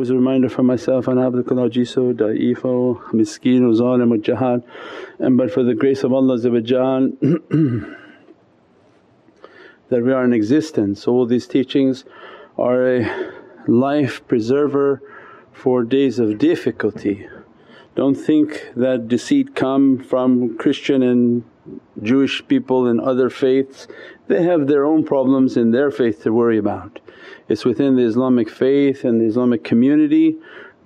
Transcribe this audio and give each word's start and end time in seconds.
always 0.00 0.08
a 0.08 0.14
reminder 0.14 0.48
for 0.48 0.62
myself, 0.62 1.08
and 1.08 1.18
abdukal 1.18 1.68
ajizu, 1.68 2.14
da'ifo, 2.14 2.98
miskeen, 3.12 3.60
zalim, 3.78 4.18
jahad. 4.22 4.64
And 5.18 5.36
but 5.36 5.50
for 5.52 5.62
the 5.62 5.74
grace 5.74 6.02
of 6.04 6.14
Allah 6.14 6.38
that 6.38 6.82
we 9.90 10.10
are 10.10 10.24
in 10.24 10.32
existence. 10.32 11.06
All 11.06 11.26
these 11.26 11.46
teachings 11.46 12.06
are 12.56 12.96
a 12.96 13.32
life 13.68 14.26
preserver 14.26 15.02
for 15.52 15.84
days 15.84 16.18
of 16.18 16.38
difficulty. 16.38 17.28
Don't 17.94 18.14
think 18.14 18.70
that 18.74 19.06
deceit 19.06 19.54
come 19.54 19.98
from 19.98 20.56
Christian 20.56 21.02
and 21.02 21.44
Jewish 22.02 22.46
people 22.48 22.86
and 22.86 23.00
other 23.00 23.30
faiths, 23.30 23.86
they 24.28 24.42
have 24.42 24.66
their 24.66 24.84
own 24.84 25.04
problems 25.04 25.56
in 25.56 25.70
their 25.70 25.90
faith 25.90 26.22
to 26.22 26.32
worry 26.32 26.58
about. 26.58 27.00
It's 27.48 27.64
within 27.64 27.96
the 27.96 28.04
Islamic 28.04 28.48
faith 28.48 29.04
and 29.04 29.20
the 29.20 29.26
Islamic 29.26 29.64
community 29.64 30.36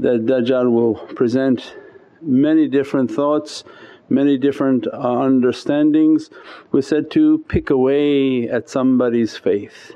that 0.00 0.27
Dajjal 0.27 0.70
will 0.73 0.95
present 0.95 1.74
many 2.23 2.68
different 2.68 3.10
thoughts, 3.10 3.64
many 4.09 4.38
different 4.38 4.87
uh, 4.87 4.98
understandings. 4.98 6.30
We 6.73 6.82
said 6.82 7.10
to 7.12 7.45
pick 7.48 7.70
away 7.70 8.48
at 8.48 8.70
somebody's 8.70 9.37
faith. 9.37 9.92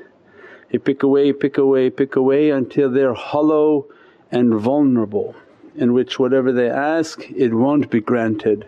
You 0.71 0.79
pick 0.79 1.03
away, 1.03 1.33
pick 1.33 1.57
away, 1.57 1.91
pick 1.91 2.17
away 2.17 2.51
until 2.51 2.91
they're 2.91 3.15
hollow 3.15 3.89
and 4.31 4.55
vulnerable 4.55 5.35
in 5.75 5.93
which 5.95 6.19
whatever 6.19 6.53
they 6.53 6.69
ask 6.69 7.31
it 7.31 7.55
won't 7.55 7.91
be 7.91 8.01
granted 8.01 8.67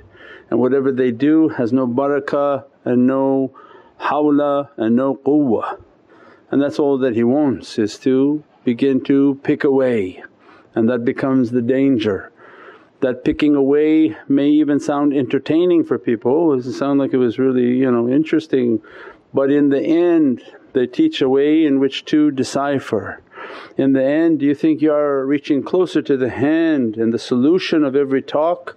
and 0.50 0.58
whatever 0.58 0.92
they 0.92 1.10
do 1.10 1.48
has 1.48 1.72
no 1.72 1.86
barakah 1.86 2.64
and 2.84 3.06
no 3.06 3.54
hawla 4.00 4.68
and 4.76 4.96
no 4.96 5.14
quwwah. 5.14 5.80
And 6.50 6.60
that's 6.60 6.78
all 6.78 6.98
that 6.98 7.14
he 7.14 7.24
wants 7.24 7.78
is 7.78 7.98
to 8.00 8.42
begin 8.64 9.02
to 9.04 9.38
pick 9.42 9.64
away 9.64 10.22
and 10.74 10.88
that 10.88 11.04
becomes 11.04 11.50
the 11.50 11.62
danger. 11.62 12.32
That 13.00 13.24
picking 13.24 13.54
away 13.54 14.16
may 14.28 14.48
even 14.48 14.78
sound 14.78 15.14
entertaining 15.14 15.84
for 15.84 15.98
people, 15.98 16.52
it 16.52 16.62
sound 16.64 16.98
like 16.98 17.14
it 17.14 17.18
was 17.18 17.38
really 17.38 17.78
you 17.78 17.90
know 17.90 18.08
interesting 18.08 18.82
but 19.32 19.50
in 19.50 19.68
the 19.68 19.80
end 19.80 20.42
they 20.72 20.86
teach 20.86 21.20
a 21.20 21.28
way 21.28 21.64
in 21.64 21.80
which 21.80 22.04
to 22.06 22.30
decipher. 22.30 23.20
In 23.76 23.92
the 23.92 24.04
end 24.04 24.40
do 24.40 24.46
you 24.46 24.54
think 24.54 24.80
you 24.80 24.92
are 24.92 25.24
reaching 25.26 25.62
closer 25.62 26.02
to 26.02 26.16
the 26.16 26.30
hand 26.30 26.96
and 26.96 27.12
the 27.12 27.18
solution 27.18 27.84
of 27.84 27.96
every 27.96 28.22
talk 28.22 28.76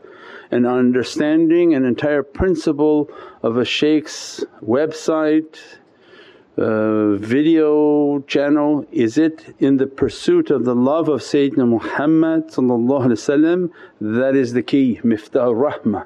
and 0.51 0.67
understanding 0.67 1.73
an 1.73 1.83
entire 1.83 2.21
principle 2.21 3.09
of 3.41 3.57
a 3.57 3.65
shaykh's 3.65 4.45
website, 4.63 5.57
uh, 6.57 7.15
video 7.15 8.19
channel, 8.27 8.85
is 8.91 9.17
it 9.17 9.55
in 9.57 9.77
the 9.77 9.87
pursuit 9.87 10.51
of 10.51 10.63
the 10.65 10.75
love 10.75 11.09
of 11.09 11.21
Sayyidina 11.21 11.67
Muhammad 11.67 12.49
that 12.49 14.35
is 14.35 14.53
the 14.53 14.61
key, 14.61 14.99
miftah 15.03 15.51
rahmah. 15.51 16.05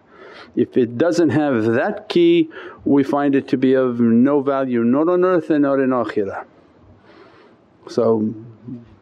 If 0.56 0.78
it 0.78 0.98
doesn't 0.98 1.30
have 1.30 1.66
that 1.66 2.08
key 2.08 2.50
we 2.86 3.04
find 3.04 3.36
it 3.36 3.48
to 3.50 3.58
be 3.58 3.74
of 3.74 4.00
no 4.00 4.40
value 4.42 4.84
not 4.84 5.10
on 5.10 5.26
earth 5.26 5.50
and 5.50 5.64
not 5.64 5.80
in 5.80 5.90
akhirah. 5.90 6.46
So 7.90 8.34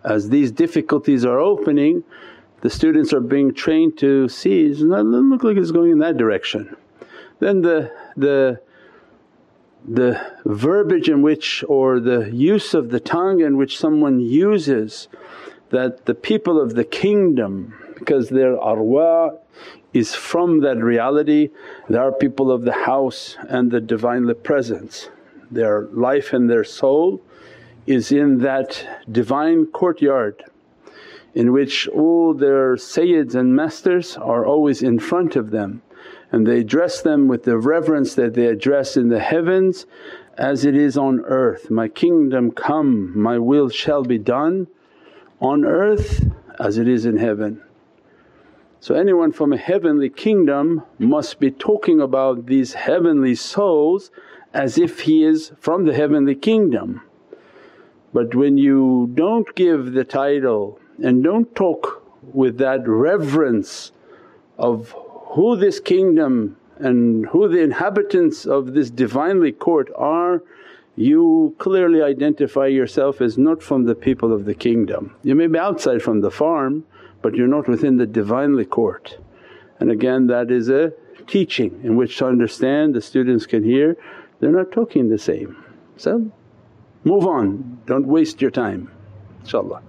as 0.06 0.30
these 0.30 0.52
difficulties 0.52 1.25
are 1.25 1.39
opening 1.39 2.03
the 2.66 2.70
students 2.72 3.14
are 3.14 3.20
being 3.20 3.53
trained 3.53 3.95
to 4.00 4.28
see, 4.28 4.66
it 4.66 4.72
doesn't 4.72 5.30
look 5.30 5.44
like 5.44 5.56
it's 5.56 5.70
going 5.70 5.92
in 5.92 6.00
that 6.00 6.17
direction. 6.17 6.75
Then 7.38 7.61
the, 7.61 7.92
the, 8.17 8.59
the 9.88 10.39
verbiage 10.45 11.08
in 11.08 11.22
which 11.22 11.64
or 11.67 12.00
the 12.00 12.31
use 12.33 12.73
of 12.73 12.89
the 12.89 13.00
tongue 13.00 13.42
in 13.42 13.58
which 13.58 13.78
someone 13.78 14.20
uses 14.20 15.10
that 15.70 16.08
the 16.08 16.15
people 16.15 16.60
of 16.60 16.73
the 16.73 16.83
kingdom 16.83 17.76
because 17.99 18.30
their 18.30 18.58
arwah 18.58 19.38
is 19.94 20.15
from 20.15 20.61
that 20.61 20.77
reality, 20.77 21.52
they 21.88 21.99
are 21.99 22.11
people 22.11 22.52
of 22.52 22.64
the 22.64 22.73
house 22.73 23.38
and 23.48 23.70
the 23.70 23.80
Divinely 23.80 24.33
Presence. 24.33 25.10
Their 25.52 25.83
life 25.92 26.33
and 26.33 26.49
their 26.49 26.64
soul 26.64 27.21
is 27.85 28.11
in 28.11 28.39
that 28.39 28.87
divine 29.11 29.65
courtyard 29.67 30.43
in 31.33 31.51
which 31.51 31.87
all 31.89 32.33
their 32.33 32.75
sayyids 32.75 33.35
and 33.35 33.55
masters 33.55 34.15
are 34.17 34.45
always 34.45 34.81
in 34.81 34.97
front 34.97 35.35
of 35.35 35.51
them 35.51 35.81
and 36.31 36.47
they 36.47 36.59
address 36.59 37.01
them 37.01 37.27
with 37.27 37.43
the 37.43 37.57
reverence 37.57 38.15
that 38.15 38.33
they 38.33 38.47
address 38.47 38.97
in 38.97 39.09
the 39.09 39.19
heavens 39.19 39.85
as 40.37 40.65
it 40.65 40.75
is 40.75 40.97
on 40.97 41.21
earth, 41.21 41.69
my 41.69 41.87
kingdom 41.87 42.51
come, 42.51 43.17
my 43.17 43.37
will 43.37 43.69
shall 43.69 44.03
be 44.03 44.17
done 44.17 44.67
on 45.39 45.63
earth 45.63 46.25
as 46.59 46.77
it 46.77 46.87
is 46.87 47.05
in 47.05 47.17
heaven. 47.17 47.61
So 48.79 48.95
anyone 48.95 49.31
from 49.31 49.53
a 49.53 49.57
heavenly 49.57 50.09
kingdom 50.09 50.83
must 50.99 51.39
be 51.39 51.52
talking 51.52 52.02
about 52.02 52.45
these 52.47 52.73
heavenly 52.73 53.35
souls 53.35 54.11
as 54.53 54.77
if 54.77 55.02
he 55.02 55.23
is 55.23 55.53
from 55.59 55.85
the 55.85 55.93
heavenly 55.93 56.35
kingdom. 56.35 57.02
But 58.15 58.33
when 58.33 58.58
you 58.58 59.11
don't 59.14 59.53
give 59.55 59.92
the 59.92 60.05
title 60.05 60.80
and 61.03 61.21
don't 61.21 61.53
talk 61.53 62.02
with 62.31 62.58
that 62.59 62.87
reverence 62.87 63.92
of 64.58 64.95
who 65.33 65.58
this 65.58 65.81
kingdom 65.81 66.55
and 66.77 67.26
who 67.26 67.49
the 67.49 67.59
inhabitants 67.59 68.45
of 68.45 68.73
this 68.73 68.89
Divinely 68.89 69.52
court 69.52 69.89
are, 69.98 70.42
you 70.95 71.58
clearly 71.58 72.02
identify 72.02 72.67
yourself 72.67 73.20
as 73.20 73.37
not 73.37 73.61
from 73.61 73.83
the 73.83 73.95
people 73.95 74.32
of 74.32 74.45
the 74.45 74.55
kingdom. 74.55 75.14
You 75.23 75.36
may 75.36 75.47
be 75.47 75.59
outside 75.59 76.02
from 76.02 76.21
the 76.21 76.32
farm 76.32 76.86
but 77.21 77.36
you're 77.36 77.55
not 77.58 77.67
within 77.67 77.97
the 77.97 78.08
Divinely 78.08 78.64
court. 78.64 79.17
And 79.82 79.92
again 79.92 80.27
that 80.27 80.52
is 80.52 80.70
a 80.70 80.93
teaching 81.27 81.82
in 81.83 81.97
which 81.97 82.17
to 82.20 82.27
understand 82.27 82.95
the 82.95 83.02
students 83.02 83.45
can 83.45 83.65
hear 83.65 83.97
they're 84.39 84.53
not 84.53 84.71
talking 84.71 85.09
the 85.09 85.20
same. 85.20 85.61
So 85.97 86.32
move 87.05 87.26
on, 87.26 87.80
don't 87.86 88.05
waste 88.05 88.42
your 88.42 88.52
time 88.52 88.92
inshaAllah. 89.45 89.82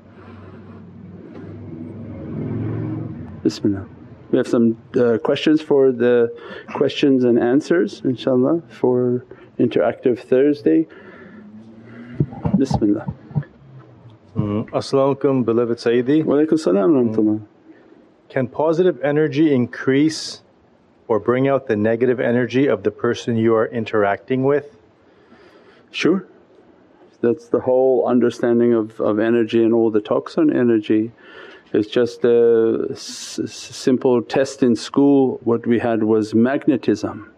Bismillah. 3.43 3.87
We 4.31 4.39
have 4.39 4.49
some 4.49 4.77
uh, 4.97 5.19
questions 5.19 5.63
for 5.63 5.93
the 5.93 6.35
questions 6.75 7.25
and 7.25 7.39
answers 7.39 8.03
inshaAllah 8.03 8.71
for 8.71 9.25
interactive 9.59 10.19
Thursday. 10.19 10.87
Bismillah. 12.59 13.07
Mm. 14.37 14.69
As-salamu 14.75 15.45
beloved 15.45 15.79
Sayyidi. 15.79 16.25
Wa 16.25 16.35
mm. 16.37 17.47
Can 18.29 18.49
positive 18.49 19.01
energy 19.03 19.55
increase 19.55 20.43
or 21.09 21.21
bring 21.21 21.49
out 21.49 21.69
the 21.69 21.77
negative 21.77 22.19
energy 22.21 22.67
of 22.67 22.83
the 22.83 22.91
person 22.91 23.37
you 23.37 23.55
are 23.55 23.67
interacting 23.67 24.45
with? 24.45 24.77
Sure. 25.93 26.27
That's 27.21 27.49
the 27.49 27.61
whole 27.61 28.07
understanding 28.07 28.75
of, 28.75 29.01
of 29.01 29.19
energy 29.19 29.63
and 29.63 29.73
all 29.73 29.91
the 29.91 30.01
talks 30.01 30.39
on 30.39 30.55
energy. 30.55 31.13
It's 31.73 31.89
just 31.89 32.25
a 32.25 32.89
s- 32.91 33.41
simple 33.47 34.23
test 34.23 34.63
in 34.63 34.77
school 34.77 35.41
what 35.45 35.67
we 35.67 35.79
had 35.79 36.05
was 36.05 36.35
magnetism 36.35 37.33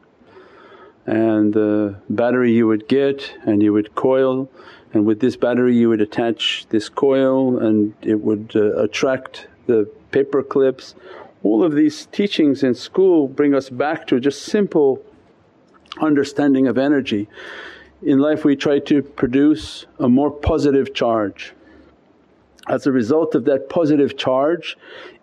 and 1.06 1.54
the 1.54 1.96
battery 2.10 2.52
you 2.52 2.66
would 2.66 2.86
get 2.86 3.32
and 3.46 3.62
you 3.62 3.72
would 3.72 3.94
coil 3.94 4.50
and 4.92 5.06
with 5.06 5.20
this 5.20 5.36
battery 5.36 5.74
you 5.74 5.88
would 5.88 6.00
attach 6.00 6.66
this 6.68 6.88
coil 6.88 7.58
and 7.58 7.94
it 8.02 8.20
would 8.20 8.52
uh, 8.54 8.76
attract 8.76 9.48
the 9.66 9.90
paper 10.10 10.42
clips. 10.42 10.94
All 11.42 11.62
of 11.62 11.74
these 11.74 12.06
teachings 12.06 12.62
in 12.62 12.74
school 12.74 13.28
bring 13.28 13.54
us 13.54 13.70
back 13.70 14.06
to 14.08 14.20
just 14.20 14.42
simple 14.42 15.02
understanding 16.00 16.66
of 16.66 16.78
energy. 16.78 17.28
In 18.02 18.20
life 18.20 18.44
we 18.44 18.54
try 18.54 18.78
to 18.80 19.02
produce 19.02 19.86
a 19.98 20.08
more 20.08 20.30
positive 20.30 20.94
charge 20.94 21.52
as 22.68 22.86
a 22.86 22.92
result 22.92 23.34
of 23.34 23.44
that 23.46 23.68
positive 23.68 24.16
charge 24.16 24.76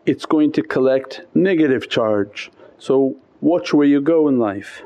it's 0.06 0.25
going 0.25 0.51
to 0.51 0.62
collect 0.62 1.22
negative 1.33 1.89
charge. 1.89 2.51
So 2.77 3.16
watch 3.42 3.74
where 3.74 3.88
you 3.88 4.01
go 4.01 4.27
in 4.27 4.38
life. 4.38 4.83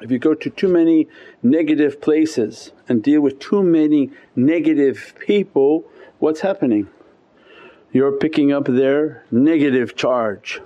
If 0.00 0.10
you 0.10 0.18
go 0.18 0.34
to 0.34 0.50
too 0.50 0.68
many 0.68 1.08
negative 1.42 2.00
places 2.00 2.72
and 2.88 3.02
deal 3.02 3.20
with 3.20 3.38
too 3.38 3.62
many 3.62 4.10
negative 4.34 5.14
people, 5.18 5.84
what's 6.18 6.40
happening? 6.40 6.88
You're 7.92 8.12
picking 8.12 8.52
up 8.52 8.64
their 8.64 9.24
negative 9.30 9.94
charge. 9.94 10.60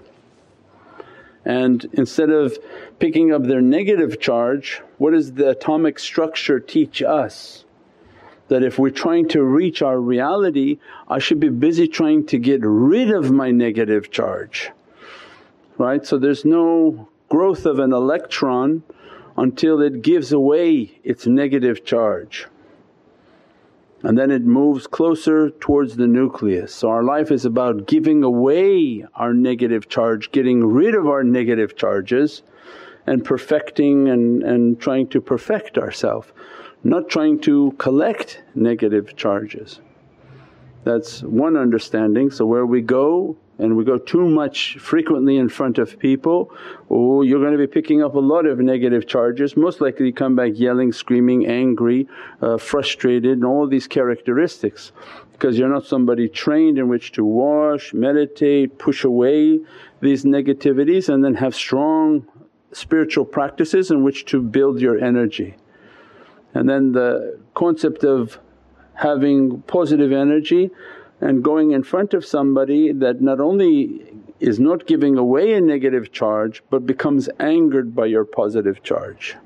And 1.44 1.84
instead 1.94 2.30
of 2.30 2.56
picking 2.98 3.32
up 3.32 3.44
their 3.44 3.60
negative 3.60 4.20
charge, 4.20 4.80
what 5.02 5.12
does 5.12 5.32
the 5.32 5.50
atomic 5.50 5.98
structure 5.98 6.60
teach 6.60 7.02
us? 7.02 7.64
that 8.48 8.62
if 8.62 8.78
we're 8.78 8.90
trying 8.90 9.26
to 9.26 9.42
reach 9.42 9.80
our 9.80 9.98
reality 9.98 10.78
I 11.08 11.18
should 11.18 11.40
be 11.40 11.48
busy 11.48 11.88
trying 11.88 12.26
to 12.26 12.38
get 12.38 12.60
rid 12.62 13.10
of 13.10 13.30
my 13.30 13.50
negative 13.50 14.10
charge, 14.10 14.70
right. 15.78 16.04
So 16.04 16.18
there's 16.18 16.44
no 16.44 17.08
growth 17.30 17.64
of 17.64 17.78
an 17.78 17.92
electron 17.92 18.82
until 19.38 19.80
it 19.80 20.02
gives 20.02 20.32
away 20.32 21.00
its 21.02 21.26
negative 21.26 21.84
charge. 21.84 22.46
and 24.04 24.18
then 24.18 24.30
it 24.30 24.42
moves 24.42 24.86
closer 24.86 25.50
towards 25.50 25.96
the 25.96 26.08
nucleus. 26.08 26.74
So 26.74 26.88
our 26.90 27.04
life 27.14 27.30
is 27.30 27.44
about 27.44 27.86
giving 27.86 28.22
away 28.22 29.06
our 29.14 29.32
negative 29.32 29.88
charge, 29.88 30.32
getting 30.32 30.58
rid 30.64 30.94
of 30.94 31.06
our 31.06 31.24
negative 31.24 31.76
charges 31.76 32.42
and 33.06 33.24
perfecting 33.24 34.08
and, 34.08 34.42
and 34.42 34.80
trying 34.80 35.08
to 35.08 35.20
perfect 35.20 35.78
ourselves, 35.78 36.28
not 36.84 37.08
trying 37.08 37.40
to 37.40 37.72
collect 37.78 38.42
negative 38.54 39.16
charges. 39.16 39.80
That's 40.84 41.22
one 41.22 41.56
understanding. 41.56 42.30
So 42.30 42.44
where 42.44 42.66
we 42.66 42.80
go 42.80 43.36
and 43.58 43.76
we 43.76 43.84
go 43.84 43.98
too 43.98 44.28
much 44.28 44.76
frequently 44.78 45.36
in 45.36 45.48
front 45.48 45.78
of 45.78 45.98
people, 45.98 46.52
oh 46.90 47.22
you're 47.22 47.38
going 47.38 47.52
to 47.52 47.58
be 47.58 47.66
picking 47.66 48.02
up 48.02 48.14
a 48.14 48.20
lot 48.20 48.46
of 48.46 48.58
negative 48.58 49.06
charges, 49.06 49.56
most 49.56 49.80
likely 49.80 50.06
you 50.06 50.12
come 50.12 50.34
back 50.34 50.52
yelling, 50.54 50.92
screaming, 50.92 51.46
angry, 51.46 52.08
uh, 52.40 52.56
frustrated 52.58 53.32
and 53.32 53.44
all 53.44 53.68
these 53.68 53.86
characteristics 53.86 54.90
because 55.32 55.58
you're 55.58 55.68
not 55.68 55.84
somebody 55.84 56.28
trained 56.28 56.78
in 56.78 56.88
which 56.88 57.10
to 57.12 57.24
wash, 57.24 57.92
meditate, 57.92 58.78
push 58.78 59.02
away 59.02 59.58
these 60.00 60.24
negativities 60.24 61.12
and 61.12 61.24
then 61.24 61.34
have 61.34 61.54
strong 61.54 62.24
spiritual 62.72 63.24
practices 63.24 63.90
in 63.90 64.02
which 64.02 64.24
to 64.26 64.40
build 64.40 64.80
your 64.80 64.98
energy. 64.98 65.56
And 66.54 66.68
then 66.68 66.92
the 66.92 67.40
concept 67.54 68.04
of 68.04 68.38
having 68.94 69.62
positive 69.62 70.12
energy 70.12 70.70
and 71.20 71.42
going 71.42 71.70
in 71.70 71.82
front 71.82 72.14
of 72.14 72.24
somebody 72.24 72.92
that 72.92 73.20
not 73.20 73.40
only 73.40 74.12
is 74.40 74.58
not 74.58 74.86
giving 74.86 75.16
away 75.16 75.54
a 75.54 75.60
negative 75.60 76.12
charge 76.12 76.62
but 76.68 76.84
becomes 76.84 77.28
angered 77.38 77.94
by 77.94 78.06
your 78.06 78.24
positive 78.24 78.82
charge. 78.82 79.36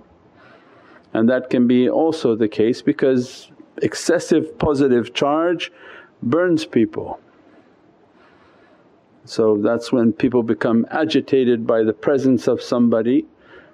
And 1.13 1.29
that 1.29 1.51
can 1.51 1.67
be 1.67 1.89
also 1.89 2.35
the 2.35 2.49
case 2.49 2.83
because 2.83 3.51
excessive 3.83 4.59
positive 4.59 5.15
charge 5.15 5.71
burns 6.23 6.65
people. 6.65 7.21
So 9.27 9.59
that's 9.59 9.93
when 9.93 10.13
people 10.13 10.43
become 10.43 10.87
agitated 10.91 11.67
by 11.67 11.83
the 11.83 11.93
presence 11.93 12.47
of 12.47 12.63
somebody 12.63 13.27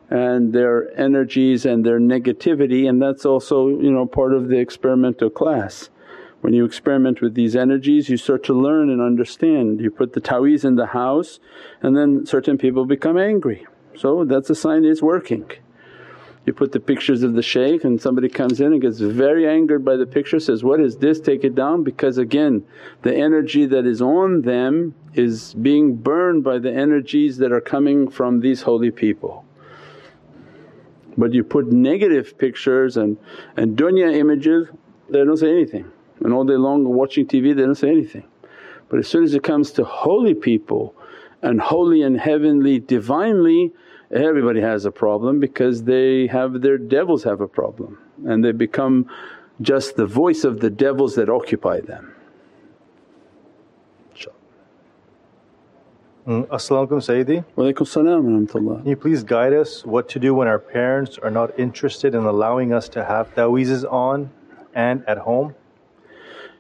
and 0.09 0.53
their 0.53 0.99
energies 0.99 1.65
and 1.65 1.85
their 1.85 2.01
negativity 2.01 2.89
and 2.89 3.01
that's 3.01 3.25
also 3.25 3.69
you 3.69 3.91
know 3.91 4.07
part 4.07 4.33
of 4.35 4.49
the 4.49 4.59
experimental 4.59 5.31
class. 5.31 5.91
When 6.41 6.55
you 6.55 6.65
experiment 6.65 7.21
with 7.21 7.35
these 7.35 7.55
energies 7.55 8.09
you 8.09 8.17
start 8.17 8.43
to 8.45 8.55
learn 8.55 8.91
and 8.91 9.01
understand. 9.01 9.81
You 9.81 9.91
put 9.91 10.15
the 10.15 10.21
ta'weez 10.21 10.65
in 10.65 10.77
the 10.77 10.87
house 10.87 11.39
and 11.83 11.97
then 11.97 12.27
certain 12.27 12.59
people 12.59 12.85
become 12.85 13.19
angry. 13.19 13.67
So 13.95 14.25
that's 14.25 14.51
a 14.51 14.55
sign 14.55 14.85
it's 14.85 15.03
working. 15.03 15.51
You 16.45 16.53
put 16.53 16.73
the 16.73 16.81
pictures 16.81 17.23
of 17.23 17.35
the 17.35 17.43
shaykh 17.43 17.85
and 17.85 18.01
somebody 18.01 18.29
comes 18.29 18.61
in 18.61 18.73
and 18.73 18.83
gets 18.83 18.99
very 18.99 19.47
angered 19.49 19.85
by 19.85 19.97
the 19.97 20.07
picture 20.07 20.41
says, 20.41 20.65
what 20.65 20.81
is 20.81 20.97
this 20.97 21.21
take 21.21 21.45
it 21.45 21.55
down 21.55 21.85
because 21.85 22.19
again 22.19 22.65
the 23.03 23.15
energy 23.15 23.65
that 23.67 23.87
is 23.87 24.03
on 24.03 24.43
them 24.43 24.95
is 25.15 25.55
being 25.55 25.95
burned 25.95 26.43
by 26.43 26.59
the 26.59 26.73
energies 26.73 27.37
that 27.39 27.53
are 27.53 27.61
coming 27.61 28.11
from 28.11 28.41
these 28.41 28.63
holy 28.63 28.91
people. 28.91 29.45
But 31.17 31.33
you 31.33 31.45
put 31.45 31.71
negative 31.71 32.37
pictures 32.39 32.97
and, 32.97 33.19
and 33.57 33.77
dunya 33.77 34.13
images 34.13 34.69
they 35.11 35.19
don't 35.25 35.37
say 35.37 35.51
anything 35.51 35.91
and 36.21 36.33
all 36.33 36.45
day 36.45 36.57
long 36.57 36.85
watching 36.85 37.27
TV 37.27 37.55
they 37.55 37.63
don't 37.63 37.77
say 37.77 37.91
anything. 37.91 38.25
But 38.89 38.99
as 38.99 39.07
soon 39.07 39.23
as 39.23 39.35
it 39.35 39.45
comes 39.45 39.71
to 39.73 39.85
holy 39.85 40.35
people 40.35 40.95
and 41.41 41.61
holy 41.61 42.03
and 42.03 42.19
heavenly 42.19 42.81
divinely 42.81 43.73
everybody 44.13 44.61
has 44.61 44.85
a 44.85 44.91
problem 44.91 45.41
because 45.41 45.85
they 45.85 46.27
have 46.27 46.61
their 46.61 46.79
devils 46.79 47.25
have 47.25 47.41
a 47.41 47.49
problem 47.49 47.99
and 48.27 48.45
they 48.45 48.53
become 48.53 49.09
just 49.61 49.97
the 49.97 50.07
voice 50.07 50.45
of 50.45 50.61
the 50.61 50.71
devils 50.71 51.15
that 51.15 51.29
occupy 51.29 51.81
them. 51.81 52.15
Mm, 56.25 56.47
As-salamu 56.53 56.87
alaykum 56.87 57.03
Sayyidi. 57.03 57.45
Walaykum 57.57 57.85
salam 57.85 58.47
Can 58.47 58.87
you 58.87 58.95
please 58.95 59.25
guide 59.25 59.53
us 59.53 59.85
what 59.85 60.09
to 60.11 60.21
do 60.21 60.37
when 60.37 60.47
our 60.47 60.61
parents 60.61 61.19
are 61.19 61.33
not 61.33 61.59
interested 61.59 62.15
in 62.15 62.23
allowing 62.23 62.73
us 62.73 62.89
to 62.91 63.05
have 63.05 63.35
ta'weezes 63.35 63.85
on 63.91 64.31
and 64.73 65.03
at 65.09 65.19
home? 65.19 65.57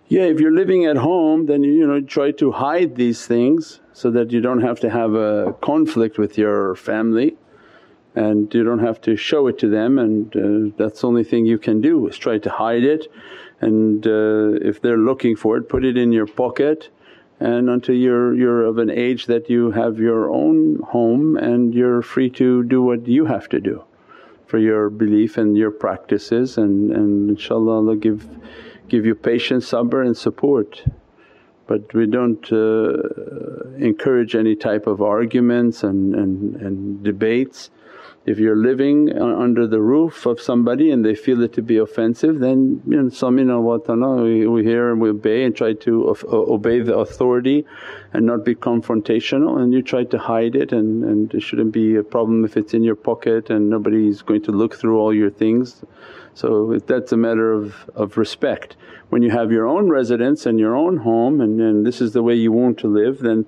Yeah, 0.08 0.22
if 0.22 0.40
you're 0.40 0.52
living 0.52 0.84
at 0.87 0.96
home 0.96 1.46
then 1.46 1.62
you 1.62 1.87
know 1.87 2.00
try 2.00 2.32
to 2.32 2.50
hide 2.50 2.96
these 2.96 3.25
things 3.25 3.81
so 3.93 4.10
that 4.10 4.32
you 4.32 4.40
don't 4.40 4.62
have 4.62 4.81
to 4.81 4.90
have 4.90 5.14
a 5.14 5.55
conflict 5.60 6.19
with 6.19 6.37
your 6.37 6.75
family 6.75 7.37
and 8.14 8.53
you 8.53 8.62
don't 8.62 8.81
have 8.81 9.00
to 9.00 9.17
show 9.17 9.47
it 9.47 9.59
to 9.59 9.69
them 9.69 9.99
and 9.99 10.37
uh, 10.37 10.75
that's 10.76 11.00
the 11.00 11.06
only 11.06 11.25
thing 11.25 11.47
you 11.47 11.59
can 11.59 11.81
do 11.81 12.06
is 12.09 12.19
try 12.19 12.38
to 12.38 12.50
hide 12.50 12.85
it. 12.85 13.06
And 13.61 14.06
uh, 14.06 14.59
if 14.61 14.82
they're 14.82 14.99
looking 14.99 15.37
for 15.37 15.56
it 15.56 15.69
put 15.69 15.85
it 15.85 15.97
in 15.97 16.12
your 16.12 16.26
pocket. 16.26 16.91
And 17.41 17.69
until 17.69 17.97
you're, 17.97 18.35
you're 18.35 18.64
of 18.64 18.79
an 18.79 18.91
age 18.91 19.26
that 19.26 19.50
you 19.50 19.70
have 19.73 19.99
your 19.99 20.31
own 20.31 20.81
home 20.91 21.37
and 21.37 21.75
you're 21.75 22.03
free 22.03 22.31
to 22.31 22.62
do 22.62 22.82
what 22.82 23.09
you 23.09 23.25
have 23.25 23.49
to 23.49 23.61
do 23.61 23.82
for 24.47 24.58
your 24.58 24.91
belief 24.91 25.38
and 25.38 25.56
your 25.56 25.70
practices. 25.70 26.58
And, 26.58 26.93
and 26.93 27.37
inshaAllah 27.37 27.76
Allah 27.76 27.97
give, 27.97 28.29
give 28.88 29.06
you 29.06 29.15
patience, 29.15 29.70
sabr 29.70 30.05
and 30.05 30.17
support. 30.17 30.85
But 31.67 31.93
we 31.94 32.06
don't 32.06 32.53
uh, 32.53 33.75
encourage 33.79 34.37
any 34.37 34.55
type 34.55 34.87
of 34.87 35.00
arguments 35.00 35.82
and, 35.82 36.15
and, 36.15 36.56
and 36.56 37.03
debates 37.03 37.70
if 38.24 38.38
you're 38.38 38.56
living 38.56 39.10
uh, 39.16 39.24
under 39.24 39.66
the 39.66 39.80
roof 39.80 40.26
of 40.26 40.40
somebody 40.40 40.90
and 40.90 41.04
they 41.04 41.14
feel 41.14 41.42
it 41.42 41.52
to 41.52 41.62
be 41.62 41.76
offensive 41.76 42.38
then 42.38 42.82
you 42.86 43.00
know 43.00 43.08
samina 43.08 43.60
wa 43.60 43.78
ta'na 43.78 44.22
we, 44.22 44.46
we 44.46 44.62
hear 44.62 44.92
and 44.92 45.00
we 45.00 45.08
obey 45.08 45.44
and 45.44 45.56
try 45.56 45.72
to 45.72 46.10
uh, 46.10 46.14
obey 46.30 46.80
the 46.80 46.96
authority 46.96 47.64
and 48.12 48.26
not 48.26 48.44
be 48.44 48.54
confrontational 48.54 49.60
and 49.60 49.72
you 49.72 49.82
try 49.82 50.04
to 50.04 50.19
hide 50.19 50.54
it 50.54 50.72
and, 50.72 51.04
and 51.04 51.34
it 51.34 51.40
shouldn't 51.40 51.72
be 51.72 51.96
a 51.96 52.02
problem 52.02 52.44
if 52.44 52.56
it's 52.56 52.74
in 52.74 52.82
your 52.82 52.96
pocket 52.96 53.50
and 53.50 53.70
nobody's 53.70 54.22
going 54.22 54.42
to 54.42 54.52
look 54.52 54.74
through 54.74 54.98
all 54.98 55.14
your 55.14 55.30
things. 55.30 55.82
So 56.34 56.78
that's 56.86 57.12
a 57.12 57.16
matter 57.16 57.52
of, 57.52 57.90
of 57.94 58.16
respect. 58.16 58.76
When 59.10 59.22
you 59.22 59.30
have 59.30 59.52
your 59.52 59.66
own 59.66 59.88
residence 59.88 60.46
and 60.46 60.58
your 60.58 60.74
own 60.74 60.98
home 60.98 61.40
and, 61.40 61.60
and 61.60 61.86
this 61.86 62.00
is 62.00 62.12
the 62.12 62.22
way 62.22 62.34
you 62.34 62.52
want 62.52 62.78
to 62.78 62.88
live 62.88 63.19
then 63.19 63.46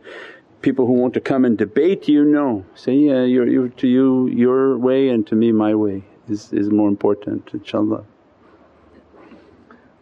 people 0.64 0.86
who 0.86 0.94
want 0.94 1.12
to 1.14 1.20
come 1.20 1.44
and 1.44 1.58
debate 1.58 2.08
you, 2.08 2.24
no. 2.24 2.64
Say, 2.74 2.94
yeah, 2.94 3.22
you're, 3.24 3.46
you're, 3.46 3.68
to 3.68 3.86
you 3.86 4.28
your 4.28 4.78
way 4.78 5.10
and 5.10 5.26
to 5.26 5.34
me 5.34 5.52
my 5.52 5.74
way 5.74 6.02
is, 6.28 6.52
is 6.52 6.70
more 6.70 6.88
important 6.88 7.52
inshaAllah. 7.52 8.04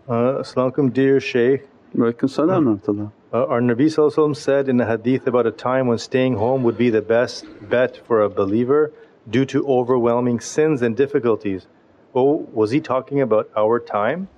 Uh, 0.09 0.39
As-salamu 0.41 0.93
dear 0.93 1.21
Shaykh. 1.21 1.69
Walaykum 1.97 2.31
salam 2.31 3.13
uh, 3.33 3.47
Our 3.47 3.61
Nabi 3.61 4.37
said 4.37 4.69
in 4.69 4.81
a 4.81 4.87
hadith 4.87 5.27
about 5.27 5.47
a 5.47 5.51
time 5.51 5.89
when 5.89 5.99
staying 5.99 6.37
home 6.37 6.63
would 6.63 6.79
be 6.79 6.91
the 6.91 7.03
best 7.03 7.45
bet 7.69 7.97
for 8.07 8.23
a 8.23 8.31
believer 8.31 8.93
due 9.29 9.45
to 9.47 9.67
overwhelming 9.67 10.41
sins 10.41 10.81
and 10.81 10.97
difficulties. 10.97 11.67
Oh, 12.15 12.47
was 12.53 12.71
he 12.71 12.81
talking 12.81 13.21
about 13.21 13.51
our 13.57 13.79
time? 13.81 14.29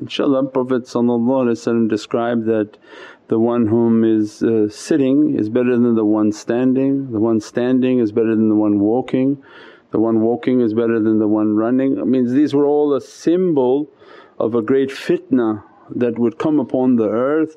InshaAllah 0.00 0.52
Prophet 0.52 1.88
described 1.88 2.44
that 2.46 2.76
the 3.28 3.38
one 3.38 3.66
whom 3.66 4.04
is 4.04 4.42
uh, 4.42 4.68
sitting 4.68 5.36
is 5.38 5.48
better 5.48 5.72
than 5.72 5.94
the 5.94 6.04
one 6.04 6.32
standing, 6.32 7.10
the 7.12 7.20
one 7.20 7.40
standing 7.40 7.98
is 7.98 8.12
better 8.12 8.34
than 8.34 8.48
the 8.48 8.54
one 8.54 8.78
walking, 8.78 9.42
the 9.90 9.98
one 9.98 10.20
walking 10.20 10.60
is 10.60 10.74
better 10.74 11.00
than 11.00 11.18
the 11.18 11.28
one 11.28 11.56
running. 11.56 11.98
I 11.98 12.04
these 12.32 12.54
were 12.54 12.66
all 12.66 12.94
a 12.94 13.00
symbol 13.00 13.90
of 14.38 14.54
a 14.54 14.62
great 14.62 14.90
fitna 14.90 15.64
that 15.90 16.18
would 16.18 16.38
come 16.38 16.60
upon 16.60 16.96
the 16.96 17.08
earth 17.08 17.56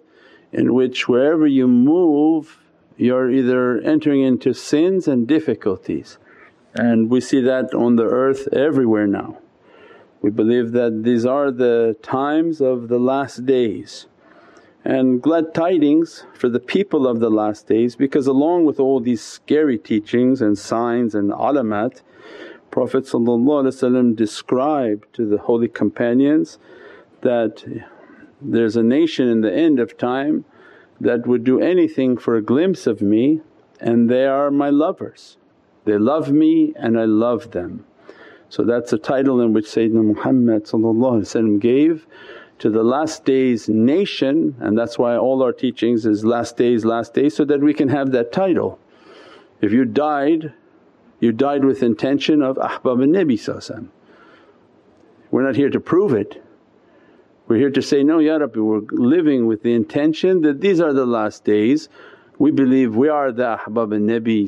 in 0.51 0.73
which 0.73 1.07
wherever 1.07 1.45
you 1.45 1.67
move 1.67 2.59
you're 2.97 3.31
either 3.31 3.79
entering 3.79 4.21
into 4.21 4.53
sins 4.53 5.07
and 5.07 5.27
difficulties 5.27 6.17
and 6.75 7.09
we 7.09 7.21
see 7.21 7.41
that 7.41 7.73
on 7.73 7.95
the 7.95 8.05
earth 8.05 8.47
everywhere 8.53 9.07
now. 9.07 9.37
We 10.21 10.29
believe 10.29 10.73
that 10.73 11.03
these 11.03 11.25
are 11.25 11.49
the 11.49 11.97
times 12.01 12.61
of 12.61 12.89
the 12.89 12.99
last 12.99 13.45
days 13.45 14.07
and 14.85 15.21
glad 15.21 15.53
tidings 15.53 16.25
for 16.33 16.49
the 16.49 16.59
people 16.59 17.07
of 17.07 17.19
the 17.19 17.29
last 17.29 17.67
days 17.67 17.95
because 17.95 18.27
along 18.27 18.65
with 18.65 18.79
all 18.79 18.99
these 18.99 19.21
scary 19.21 19.77
teachings 19.77 20.41
and 20.41 20.57
signs 20.57 21.13
and 21.13 21.31
alamat 21.31 22.01
Prophet 22.71 23.05
described 24.15 25.13
to 25.13 25.25
the 25.25 25.37
holy 25.39 25.67
companions 25.67 26.59
that 27.21 27.83
there's 28.41 28.75
a 28.75 28.83
nation 28.83 29.27
in 29.27 29.41
the 29.41 29.53
end 29.53 29.79
of 29.79 29.97
time 29.97 30.45
that 31.01 31.25
would 31.25 31.43
do 31.43 31.59
anything 31.59 32.17
for 32.17 32.35
a 32.35 32.41
glimpse 32.41 32.85
of 32.85 33.01
me 33.01 33.41
and 33.79 34.09
they 34.09 34.25
are 34.25 34.51
my 34.51 34.69
lovers. 34.69 35.37
They 35.85 35.97
love 35.97 36.31
me 36.31 36.73
and 36.75 36.99
I 36.99 37.05
love 37.05 37.51
them. 37.51 37.85
So 38.49 38.63
that's 38.63 38.93
a 38.93 38.97
title 38.97 39.41
in 39.41 39.53
which 39.53 39.65
Sayyidina 39.65 40.03
Muhammad 40.03 41.59
gave 41.59 42.05
to 42.59 42.69
the 42.69 42.83
last 42.83 43.25
days 43.25 43.69
nation 43.69 44.55
and 44.59 44.77
that's 44.77 44.99
why 44.99 45.15
all 45.15 45.41
our 45.41 45.53
teachings 45.53 46.05
is 46.05 46.25
last 46.25 46.57
days, 46.57 46.85
last 46.85 47.13
days 47.13 47.35
so 47.35 47.45
that 47.45 47.61
we 47.61 47.73
can 47.73 47.89
have 47.89 48.11
that 48.11 48.31
title. 48.31 48.79
If 49.61 49.71
you 49.71 49.85
died, 49.85 50.53
you 51.19 51.31
died 51.31 51.65
with 51.65 51.83
intention 51.83 52.41
of 52.41 52.57
ahbab 52.57 53.01
al 53.01 53.25
Nabi 53.25 53.89
We're 55.31 55.43
not 55.43 55.55
here 55.55 55.69
to 55.69 55.79
prove 55.79 56.13
it, 56.13 56.41
We're 57.47 57.57
here 57.57 57.71
to 57.71 57.81
say, 57.81 58.03
no 58.03 58.19
Ya 58.19 58.37
Rabbi 58.37 58.59
we're 58.59 58.81
living 58.91 59.47
with 59.47 59.63
the 59.63 59.73
intention 59.73 60.41
that 60.41 60.61
these 60.61 60.79
are 60.79 60.93
the 60.93 61.05
last 61.05 61.43
days. 61.45 61.89
We 62.37 62.51
believe 62.51 62.95
we 62.95 63.09
are 63.09 63.31
the 63.31 63.57
ahbab 63.57 63.93
al 63.93 63.99
Nabi 63.99 64.47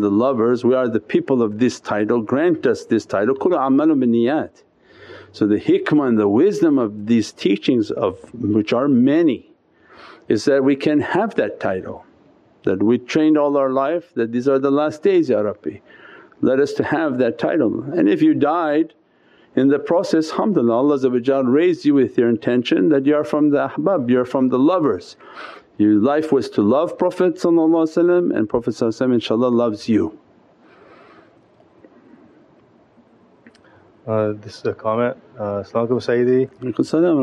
the 0.00 0.10
lovers, 0.10 0.64
we 0.64 0.74
are 0.74 0.88
the 0.88 1.00
people 1.00 1.42
of 1.42 1.58
this 1.58 1.78
title, 1.78 2.22
grant 2.22 2.66
us 2.66 2.86
this 2.86 3.04
title, 3.04 3.34
kul 3.34 3.52
amalu 3.52 3.96
niyat. 4.02 4.62
So 5.32 5.46
the 5.46 5.56
hikmah 5.56 6.08
and 6.08 6.18
the 6.18 6.28
wisdom 6.28 6.78
of 6.78 7.06
these 7.06 7.32
teachings 7.32 7.90
of 7.90 8.18
which 8.34 8.72
are 8.72 8.86
many 8.86 9.50
is 10.28 10.44
that 10.44 10.62
we 10.62 10.76
can 10.76 11.00
have 11.00 11.34
that 11.36 11.58
title 11.58 12.04
that 12.64 12.82
we 12.82 12.98
trained 12.98 13.36
all 13.36 13.56
our 13.56 13.70
life 13.70 14.14
that 14.14 14.30
these 14.30 14.46
are 14.46 14.58
the 14.58 14.70
last 14.70 15.02
days 15.02 15.30
Ya 15.30 15.40
Rabbi. 15.40 15.78
Let 16.42 16.60
us 16.60 16.74
to 16.74 16.84
have 16.84 17.18
that 17.18 17.38
title 17.38 17.82
and 17.92 18.08
if 18.08 18.20
you 18.22 18.34
died 18.34 18.94
in 19.56 19.68
the 19.68 19.78
process 19.78 20.30
alhamdulillah 20.32 20.74
Allah 20.74 21.44
raised 21.44 21.84
you 21.86 21.94
with 21.94 22.18
your 22.18 22.28
intention 22.28 22.90
that 22.90 23.06
you 23.06 23.16
are 23.16 23.24
from 23.24 23.50
the 23.50 23.68
ahbab, 23.68 24.10
you 24.10 24.20
are 24.20 24.24
from 24.26 24.50
the 24.50 24.58
lovers. 24.58 25.16
Your 25.78 25.94
life 25.94 26.30
was 26.30 26.50
to 26.50 26.62
love 26.62 26.98
Prophet 26.98 27.42
and 27.44 28.48
Prophet 28.48 28.74
inshaAllah 28.74 29.52
loves 29.52 29.88
you. 29.88 30.18
Uh, 34.06 34.32
this 34.40 34.58
is 34.58 34.64
a 34.64 34.74
comment. 34.74 35.16
Uh, 35.38 35.62
Sayyidi. 35.62 36.50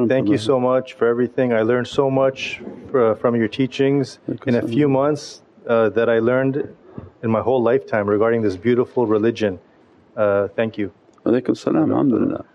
Thank 0.07 0.29
you 0.29 0.37
so 0.37 0.59
much 0.59 0.93
for 0.93 1.07
everything. 1.07 1.51
I 1.51 1.61
learned 1.61 1.87
so 1.87 2.09
much 2.09 2.61
for, 2.89 3.15
from 3.15 3.35
your 3.35 3.49
teachings 3.49 4.19
in 4.47 4.55
a 4.55 4.65
few 4.65 4.87
months 4.87 5.41
uh, 5.67 5.89
that 5.89 6.09
I 6.09 6.19
learned 6.19 6.73
in 7.21 7.29
my 7.29 7.41
whole 7.41 7.61
lifetime 7.61 8.07
regarding 8.07 8.41
this 8.41 8.55
beautiful 8.55 9.05
religion. 9.07 9.59
Uh, 10.15 10.47
thank 10.55 10.77
you. 10.77 10.91
Alaykum 11.25 11.57
salam, 11.57 11.91
alhamdulillah. 11.91 12.45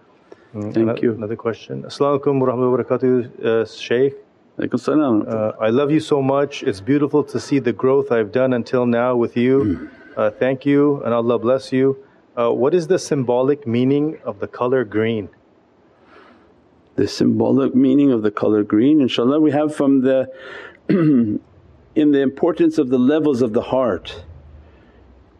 Mm, 0.54 0.62
Thank 0.62 0.76
another, 0.76 1.00
you. 1.02 1.12
Another 1.12 1.36
question. 1.36 1.82
Assalamu 1.82 2.20
alaikum 2.20 2.40
wa 2.40 2.78
rahmatullahi 2.78 3.44
uh, 3.44 3.66
Shaykh. 3.66 4.14
Alaykum 4.58 4.80
salam. 4.80 5.24
Uh, 5.28 5.52
I 5.60 5.68
love 5.68 5.90
you 5.90 6.00
so 6.00 6.22
much. 6.22 6.62
It's 6.62 6.80
beautiful 6.80 7.24
to 7.24 7.38
see 7.38 7.58
the 7.58 7.72
growth 7.72 8.10
I've 8.10 8.32
done 8.32 8.54
until 8.54 8.86
now 8.86 9.16
with 9.16 9.36
you. 9.36 9.64
Mm. 9.64 9.90
Uh, 10.16 10.30
thank 10.30 10.64
you 10.64 11.02
and 11.02 11.12
Allah 11.12 11.38
bless 11.38 11.72
you. 11.72 12.03
Uh, 12.36 12.50
what 12.50 12.74
is 12.74 12.88
the 12.88 12.98
symbolic 12.98 13.64
meaning 13.66 14.18
of 14.24 14.40
the 14.40 14.48
color 14.48 14.84
green? 14.84 15.28
The 16.96 17.06
symbolic 17.06 17.74
meaning 17.74 18.10
of 18.10 18.22
the 18.22 18.30
color 18.30 18.64
green, 18.64 18.98
inshaAllah, 18.98 19.40
we 19.40 19.52
have 19.52 19.74
from 19.74 20.00
the 20.00 20.32
in 20.88 21.40
the 21.94 22.20
importance 22.20 22.76
of 22.78 22.88
the 22.88 22.98
levels 22.98 23.40
of 23.40 23.52
the 23.52 23.62
heart 23.62 24.24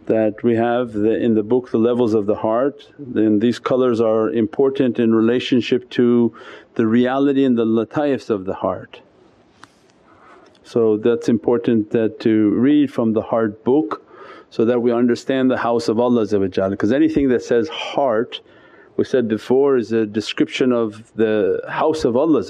that 0.07 0.43
we 0.45 0.55
have 0.55 0.93
the, 0.93 1.17
in 1.17 1.35
the 1.35 1.43
book 1.43 1.71
the 1.71 1.79
levels 1.79 2.15
of 2.15 2.27
the 2.27 2.37
heart 2.37 2.89
then 2.99 3.39
these 3.41 3.59
colors 3.59 4.01
are 4.01 4.31
important 4.31 4.99
in 4.99 5.15
relationship 5.15 5.89
to 5.91 6.35
the 6.75 6.87
reality 6.87 7.45
and 7.45 7.59
the 7.59 7.65
lataifs 7.65 8.31
of 8.31 8.45
the 8.45 8.55
heart. 8.55 9.01
So 10.63 10.97
that's 10.97 11.29
important 11.29 11.91
that 11.91 12.21
to 12.21 12.51
read 12.51 12.93
from 12.93 13.13
the 13.13 13.23
heart 13.23 13.65
book 13.65 14.04
so 14.55 14.65
that 14.65 14.81
we 14.81 14.93
understand 14.93 15.51
the 15.51 15.57
house 15.57 15.89
of 15.89 15.99
Allah 15.99 16.25
because 16.71 16.93
anything 16.93 17.29
that 17.29 17.43
says 17.43 17.69
heart 17.69 18.41
we 18.97 19.03
said 19.03 19.27
before 19.27 19.77
is 19.77 19.91
a 19.91 20.07
description 20.07 20.71
of 20.71 21.13
the 21.17 21.61
house 21.69 22.05
of 22.05 22.17
Allah 22.17 22.45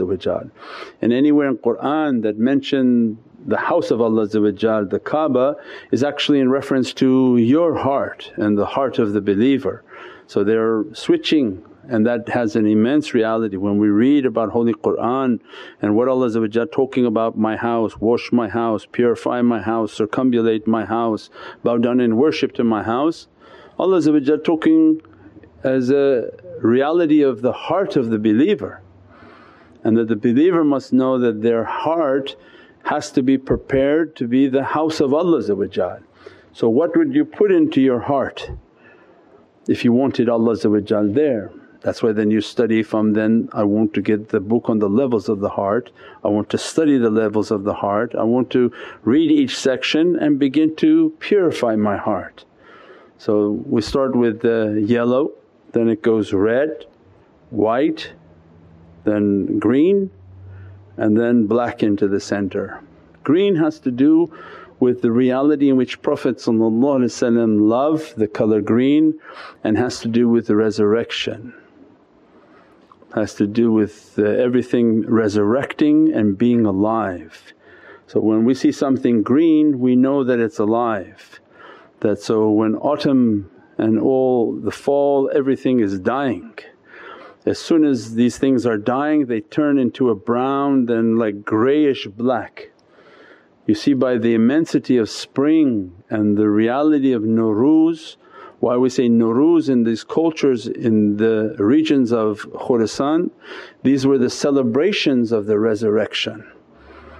and 1.00 1.12
anywhere 1.14 1.48
in 1.48 1.56
Qur'an 1.56 2.20
that 2.20 2.36
mention 2.36 3.16
the 3.46 3.56
house 3.56 3.90
of 3.90 4.02
Allah 4.02 4.26
the 4.26 5.00
Kaaba 5.02 5.56
is 5.92 6.02
actually 6.04 6.40
in 6.40 6.50
reference 6.50 6.92
to 6.94 7.38
your 7.38 7.74
heart 7.74 8.30
and 8.36 8.58
the 8.58 8.66
heart 8.66 8.98
of 8.98 9.14
the 9.14 9.22
believer. 9.22 9.82
So 10.26 10.44
they're 10.44 10.84
switching 10.92 11.64
and 11.88 12.06
that 12.06 12.28
has 12.28 12.56
an 12.56 12.66
immense 12.66 13.14
reality. 13.14 13.56
When 13.56 13.78
we 13.78 13.88
read 13.88 14.26
about 14.26 14.50
Holy 14.50 14.74
Qur'an 14.74 15.40
and 15.82 15.94
what 15.96 16.08
Allah 16.08 16.66
talking 16.66 17.06
about, 17.06 17.36
my 17.36 17.56
house, 17.56 17.98
wash 17.98 18.32
my 18.32 18.48
house, 18.48 18.86
purify 18.90 19.42
my 19.42 19.60
house, 19.60 19.98
circumambulate 19.98 20.66
my 20.66 20.84
house, 20.84 21.30
bow 21.62 21.78
down 21.78 22.00
in 22.00 22.16
worship 22.16 22.52
to 22.54 22.64
my 22.64 22.82
house. 22.82 23.28
Allah 23.78 24.00
talking 24.38 25.00
as 25.62 25.90
a 25.90 26.30
reality 26.60 27.22
of 27.22 27.42
the 27.42 27.52
heart 27.52 27.96
of 27.96 28.10
the 28.10 28.18
believer 28.18 28.82
and 29.82 29.96
that 29.96 30.08
the 30.08 30.16
believer 30.16 30.64
must 30.64 30.92
know 30.92 31.18
that 31.18 31.42
their 31.42 31.64
heart 31.64 32.36
has 32.84 33.10
to 33.12 33.22
be 33.22 33.38
prepared 33.38 34.14
to 34.16 34.28
be 34.28 34.46
the 34.46 34.64
house 34.64 35.00
of 35.00 35.12
Allah 35.12 35.42
So 36.52 36.68
what 36.68 36.96
would 36.96 37.14
you 37.14 37.24
put 37.24 37.50
into 37.50 37.80
your 37.80 38.00
heart 38.00 38.50
if 39.66 39.84
you 39.84 39.92
wanted 39.92 40.28
Allah 40.28 40.56
there? 41.14 41.50
That's 41.84 42.02
why 42.02 42.12
then 42.12 42.30
you 42.30 42.40
study 42.40 42.82
from 42.82 43.12
then, 43.12 43.50
I 43.52 43.64
want 43.64 43.92
to 43.92 44.00
get 44.00 44.30
the 44.30 44.40
book 44.40 44.70
on 44.70 44.78
the 44.78 44.88
levels 44.88 45.28
of 45.28 45.40
the 45.40 45.50
heart, 45.50 45.92
I 46.24 46.28
want 46.28 46.48
to 46.50 46.58
study 46.58 46.96
the 46.96 47.10
levels 47.10 47.50
of 47.50 47.64
the 47.64 47.74
heart, 47.74 48.14
I 48.14 48.22
want 48.22 48.48
to 48.52 48.72
read 49.02 49.30
each 49.30 49.54
section 49.54 50.16
and 50.16 50.38
begin 50.38 50.74
to 50.76 51.14
purify 51.20 51.76
my 51.76 51.98
heart. 51.98 52.46
So 53.18 53.62
we 53.66 53.82
start 53.82 54.16
with 54.16 54.40
the 54.40 54.82
yellow, 54.86 55.32
then 55.72 55.90
it 55.90 56.00
goes 56.00 56.32
red, 56.32 56.86
white, 57.50 58.12
then 59.04 59.58
green 59.58 60.10
and 60.96 61.18
then 61.18 61.46
black 61.46 61.82
into 61.82 62.08
the 62.08 62.20
center. 62.20 62.80
Green 63.24 63.56
has 63.56 63.78
to 63.80 63.90
do 63.90 64.32
with 64.80 65.02
the 65.02 65.12
reality 65.12 65.68
in 65.68 65.76
which 65.76 66.00
Prophet 66.00 66.46
loved 66.46 68.16
the 68.16 68.28
colour 68.28 68.60
green 68.62 69.20
and 69.62 69.76
has 69.76 70.00
to 70.00 70.08
do 70.08 70.28
with 70.28 70.46
the 70.46 70.56
resurrection, 70.56 71.54
has 73.14 73.34
to 73.34 73.46
do 73.46 73.72
with 73.72 74.14
uh, 74.18 74.24
everything 74.24 75.06
resurrecting 75.06 76.12
and 76.12 76.36
being 76.36 76.66
alive. 76.66 77.52
So 78.06 78.20
when 78.20 78.44
we 78.44 78.54
see 78.54 78.72
something 78.72 79.22
green 79.22 79.78
we 79.78 79.96
know 79.96 80.24
that 80.24 80.40
it's 80.40 80.58
alive. 80.58 81.40
That 82.00 82.20
so 82.20 82.50
when 82.50 82.74
autumn 82.76 83.50
and 83.78 83.98
all 83.98 84.52
the 84.52 84.70
fall 84.70 85.30
everything 85.34 85.80
is 85.80 85.98
dying 85.98 86.54
as 87.46 87.58
soon 87.58 87.84
as 87.84 88.14
these 88.14 88.38
things 88.38 88.64
are 88.64 88.78
dying 88.78 89.26
they 89.26 89.40
turn 89.40 89.78
into 89.78 90.10
a 90.10 90.14
brown 90.14 90.86
then 90.86 91.16
like 91.16 91.44
greyish 91.44 92.06
black. 92.06 92.70
You 93.66 93.74
see 93.74 93.94
by 93.94 94.18
the 94.18 94.34
immensity 94.34 94.96
of 94.98 95.08
spring 95.08 96.02
and 96.10 96.36
the 96.36 96.50
reality 96.50 97.12
of 97.12 97.22
Nuruz, 97.22 98.16
why 98.64 98.78
we 98.78 98.88
say 98.88 99.10
Nuruz 99.10 99.68
in 99.68 99.84
these 99.84 100.02
cultures 100.02 100.66
in 100.66 101.18
the 101.18 101.54
regions 101.58 102.14
of 102.14 102.40
Khurasan, 102.62 103.30
these 103.82 104.06
were 104.06 104.16
the 104.16 104.30
celebrations 104.30 105.32
of 105.32 105.44
the 105.44 105.58
resurrection 105.58 106.50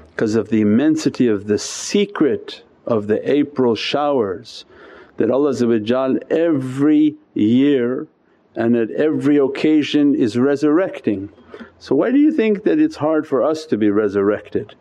because 0.09 0.37
of 0.37 0.49
the 0.49 0.63
immensity 0.63 1.27
of 1.29 1.47
the 1.47 1.59
secret 1.59 2.63
of 2.87 3.09
the 3.09 3.21
April 3.31 3.75
showers 3.75 4.65
that 5.19 5.31
Allah 5.31 5.53
every 6.31 7.15
year 7.35 8.07
and 8.57 8.75
at 8.75 8.91
every 8.93 9.37
occasion 9.37 10.15
is 10.15 10.39
resurrecting. 10.39 11.29
So 11.79 11.95
why 11.95 12.11
do 12.11 12.19
you 12.19 12.33
think 12.33 12.65
that 12.65 12.79
it's 12.79 12.97
hard 12.97 13.27
for 13.27 13.43
us 13.43 13.67
to 13.67 13.77
be 13.77 13.91
resurrected? 13.91 14.75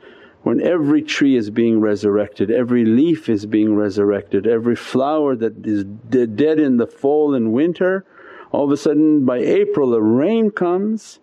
When 0.43 0.61
every 0.61 1.01
tree 1.01 1.37
is 1.37 1.49
being 1.49 1.79
resurrected, 1.79 2.51
every 2.51 2.83
leaf 2.83 3.29
is 3.29 3.45
being 3.45 3.75
resurrected, 3.75 4.45
every 4.45 4.75
flower 4.75 5.37
that 5.37 5.65
is 5.65 5.85
dead 5.85 6.59
in 6.59 6.75
the 6.77 6.85
fall 6.85 7.33
and 7.33 7.53
winter, 7.53 8.05
all 8.51 8.65
of 8.65 8.71
a 8.71 8.77
sudden 8.77 9.25
by 9.25 9.37
April 9.37 9.93
a 9.93 10.01
rain 10.01 10.51
comes 10.51 11.19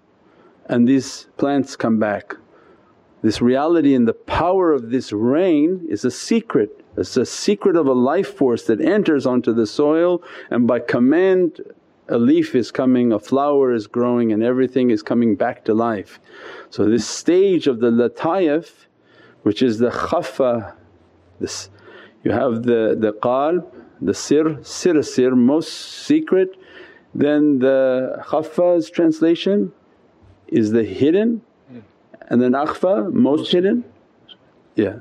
and 0.66 0.88
these 0.88 1.26
plants 1.36 1.76
come 1.76 1.98
back. 1.98 2.34
This 3.20 3.42
reality 3.42 3.94
and 3.94 4.08
the 4.08 4.14
power 4.14 4.72
of 4.72 4.90
this 4.90 5.12
rain 5.12 5.86
is 5.90 6.06
a 6.06 6.10
secret, 6.10 6.82
it's 6.96 7.18
a 7.18 7.26
secret 7.26 7.76
of 7.76 7.86
a 7.86 7.92
life 7.92 8.34
force 8.34 8.64
that 8.64 8.80
enters 8.80 9.26
onto 9.26 9.52
the 9.52 9.66
soil 9.66 10.22
and 10.50 10.66
by 10.66 10.80
command 10.80 11.60
a 12.08 12.18
leaf 12.18 12.54
is 12.54 12.70
coming, 12.70 13.12
a 13.12 13.18
flower 13.18 13.72
is 13.72 13.86
growing 13.86 14.32
and 14.32 14.42
everything 14.42 14.90
is 14.90 15.02
coming 15.02 15.36
back 15.36 15.64
to 15.66 15.74
life. 15.74 16.18
So 16.70 16.86
this 16.86 17.06
stage 17.06 17.66
of 17.66 17.80
the 17.80 17.90
lataif 17.90 18.86
which 19.42 19.62
is 19.62 19.78
the 19.78 19.90
khaffa, 19.90 20.74
this. 21.40 21.70
You 22.24 22.32
have 22.32 22.62
the, 22.64 22.96
the 22.98 23.12
qalb, 23.12 23.66
the 24.00 24.14
sir, 24.14 24.58
sir 24.62 25.00
sir 25.02 25.34
most 25.34 25.72
secret, 26.06 26.56
then 27.14 27.58
the 27.58 28.22
khaffa's 28.26 28.90
translation 28.90 29.72
is 30.48 30.70
the 30.70 30.84
hidden. 30.84 31.42
And 32.28 32.40
then 32.40 32.52
akhfa 32.52 33.12
most 33.12 33.50
hidden, 33.50 33.84
yeah. 34.76 35.00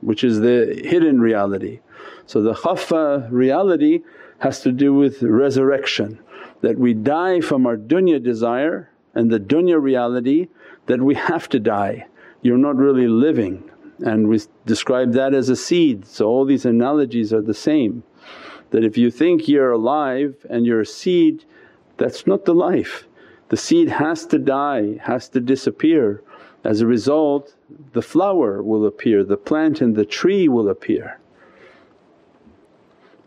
Which 0.00 0.24
is 0.24 0.40
the 0.40 0.80
hidden 0.84 1.20
reality. 1.20 1.80
So 2.26 2.42
the 2.42 2.54
khaffa 2.54 3.28
reality 3.30 4.00
has 4.38 4.60
to 4.62 4.72
do 4.72 4.94
with 4.94 5.22
resurrection. 5.22 6.18
That 6.60 6.78
we 6.78 6.94
die 6.94 7.40
from 7.40 7.66
our 7.66 7.76
dunya 7.76 8.22
desire 8.22 8.90
and 9.14 9.30
the 9.30 9.38
dunya 9.38 9.80
reality 9.80 10.48
that 10.86 11.00
we 11.00 11.14
have 11.14 11.48
to 11.50 11.60
die, 11.60 12.06
you're 12.42 12.58
not 12.58 12.76
really 12.76 13.08
living 13.08 13.70
and 14.00 14.28
we 14.28 14.40
describe 14.64 15.12
that 15.12 15.34
as 15.34 15.48
a 15.48 15.56
seed. 15.56 16.06
So 16.06 16.28
all 16.28 16.44
these 16.44 16.64
analogies 16.64 17.32
are 17.32 17.42
the 17.42 17.54
same 17.54 18.04
that 18.70 18.84
if 18.84 18.96
you 18.98 19.10
think 19.10 19.48
you're 19.48 19.72
alive 19.72 20.46
and 20.48 20.66
you're 20.66 20.82
a 20.82 20.86
seed 20.86 21.44
that's 21.96 22.26
not 22.26 22.44
the 22.44 22.54
life. 22.54 23.06
The 23.48 23.56
seed 23.56 23.88
has 23.88 24.26
to 24.26 24.38
die, 24.38 24.98
has 25.02 25.28
to 25.30 25.40
disappear. 25.40 26.22
As 26.64 26.80
a 26.80 26.86
result 26.86 27.54
the 27.92 28.02
flower 28.02 28.62
will 28.62 28.86
appear, 28.86 29.24
the 29.24 29.36
plant 29.36 29.80
and 29.80 29.96
the 29.96 30.04
tree 30.04 30.48
will 30.48 30.68
appear 30.68 31.18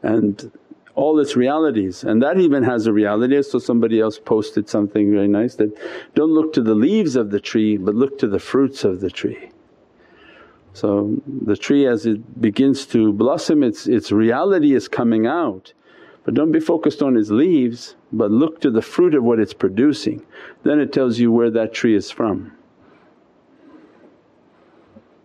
and 0.04 0.52
all 0.96 1.20
its 1.20 1.36
realities 1.36 2.04
and 2.04 2.22
that 2.22 2.40
even 2.40 2.64
has 2.64 2.88
a 2.88 2.94
reality. 2.94 3.42
So 3.44 3.60
somebody 3.60 4.00
else 4.00 4.20
posted 4.20 4.70
something 4.70 5.12
very 5.12 5.28
nice 5.28 5.56
that, 5.56 5.76
don't 6.16 6.32
look 6.32 6.54
to 6.54 6.62
the 6.62 6.76
leaves 6.76 7.16
of 7.16 7.32
the 7.32 7.40
tree 7.40 7.78
but 7.78 7.96
look 7.96 8.18
to 8.20 8.28
the 8.28 8.40
fruits 8.40 8.84
of 8.84 9.00
the 9.00 9.10
tree. 9.10 9.52
So 10.74 11.22
the 11.26 11.58
tree 11.58 11.86
as 11.86 12.06
it 12.06 12.42
begins 12.42 12.86
to 12.88 13.12
blossom 13.12 13.64
its, 13.64 13.88
its 13.88 14.12
reality 14.12 14.74
is 14.74 14.88
coming 14.88 15.28
out 15.28 15.74
but 16.24 16.34
don't 16.34 16.52
be 16.52 16.60
focused 16.60 17.02
on 17.02 17.18
its 17.18 17.30
leaves 17.30 17.96
but 18.12 18.32
look 18.32 18.62
to 18.62 18.72
the 18.72 18.82
fruit 18.82 19.16
of 19.16 19.24
what 19.24 19.40
it's 19.40 19.54
producing, 19.54 20.26
then 20.64 20.80
it 20.80 20.94
tells 20.94 21.20
you 21.20 21.32
where 21.32 21.50
that 21.50 21.74
tree 21.74 21.96
is 21.96 22.12
from. 22.12 22.52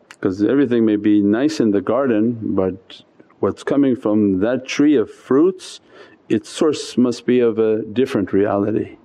Because 0.09 0.43
everything 0.43 0.87
may 0.87 0.97
be 0.97 1.21
nice 1.21 1.61
in 1.61 1.73
the 1.73 1.83
garden 1.83 2.39
but 2.55 3.03
what's 3.41 3.63
coming 3.63 3.97
from 3.97 4.41
that 4.41 4.67
tree 4.67 4.97
of 4.97 5.11
fruits 5.11 5.81
its 6.29 6.49
source 6.49 6.99
must 6.99 7.25
be 7.25 7.41
of 7.41 7.59
a 7.59 7.83
different 7.83 8.33
reality. 8.33 8.97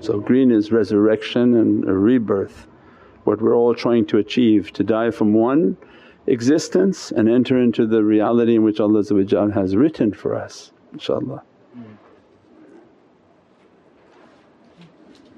So 0.00 0.20
green 0.20 0.50
is 0.50 0.70
resurrection 0.72 1.54
and 1.56 1.88
a 1.88 1.92
rebirth, 1.92 2.66
what 3.24 3.40
we're 3.40 3.56
all 3.56 3.74
trying 3.74 4.06
to 4.06 4.18
achieve 4.18 4.72
to 4.74 4.84
die 4.84 5.10
from 5.10 5.32
one 5.32 5.76
existence 6.26 7.10
and 7.10 7.28
enter 7.28 7.60
into 7.60 7.86
the 7.86 8.04
reality 8.04 8.54
in 8.54 8.62
which 8.62 8.78
Allah 8.80 9.02
has 9.52 9.76
written 9.76 10.12
for 10.12 10.34
us 10.34 10.72
inshaAllah. 10.94 11.42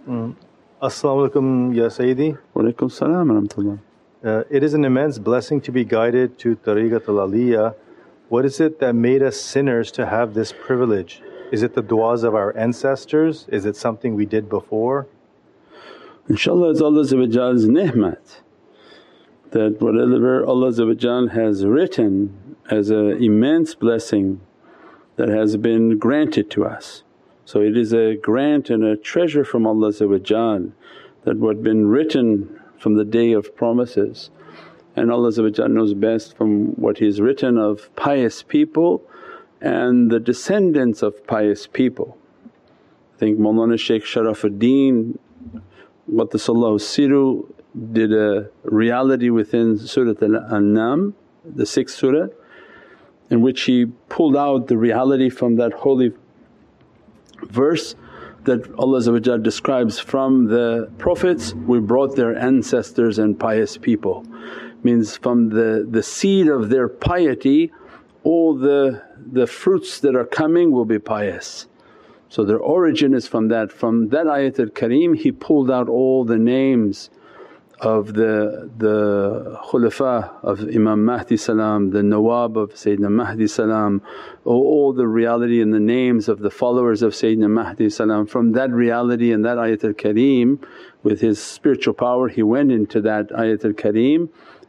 Mm. 0.09 0.37
As-salamu 0.83 1.31
alaykum 1.31 1.75
ya 1.75 1.87
Sayyidi. 1.89 2.37
Wa 2.53 2.63
alaykum 2.63 2.91
salam 2.91 3.29
wa 3.29 3.41
rahmatullah. 3.41 3.79
Uh, 4.25 4.43
it 4.49 4.63
is 4.63 4.73
an 4.73 4.87
immense 4.87 5.19
blessing 5.19 5.61
to 5.61 5.71
be 5.71 5.85
guided 5.85 6.39
to 6.39 6.57
Tariqat 6.57 7.07
al 7.09 7.29
Aliyah. 7.29 7.75
What 8.31 8.47
is 8.47 8.59
it 8.59 8.81
that 8.81 8.95
made 8.95 9.23
us 9.23 9.39
sinners 9.39 9.93
to 9.93 10.07
have 10.07 10.33
this 10.33 10.51
privilege? 10.51 11.23
Is 11.53 11.63
it 11.63 11.75
the 11.75 11.83
du'as 11.83 12.25
of 12.25 12.35
our 12.35 12.57
ancestors? 12.57 13.47
Is 13.49 13.67
it 13.67 13.77
something 13.77 14.15
we 14.15 14.25
did 14.25 14.49
before? 14.49 15.07
InshaAllah 16.31 16.71
it's 16.71 16.81
Allah's 16.81 17.69
ni'mat 17.69 18.41
that 19.51 19.83
whatever 19.83 20.43
Allah 20.47 21.29
has 21.29 21.67
written 21.67 22.57
as 22.71 22.89
an 22.89 23.23
immense 23.23 23.75
blessing 23.75 24.41
that 25.17 25.29
has 25.29 25.59
been 25.59 25.99
granted 25.99 26.51
to 26.53 26.65
us. 26.65 27.03
So 27.45 27.61
it 27.61 27.77
is 27.77 27.93
a 27.93 28.17
grant 28.17 28.71
and 28.71 28.83
a 28.85 28.97
treasure 28.97 29.45
from 29.45 29.67
Allah 29.67 29.93
that 29.93 31.37
what 31.37 31.63
been 31.63 31.89
written 31.89 32.59
from 32.85 32.97
the 32.97 33.05
day 33.21 33.33
of 33.33 33.57
promises. 33.57 34.29
And 34.95 35.11
Allah 35.11 35.31
knows 35.71 35.95
best 35.95 36.37
from 36.37 36.75
what 36.85 36.99
He's 36.99 37.19
written 37.19 37.57
of 37.57 37.89
pious 37.97 38.43
people 38.43 39.03
and 39.63 40.11
the 40.11 40.21
descendants 40.21 41.03
of 41.03 41.27
pious 41.27 41.67
people. 41.67 42.19
I 43.15 43.19
think 43.21 43.39
Mawlana 43.39 43.79
Shaykh 43.79 44.05
Sharafuddin 44.05 45.17
Qaddasallahu 46.13 46.79
Siru 46.93 47.51
did 47.99 48.13
a 48.13 48.51
reality 48.65 49.31
within 49.31 49.79
Surat 49.79 50.23
Al-An'am, 50.23 51.15
the 51.43 51.65
sixth 51.65 51.97
surah 51.97 52.27
in 53.31 53.41
which 53.41 53.63
he 53.63 53.87
pulled 54.11 54.37
out 54.37 54.69
the 54.69 54.77
reality 54.77 55.31
from 55.31 55.57
that 55.57 55.73
holy 55.73 56.13
verse 57.45 57.95
that 58.45 58.73
Allah 58.79 59.39
describes 59.39 59.99
from 59.99 60.47
the 60.47 60.91
Prophets 60.99 61.55
we 61.55 61.81
brought 61.81 62.17
their 62.17 62.37
ancestors 62.37 63.19
and 63.19 63.39
pious 63.39 63.77
people. 63.77 64.25
Means 64.83 65.17
from 65.17 65.49
the, 65.49 65.87
the 65.89 66.03
seed 66.03 66.49
of 66.49 66.69
their 66.69 66.89
piety 66.89 67.73
all 68.23 68.55
the, 68.55 69.03
the 69.33 69.47
fruits 69.47 70.01
that 70.01 70.17
are 70.17 70.25
coming 70.25 70.73
will 70.73 70.85
be 70.87 70.99
pious. 70.99 71.67
So 72.31 72.45
their 72.45 72.59
origin 72.59 73.15
is 73.15 73.29
from 73.29 73.49
that. 73.49 73.71
From 73.71 74.09
that 74.09 74.27
ayatul 74.27 74.71
kareem 74.71 75.17
he 75.17 75.31
pulled 75.31 75.71
out 75.71 75.89
all 75.89 76.25
the 76.25 76.39
names 76.39 77.11
of 77.81 78.15
the 78.15 78.71
the 78.79 79.59
khulafa 79.67 80.31
of 80.43 80.61
Imam 80.61 81.05
Mahdi 81.05 81.37
salam, 81.37 81.91
the 81.91 82.03
nawab 82.03 82.57
of 82.57 82.75
Sayyidina 82.75 83.11
Mahdi 83.11 83.47
salam, 83.47 84.01
all 84.45 84.93
the 84.93 85.07
reality 85.07 85.61
and 85.61 85.75
the 85.75 85.81
names 85.81 86.29
of 86.29 86.39
the 86.39 86.51
followers 86.51 87.03
of 87.03 87.13
Sayyidina 87.13 87.51
Mahdi 87.51 87.91
salam. 87.91 88.27
From 88.27 88.53
that 88.53 88.71
reality 88.71 89.33
and 89.33 89.45
that 89.45 89.59
ayatul 89.59 89.95
kareem 89.95 90.65
with 91.03 91.21
his 91.21 91.43
spiritual 91.43 91.95
power 91.95 92.29
he 92.29 92.43
went 92.43 92.71
into 92.71 93.01
that 93.01 93.29
ayatul 93.31 93.75
kareem 93.75 94.29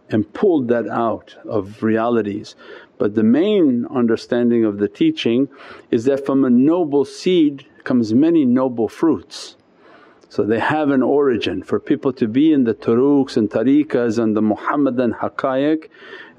and 0.09 0.31
pulled 0.33 0.67
that 0.67 0.87
out 0.87 1.35
of 1.45 1.83
realities. 1.83 2.55
But 2.97 3.15
the 3.15 3.23
main 3.23 3.85
understanding 3.87 4.63
of 4.63 4.77
the 4.77 4.87
teaching 4.87 5.49
is 5.91 6.05
that 6.05 6.25
from 6.25 6.45
a 6.45 6.49
noble 6.49 7.05
seed 7.05 7.65
comes 7.83 8.13
many 8.13 8.45
noble 8.45 8.87
fruits. 8.87 9.55
So 10.29 10.43
they 10.43 10.59
have 10.59 10.89
an 10.89 11.03
origin. 11.03 11.63
For 11.63 11.79
people 11.79 12.11
to 12.13 12.27
be 12.27 12.51
in 12.51 12.63
the 12.63 12.73
turuqs 12.73 13.37
and 13.37 13.49
tariqas 13.49 14.21
and 14.21 14.35
the 14.35 14.41
Muhammadan 14.41 15.13
haqqaiq, 15.13 15.89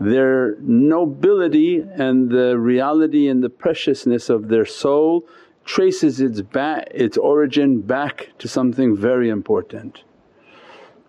their 0.00 0.56
nobility 0.60 1.80
and 1.80 2.30
the 2.30 2.58
reality 2.58 3.28
and 3.28 3.42
the 3.42 3.50
preciousness 3.50 4.28
of 4.28 4.48
their 4.48 4.66
soul 4.66 5.26
traces 5.64 6.20
its 6.20 6.42
back 6.42 6.86
its 6.92 7.16
origin 7.16 7.80
back 7.80 8.28
to 8.38 8.46
something 8.46 8.96
very 8.96 9.28
important 9.28 10.04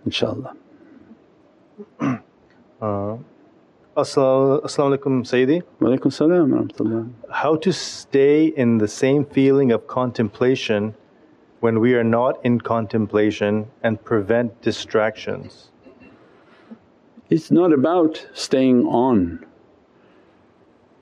inshaAllah. 0.08 0.56
Uh, 2.80 3.18
Assalamu 3.98 4.62
alaikum 4.62 5.24
Sayyidi. 5.26 5.64
Wa 5.80 6.10
salam 6.12 6.52
rahmatullah. 6.52 7.12
How 7.32 7.56
to 7.56 7.74
stay 7.74 8.46
in 8.46 8.78
the 8.78 8.88
same 8.88 9.26
feeling 9.26 9.72
of 9.72 9.88
contemplation 9.88 10.94
when 11.60 11.80
we 11.80 11.96
are 11.96 12.04
not 12.04 12.44
in 12.46 12.62
contemplation 12.62 13.68
and 13.84 14.04
prevent 14.04 14.62
distractions? 14.62 15.72
It's 17.30 17.52
not 17.52 17.74
about 17.74 18.26
staying 18.34 18.86
on. 18.86 19.46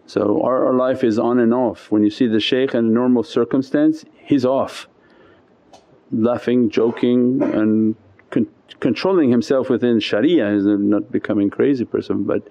So 0.08 0.42
our, 0.44 0.68
our, 0.68 0.74
life 0.74 1.04
is 1.04 1.18
on 1.20 1.40
and 1.40 1.54
off. 1.54 1.92
When 1.92 2.04
you 2.04 2.10
see 2.10 2.28
the 2.28 2.40
shaykh 2.40 2.74
in 2.74 2.86
a 2.86 2.88
normal 2.88 3.24
circumstance, 3.24 4.06
he's 4.16 4.46
off, 4.46 4.88
laughing, 6.12 6.70
joking 6.70 7.42
and 7.42 7.96
con- 8.30 8.48
controlling 8.80 9.32
himself 9.32 9.70
within 9.70 10.00
sharia, 10.00 10.48
is 10.50 10.66
not 10.66 11.12
becoming 11.12 11.50
crazy 11.50 11.86
person 11.86 12.24
but 12.24 12.48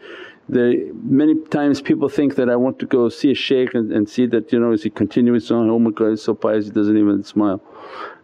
many 0.48 1.34
times 1.46 1.80
people 1.80 2.08
think 2.08 2.36
that 2.36 2.50
I 2.50 2.56
want 2.56 2.78
to 2.80 2.86
go 2.86 3.08
see 3.08 3.30
a 3.30 3.34
shaykh 3.34 3.74
and, 3.74 3.90
and 3.92 4.08
see 4.08 4.26
that 4.26 4.52
you 4.52 4.60
know 4.60 4.72
is 4.72 4.82
he 4.82 4.90
continuous 4.90 5.50
on, 5.50 5.70
oh 5.70 5.78
my 5.78 5.90
God 5.90 6.10
he's 6.10 6.22
so 6.22 6.34
pious 6.34 6.66
he 6.66 6.70
doesn't 6.70 6.96
even 6.96 7.22
smile. 7.22 7.62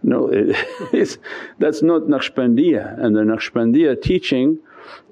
No, 0.03 0.29
it, 0.33 1.19
that's 1.59 1.83
not 1.83 2.03
Naqshbandiya. 2.03 3.03
And 3.03 3.17
the 3.17 3.21
Naqshbandiya 3.21 4.03
teaching 4.03 4.59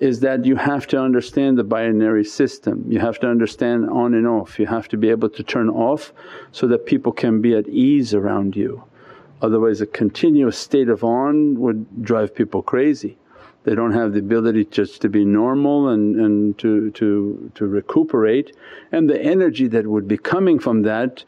is 0.00 0.20
that 0.20 0.44
you 0.44 0.56
have 0.56 0.86
to 0.88 1.00
understand 1.00 1.56
the 1.56 1.64
binary 1.64 2.24
system, 2.24 2.84
you 2.88 2.98
have 2.98 3.18
to 3.20 3.28
understand 3.28 3.88
on 3.90 4.14
and 4.14 4.26
off, 4.26 4.58
you 4.58 4.66
have 4.66 4.88
to 4.88 4.96
be 4.96 5.08
able 5.08 5.28
to 5.30 5.42
turn 5.42 5.68
off 5.68 6.12
so 6.52 6.66
that 6.66 6.86
people 6.86 7.12
can 7.12 7.40
be 7.40 7.54
at 7.54 7.68
ease 7.68 8.12
around 8.12 8.56
you. 8.56 8.82
Otherwise 9.40 9.80
a 9.80 9.86
continuous 9.86 10.58
state 10.58 10.88
of 10.88 11.04
on 11.04 11.58
would 11.60 12.02
drive 12.02 12.34
people 12.34 12.60
crazy 12.60 13.16
they 13.64 13.74
don't 13.74 13.92
have 13.92 14.12
the 14.12 14.20
ability 14.20 14.64
just 14.66 15.00
to 15.02 15.08
be 15.08 15.24
normal 15.24 15.88
and, 15.88 16.16
and 16.16 16.58
to, 16.58 16.90
to, 16.92 17.50
to 17.54 17.66
recuperate 17.66 18.56
and 18.92 19.10
the 19.10 19.20
energy 19.20 19.66
that 19.68 19.86
would 19.86 20.08
be 20.08 20.16
coming 20.16 20.58
from 20.58 20.82
that 20.82 21.24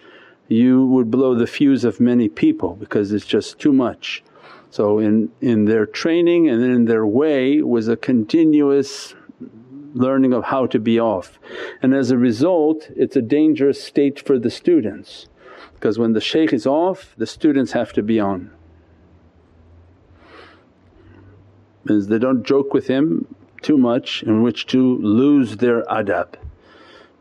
you 0.49 0.85
would 0.87 1.11
blow 1.11 1.35
the 1.35 1.47
fuse 1.47 1.85
of 1.85 2.01
many 2.01 2.29
people 2.29 2.75
because 2.75 3.13
it's 3.13 3.27
just 3.27 3.59
too 3.61 3.73
much. 3.73 4.23
So 4.71 4.99
in, 4.99 5.31
in 5.41 5.65
their 5.67 5.87
training 5.87 6.49
and 6.49 6.63
in 6.63 6.87
their 6.87 7.07
way 7.07 7.63
was 7.63 7.89
a 7.89 7.97
continuous 7.97 9.15
learning 9.95 10.33
of 10.33 10.45
how 10.45 10.67
to 10.67 10.79
be 10.79 10.99
off. 10.99 11.39
And 11.83 11.95
as 11.95 12.11
a 12.11 12.19
result 12.19 12.89
it's 12.97 13.17
a 13.17 13.23
dangerous 13.23 13.83
state 13.83 14.25
for 14.25 14.39
the 14.39 14.51
students 14.51 15.29
because 15.75 15.99
when 15.99 16.13
the 16.13 16.21
shaykh 16.21 16.53
is 16.53 16.67
off 16.67 17.15
the 17.17 17.27
students 17.27 17.73
have 17.73 17.93
to 17.93 18.03
be 18.03 18.19
on. 18.19 18.51
Is 21.87 22.09
they 22.09 22.19
don't 22.19 22.45
joke 22.45 22.75
with 22.75 22.87
him 22.87 23.27
too 23.63 23.77
much 23.77 24.23
in 24.23 24.43
which 24.43 24.67
to 24.67 24.99
lose 24.99 25.57
their 25.57 25.83
adab 25.85 26.35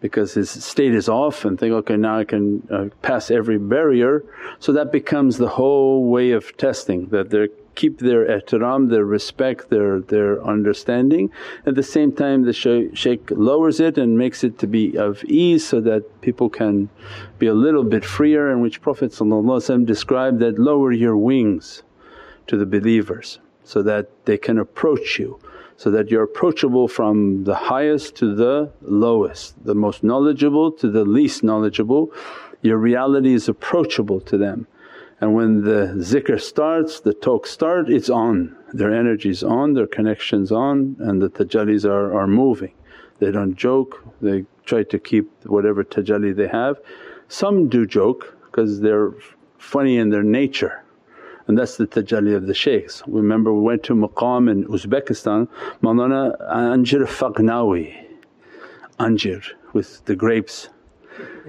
because 0.02 0.34
his 0.34 0.50
state 0.50 0.94
is 0.94 1.10
off 1.10 1.44
and 1.44 1.60
think, 1.60 1.74
okay 1.74 1.98
now 1.98 2.20
I 2.20 2.24
can 2.24 2.66
uh, 2.72 2.86
pass 3.02 3.30
every 3.30 3.58
barrier. 3.58 4.24
So 4.60 4.72
that 4.74 4.92
becomes 4.92 5.38
the 5.38 5.50
whole 5.50 6.06
way 6.06 6.32
of 6.32 6.56
testing 6.58 7.08
that 7.08 7.30
they're 7.30 7.50
keep 7.76 8.00
their 8.00 8.26
ihtiram, 8.26 8.90
their 8.90 9.06
respect, 9.06 9.70
their, 9.70 10.02
their 10.02 10.44
understanding. 10.44 11.32
At 11.66 11.76
the 11.76 11.84
same 11.84 12.12
time 12.12 12.44
the 12.44 12.52
shaykh 12.52 13.32
lowers 13.32 13.80
it 13.80 13.98
and 13.98 14.18
makes 14.18 14.44
it 14.44 14.60
to 14.60 14.68
be 14.68 14.98
of 14.98 15.24
ease 15.24 15.66
so 15.66 15.80
that 15.82 16.20
people 16.20 16.50
can 16.50 16.90
be 17.38 17.48
a 17.48 17.54
little 17.54 17.86
bit 17.86 18.04
freer 18.04 18.52
in 18.52 18.60
which 18.60 18.82
Prophet 18.82 19.12
described 19.86 20.40
that, 20.40 20.60
lower 20.60 20.92
your 20.92 21.16
wings 21.16 21.84
to 22.48 22.58
the 22.58 22.66
believers 22.66 23.40
so 23.70 23.84
that 23.84 24.06
they 24.26 24.38
can 24.38 24.58
approach 24.58 25.20
you 25.20 25.40
so 25.80 25.90
that 25.92 26.10
you're 26.10 26.24
approachable 26.24 26.90
from 26.90 27.46
the 27.46 27.56
highest 27.56 28.16
to 28.16 28.36
the 28.36 28.70
lowest, 28.82 29.64
the 29.64 29.74
most 29.74 30.04
knowledgeable 30.04 30.74
to 30.74 30.92
the 30.92 31.06
least 31.06 31.42
knowledgeable. 31.42 32.12
Your 32.62 32.78
reality 32.78 33.34
is 33.34 33.48
approachable 33.48 34.20
to 34.22 34.38
them. 34.38 34.68
And 35.22 35.36
when 35.36 35.64
the 35.64 35.82
zikr 36.12 36.42
starts, 36.42 37.00
the 37.00 37.14
talk 37.14 37.48
start, 37.48 37.90
it's 37.90 38.10
on, 38.10 38.58
their 38.74 38.94
energy's 38.94 39.42
on, 39.42 39.74
their 39.74 39.88
connection's 39.88 40.52
on 40.52 40.98
and 41.00 41.22
the 41.22 41.30
tajallis 41.30 41.86
are, 41.86 42.14
are 42.20 42.28
moving. 42.28 42.74
They 43.20 43.32
don't 43.32 43.56
joke, 43.56 44.04
they 44.20 44.46
try 44.66 44.84
to 44.84 45.00
keep 45.00 45.32
whatever 45.46 45.86
tajalli 45.86 46.36
they 46.36 46.50
have. 46.50 46.76
Some 47.30 47.70
do 47.70 47.86
joke 47.86 48.36
because 48.46 48.82
they're 48.82 49.14
funny 49.58 49.96
in 49.98 50.10
their 50.10 50.24
nature 50.24 50.84
and 51.50 51.58
that's 51.58 51.78
the 51.78 51.88
tajalli 51.88 52.36
of 52.36 52.46
the 52.46 52.54
shaykhs. 52.54 53.02
Remember 53.08 53.52
we 53.52 53.62
went 53.62 53.82
to 53.86 53.96
maqam 53.96 54.52
in 54.52 54.66
Uzbekistan, 54.66 55.48
Mawlana 55.82 56.40
Anjir 56.48 57.08
Faqnawi, 57.08 58.06
Anjir 59.00 59.44
with 59.74 60.06
the 60.06 60.16
grapes. 60.16 60.70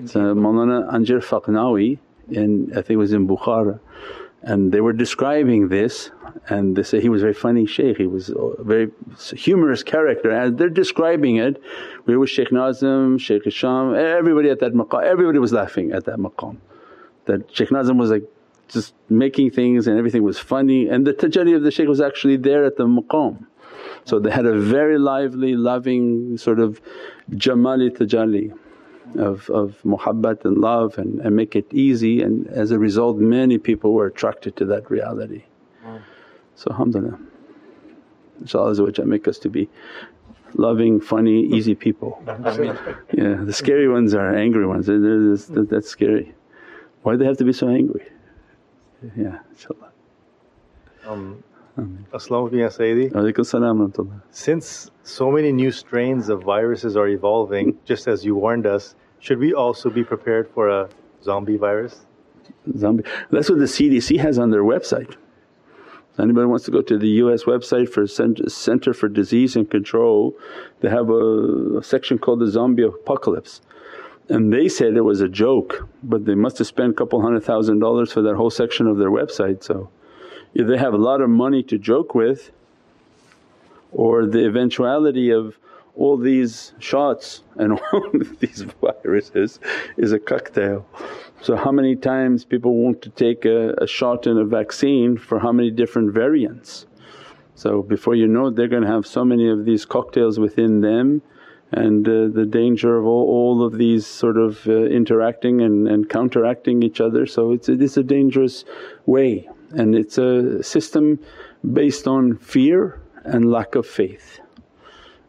So 0.06 0.34
Mawlana 0.34 0.90
Anjir 0.90 1.20
Faqnawi 1.22 1.98
in 2.30 2.70
I 2.72 2.76
think 2.76 2.92
it 2.92 2.96
was 2.96 3.12
in 3.12 3.28
Bukhara 3.28 3.78
and 4.42 4.72
they 4.72 4.80
were 4.80 4.94
describing 4.94 5.68
this 5.68 6.10
and 6.48 6.76
they 6.76 6.82
say 6.82 6.98
he 6.98 7.10
was 7.10 7.20
very 7.20 7.34
funny 7.34 7.66
shaykh, 7.66 7.98
he 7.98 8.06
was 8.06 8.30
a 8.30 8.64
very 8.64 8.90
humorous 9.36 9.82
character. 9.82 10.30
and 10.30 10.56
they're 10.56 10.70
describing 10.70 11.36
it, 11.36 11.60
we 12.06 12.16
were 12.16 12.26
Shaykh 12.26 12.52
Nazim, 12.52 13.18
Shaykh 13.18 13.44
Hisham, 13.44 13.94
everybody 13.94 14.48
at 14.48 14.60
that 14.60 14.72
maqam, 14.72 15.02
everybody 15.02 15.38
was 15.38 15.52
laughing 15.52 15.92
at 15.92 16.06
that 16.06 16.16
maqam. 16.16 16.56
That 17.26 17.54
Shaykh 17.54 17.70
Nazim 17.70 17.98
was 17.98 18.10
like 18.10 18.24
just 18.72 18.94
making 19.08 19.50
things 19.50 19.86
and 19.86 19.98
everything 19.98 20.22
was 20.22 20.38
funny 20.38 20.88
and 20.88 21.06
the 21.06 21.12
tajalli 21.12 21.54
of 21.56 21.62
the 21.62 21.70
shaykh 21.70 21.88
was 21.88 22.00
actually 22.00 22.36
there 22.36 22.64
at 22.64 22.76
the 22.76 22.86
maqam. 22.86 23.46
So 24.04 24.18
they 24.18 24.30
had 24.30 24.46
a 24.46 24.58
very 24.58 24.98
lively, 24.98 25.54
loving 25.54 26.36
sort 26.38 26.60
of 26.60 26.80
jamali 27.30 27.90
tajalli 27.96 28.56
of, 29.18 29.50
of 29.50 29.78
muhabbat 29.84 30.44
and 30.44 30.58
love 30.58 30.98
and, 30.98 31.20
and 31.20 31.34
make 31.34 31.56
it 31.56 31.66
easy 31.72 32.22
and 32.22 32.46
as 32.48 32.70
a 32.70 32.78
result 32.78 33.16
many 33.18 33.58
people 33.58 33.92
were 33.92 34.06
attracted 34.06 34.56
to 34.56 34.64
that 34.66 34.90
reality. 34.90 35.44
So 36.54 36.70
alhamdulillah, 36.70 37.18
inshaAllah 38.42 39.06
make 39.06 39.26
us 39.26 39.38
to 39.38 39.48
be 39.48 39.68
loving, 40.54 41.00
funny, 41.00 41.46
easy 41.46 41.74
people. 41.74 42.22
yeah, 43.12 43.36
the 43.42 43.52
scary 43.52 43.88
ones 43.88 44.14
are 44.14 44.34
angry 44.34 44.66
ones, 44.66 44.86
that's 44.88 45.88
scary. 45.88 46.34
Why 47.02 47.12
do 47.12 47.18
they 47.18 47.24
have 47.24 47.38
to 47.38 47.44
be 47.44 47.52
so 47.52 47.68
angry? 47.68 48.06
Yeah, 49.16 49.38
inshaAllah. 49.54 49.90
Um, 51.06 51.42
Sayyidi. 52.68 53.14
Since 54.30 54.90
so 55.02 55.30
many 55.30 55.52
new 55.52 55.72
strains 55.72 56.28
of 56.28 56.42
viruses 56.42 56.96
are 56.96 57.08
evolving, 57.08 57.78
just 57.84 58.06
as 58.08 58.24
you 58.24 58.34
warned 58.34 58.66
us, 58.66 58.94
should 59.18 59.38
we 59.38 59.54
also 59.54 59.90
be 59.90 60.04
prepared 60.04 60.48
for 60.48 60.68
a 60.68 60.88
zombie 61.22 61.56
virus? 61.56 62.06
Zombie. 62.76 63.04
That's 63.30 63.48
what 63.48 63.58
the 63.58 63.66
CDC 63.66 64.18
has 64.18 64.38
on 64.38 64.50
their 64.50 64.62
website. 64.62 65.16
Anybody 66.18 66.46
wants 66.46 66.64
to 66.66 66.70
go 66.70 66.82
to 66.82 66.98
the 66.98 67.08
US 67.24 67.44
website 67.44 67.88
for 67.88 68.06
Center 68.06 68.92
for 68.92 69.08
Disease 69.08 69.56
and 69.56 69.70
Control, 69.70 70.34
they 70.80 70.90
have 70.90 71.08
a 71.08 71.82
section 71.82 72.18
called 72.18 72.40
the 72.40 72.48
Zombie 72.48 72.82
Apocalypse 72.82 73.62
and 74.30 74.52
they 74.52 74.68
said 74.68 74.96
it 74.96 75.02
was 75.02 75.20
a 75.20 75.28
joke 75.28 75.88
but 76.02 76.24
they 76.24 76.36
must 76.36 76.58
have 76.58 76.66
spent 76.66 76.92
a 76.92 76.94
couple 76.94 77.20
hundred 77.20 77.44
thousand 77.44 77.80
dollars 77.80 78.12
for 78.12 78.22
that 78.22 78.36
whole 78.36 78.50
section 78.50 78.86
of 78.86 78.96
their 78.96 79.10
website. 79.10 79.62
So 79.62 79.90
if 80.54 80.66
they 80.66 80.78
have 80.78 80.94
a 80.94 80.98
lot 80.98 81.20
of 81.20 81.28
money 81.28 81.62
to 81.64 81.78
joke 81.78 82.14
with 82.14 82.52
or 83.92 84.26
the 84.26 84.46
eventuality 84.46 85.30
of 85.30 85.58
all 85.96 86.16
these 86.16 86.72
shots 86.78 87.42
and 87.56 87.72
all 87.92 88.10
these 88.38 88.62
viruses 88.80 89.58
is 89.96 90.12
a 90.12 90.18
cocktail. 90.18 90.86
So 91.42 91.56
how 91.56 91.72
many 91.72 91.96
times 91.96 92.44
people 92.44 92.74
want 92.76 93.02
to 93.02 93.10
take 93.10 93.44
a, 93.44 93.74
a 93.78 93.86
shot 93.86 94.26
in 94.26 94.38
a 94.38 94.44
vaccine 94.44 95.16
for 95.16 95.40
how 95.40 95.52
many 95.52 95.70
different 95.70 96.12
variants. 96.12 96.86
So 97.56 97.82
before 97.82 98.14
you 98.14 98.28
know 98.28 98.46
it 98.46 98.56
they're 98.56 98.68
going 98.68 98.84
to 98.84 98.88
have 98.88 99.06
so 99.06 99.24
many 99.24 99.48
of 99.50 99.64
these 99.64 99.84
cocktails 99.84 100.38
within 100.38 100.80
them 100.80 101.22
and 101.72 102.06
uh, 102.08 102.28
the 102.28 102.46
danger 102.46 102.96
of 102.96 103.06
all, 103.06 103.28
all, 103.28 103.62
of 103.62 103.78
these 103.78 104.06
sort 104.06 104.36
of 104.36 104.66
uh, 104.66 104.72
interacting 104.72 105.60
and, 105.60 105.86
and 105.86 106.08
counteracting 106.08 106.82
each 106.82 107.00
other. 107.00 107.26
So 107.26 107.52
it's, 107.52 107.68
it 107.68 107.80
is 107.80 107.96
a 107.96 108.02
dangerous 108.02 108.64
way 109.06 109.48
and 109.70 109.94
it's 109.94 110.18
a 110.18 110.62
system 110.62 111.20
based 111.72 112.08
on 112.08 112.36
fear 112.36 113.00
and 113.24 113.50
lack 113.50 113.74
of 113.76 113.86
faith. 113.86 114.40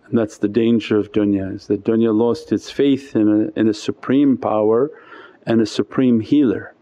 And 0.07 0.17
that's 0.17 0.39
the 0.39 0.49
danger 0.49 0.97
of 0.97 1.11
dunya 1.11 1.55
is 1.55 1.67
that 1.67 1.83
dunya 1.83 2.13
lost 2.13 2.51
its 2.51 2.69
faith 2.71 3.15
in 3.15 3.51
a, 3.55 3.59
in 3.59 3.67
a 3.67 3.73
supreme 3.73 4.35
power 4.37 4.89
and 5.45 5.61
a 5.61 5.65
supreme 5.65 6.19
healer 6.19 6.73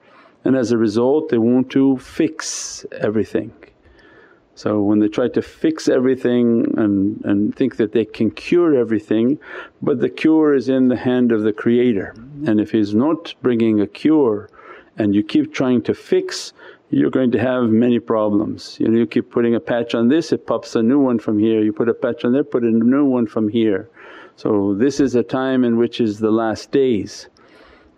and 0.43 0.55
as 0.55 0.71
a 0.71 0.77
result 0.77 1.29
they 1.29 1.37
want 1.37 1.69
to 1.69 1.97
fix 1.97 2.85
everything 2.91 3.53
so 4.59 4.81
when 4.81 4.99
they 4.99 5.07
try 5.07 5.29
to 5.29 5.41
fix 5.41 5.87
everything 5.87 6.65
and, 6.77 7.23
and 7.23 7.55
think 7.55 7.77
that 7.77 7.93
they 7.93 8.03
can 8.03 8.29
cure 8.29 8.75
everything 8.75 9.39
but 9.81 10.01
the 10.01 10.09
cure 10.09 10.53
is 10.53 10.67
in 10.67 10.89
the 10.89 10.97
hand 10.97 11.31
of 11.31 11.43
the 11.43 11.53
creator 11.53 12.13
and 12.45 12.59
if 12.59 12.71
he's 12.71 12.93
not 12.93 13.33
bringing 13.41 13.79
a 13.79 13.87
cure 13.87 14.49
and 14.97 15.15
you 15.15 15.23
keep 15.23 15.53
trying 15.53 15.81
to 15.81 15.93
fix 15.93 16.51
you're 16.89 17.09
going 17.09 17.31
to 17.31 17.39
have 17.39 17.69
many 17.69 17.99
problems. 17.99 18.75
You 18.81 18.89
know 18.89 18.97
you 18.97 19.07
keep 19.07 19.31
putting 19.31 19.55
a 19.55 19.61
patch 19.61 19.95
on 19.95 20.09
this 20.09 20.33
it 20.33 20.45
pops 20.45 20.75
a 20.75 20.83
new 20.83 20.99
one 20.99 21.19
from 21.19 21.39
here, 21.39 21.63
you 21.63 21.71
put 21.71 21.87
a 21.87 21.93
patch 21.93 22.25
on 22.25 22.33
there 22.33 22.43
put 22.43 22.63
a 22.63 22.71
new 22.71 23.05
one 23.05 23.27
from 23.27 23.47
here. 23.47 23.89
So 24.35 24.73
this 24.73 24.99
is 24.99 25.15
a 25.15 25.23
time 25.23 25.63
in 25.63 25.77
which 25.77 26.01
is 26.01 26.19
the 26.19 26.31
last 26.31 26.69
days 26.71 27.29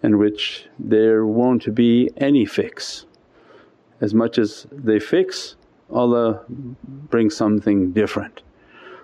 in 0.04 0.20
which 0.20 0.68
there 0.78 1.26
won't 1.26 1.74
be 1.74 2.12
any 2.18 2.46
fix. 2.46 3.08
As 4.00 4.14
much 4.14 4.38
as 4.38 4.68
they 4.72 5.00
fix 5.00 5.56
Allah 5.92 6.42
brings 6.50 7.36
something 7.36 7.92
different. 7.92 8.42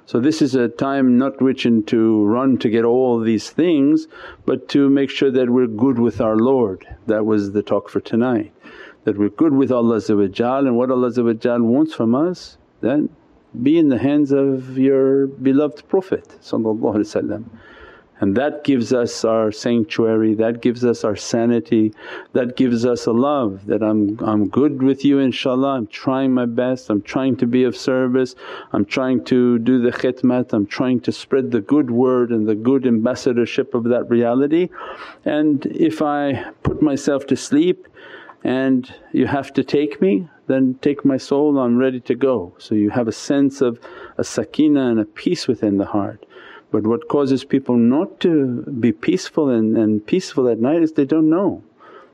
So 0.05 0.21
this 0.21 0.41
is 0.41 0.55
a 0.55 0.69
time 0.69 1.17
not 1.17 1.41
wishing 1.41 1.83
to 1.85 2.23
run 2.23 2.57
to 2.59 2.69
get 2.69 2.85
all 2.85 3.19
these 3.19 3.49
things 3.49 4.07
but 4.45 4.69
to 4.69 4.89
make 4.89 5.09
sure 5.09 5.31
that 5.31 5.49
we're 5.49 5.67
good 5.67 5.99
with 5.99 6.21
our 6.21 6.37
Lord. 6.37 6.87
That 7.07 7.25
was 7.25 7.51
the 7.51 7.61
talk 7.61 7.89
for 7.89 7.99
tonight, 7.99 8.53
that 9.03 9.17
we're 9.17 9.29
good 9.29 9.53
with 9.53 9.71
Allah 9.71 10.01
and 10.07 10.77
what 10.77 10.91
Allah 10.91 11.11
wants 11.59 11.93
from 11.93 12.15
us 12.15 12.57
then 12.79 13.09
be 13.63 13.77
in 13.77 13.89
the 13.89 13.97
hands 13.97 14.31
of 14.31 14.77
your 14.77 15.27
beloved 15.27 15.87
Prophet 15.89 16.37
and 18.19 18.35
that 18.35 18.63
gives 18.63 18.93
us 18.93 19.23
our 19.23 19.51
sanctuary, 19.51 20.33
that 20.35 20.61
gives 20.61 20.83
us 20.83 21.03
our 21.03 21.15
sanity, 21.15 21.93
that 22.33 22.57
gives 22.57 22.85
us 22.85 23.05
a 23.05 23.11
love 23.11 23.65
that 23.67 23.83
I'm, 23.83 24.19
I'm 24.19 24.47
good 24.47 24.81
with 24.81 25.05
you 25.05 25.17
inshaAllah, 25.17 25.77
I'm 25.77 25.87
trying 25.87 26.33
my 26.33 26.45
best, 26.45 26.89
I'm 26.89 27.01
trying 27.01 27.37
to 27.37 27.45
be 27.45 27.63
of 27.63 27.75
service, 27.75 28.35
I'm 28.73 28.85
trying 28.85 29.23
to 29.25 29.59
do 29.59 29.81
the 29.81 29.91
khidmat, 29.91 30.53
I'm 30.53 30.65
trying 30.65 31.01
to 31.01 31.11
spread 31.11 31.51
the 31.51 31.61
good 31.61 31.91
word 31.91 32.31
and 32.31 32.47
the 32.47 32.55
good 32.55 32.87
ambassadorship 32.87 33.75
of 33.75 33.83
that 33.85 34.09
reality. 34.09 34.69
And 35.25 35.65
if 35.67 36.01
I 36.01 36.51
put 36.63 36.81
myself 36.81 37.27
to 37.27 37.35
sleep 37.35 37.87
and 38.43 38.91
you 39.11 39.27
have 39.27 39.53
to 39.53 39.63
take 39.63 40.01
me 40.01 40.27
then 40.47 40.75
take 40.81 41.05
my 41.05 41.17
soul 41.17 41.59
I'm 41.59 41.77
ready 41.77 41.99
to 42.01 42.15
go. 42.15 42.53
So 42.57 42.73
you 42.73 42.89
have 42.89 43.07
a 43.07 43.11
sense 43.11 43.61
of 43.61 43.79
a 44.17 44.23
sakina 44.23 44.89
and 44.89 44.99
a 44.99 45.05
peace 45.05 45.47
within 45.47 45.77
the 45.77 45.85
heart. 45.85 46.25
But 46.69 46.85
what 46.85 47.07
causes 47.07 47.45
people 47.45 47.77
not 47.77 48.19
to 48.21 48.63
be 48.79 48.91
peaceful 48.91 49.49
and, 49.49 49.77
and 49.77 50.05
peaceful 50.05 50.49
at 50.49 50.59
night 50.59 50.81
is 50.81 50.91
they 50.91 51.05
don't 51.05 51.29
know, 51.29 51.63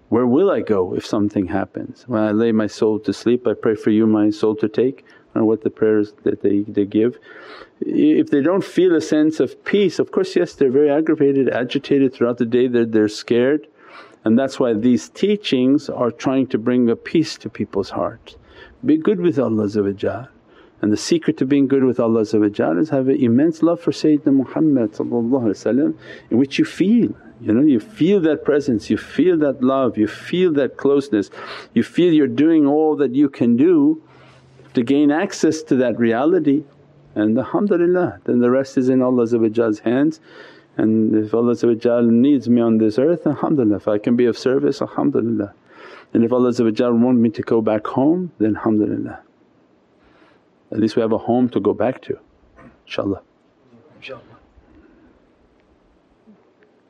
where 0.09 0.27
will 0.27 0.51
I 0.51 0.61
go 0.61 0.93
if 0.93 1.05
something 1.05 1.47
happens? 1.47 2.03
When 2.07 2.21
I 2.21 2.31
lay 2.31 2.51
my 2.51 2.67
soul 2.67 2.99
to 2.99 3.13
sleep 3.13 3.47
I 3.47 3.53
pray 3.55 3.75
for 3.75 3.89
you 3.89 4.05
my 4.05 4.29
soul 4.29 4.55
to 4.57 4.69
take 4.69 5.05
or 5.35 5.43
what 5.43 5.63
the 5.63 5.71
prayers 5.71 6.13
that 6.23 6.43
they, 6.43 6.59
they 6.59 6.85
give. 6.85 7.17
If 7.81 8.29
they 8.29 8.41
don't 8.41 8.63
feel 8.63 8.95
a 8.95 9.01
sense 9.01 9.39
of 9.39 9.63
peace 9.65 9.97
of 9.97 10.11
course 10.11 10.35
yes 10.35 10.53
they're 10.53 10.69
very 10.69 10.91
aggravated, 10.91 11.49
agitated 11.49 12.13
throughout 12.13 12.37
the 12.37 12.45
day, 12.45 12.67
they're, 12.67 12.85
they're 12.85 13.07
scared 13.07 13.67
and 14.23 14.37
that's 14.37 14.59
why 14.59 14.73
these 14.73 15.09
teachings 15.09 15.89
are 15.89 16.11
trying 16.11 16.47
to 16.47 16.57
bring 16.57 16.89
a 16.89 16.95
peace 16.95 17.37
to 17.39 17.49
people's 17.49 17.89
hearts. 17.89 18.37
Be 18.85 18.97
good 18.97 19.19
with 19.19 19.39
Allah 19.39 19.67
and 20.83 20.91
the 20.91 20.97
secret 20.97 21.37
to 21.37 21.45
being 21.45 21.69
good 21.69 21.85
with 21.85 21.97
Allah 21.97 22.23
is 22.23 22.89
have 22.89 23.07
an 23.07 23.15
immense 23.15 23.63
love 23.63 23.79
for 23.79 23.91
Sayyidina 23.91 24.33
Muhammad 24.33 24.99
in 26.29 26.37
which 26.37 26.59
you 26.59 26.65
feel 26.65 27.15
you 27.39 27.53
know 27.53 27.61
you 27.61 27.79
feel 27.79 28.19
that 28.19 28.43
presence, 28.43 28.89
you 28.89 28.97
feel 28.97 29.37
that 29.37 29.63
love, 29.63 29.97
you 29.97 30.07
feel 30.07 30.51
that 30.55 30.75
closeness, 30.75 31.29
you 31.73 31.83
feel 31.83 32.11
you're 32.11 32.27
doing 32.27 32.67
all 32.67 32.97
that 32.97 33.15
you 33.15 33.29
can 33.29 33.55
do 33.55 34.03
to 34.73 34.83
gain 34.83 35.09
access 35.09 35.63
to 35.63 35.77
that 35.77 35.97
reality. 35.97 36.65
And 37.15 37.37
alhamdulillah 37.37 38.19
then 38.25 38.39
the 38.39 38.51
rest 38.51 38.77
is 38.77 38.89
in 38.89 39.01
Allah's 39.01 39.79
hands. 39.79 40.19
And 40.75 41.15
if 41.15 41.33
Allah 41.33 42.01
needs 42.01 42.49
me 42.49 42.59
on 42.59 42.79
this 42.79 42.99
earth 42.99 43.25
alhamdulillah 43.25 43.77
if 43.77 43.87
I 43.87 43.99
can 43.99 44.17
be 44.17 44.25
of 44.25 44.37
service 44.37 44.81
alhamdulillah. 44.81 45.53
And 46.13 46.25
if 46.25 46.33
Allah 46.33 46.51
want 46.93 47.19
me 47.19 47.29
to 47.29 47.41
go 47.41 47.61
back 47.61 47.87
home 47.87 48.33
then 48.37 48.57
alhamdulillah. 48.57 49.21
At 50.73 50.79
least 50.79 50.95
we 50.95 51.01
have 51.03 51.11
a 51.11 51.19
home 51.19 51.49
to 51.49 51.59
go 51.59 51.73
back 51.73 52.01
to 52.03 52.17
inshaAllah. 52.87 53.21
InshaAllah. 54.01 54.37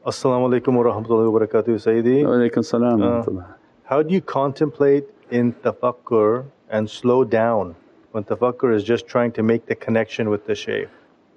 As-salamu 0.07 0.47
alaykum 0.49 0.73
wa 0.75 0.83
rahmatullahi 0.83 1.31
wa 1.31 1.39
barakatuh 1.39 1.67
Sayyidi. 1.67 2.23
Wa 2.23 2.31
alaykum 2.31 2.63
salam 2.63 3.01
uh, 3.01 3.43
How 3.83 4.01
do 4.01 4.13
you 4.13 4.21
contemplate 4.21 5.05
in 5.31 5.51
tafakkur 5.53 6.45
and 6.69 6.89
slow 6.89 7.25
down 7.25 7.75
when 8.11 8.23
tafakkur 8.23 8.73
is 8.73 8.85
just 8.85 9.05
trying 9.05 9.33
to 9.33 9.43
make 9.43 9.65
the 9.65 9.75
connection 9.75 10.29
with 10.29 10.47
the 10.47 10.55
shaykh? 10.55 10.87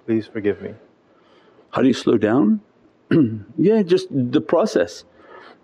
Please 0.05 0.25
forgive 0.25 0.61
me. 0.61 0.73
How 1.71 1.81
do 1.81 1.87
you 1.89 1.93
slow 1.93 2.17
down? 2.17 2.61
yeah, 3.57 3.83
just 3.83 4.07
the 4.09 4.41
process. 4.41 5.03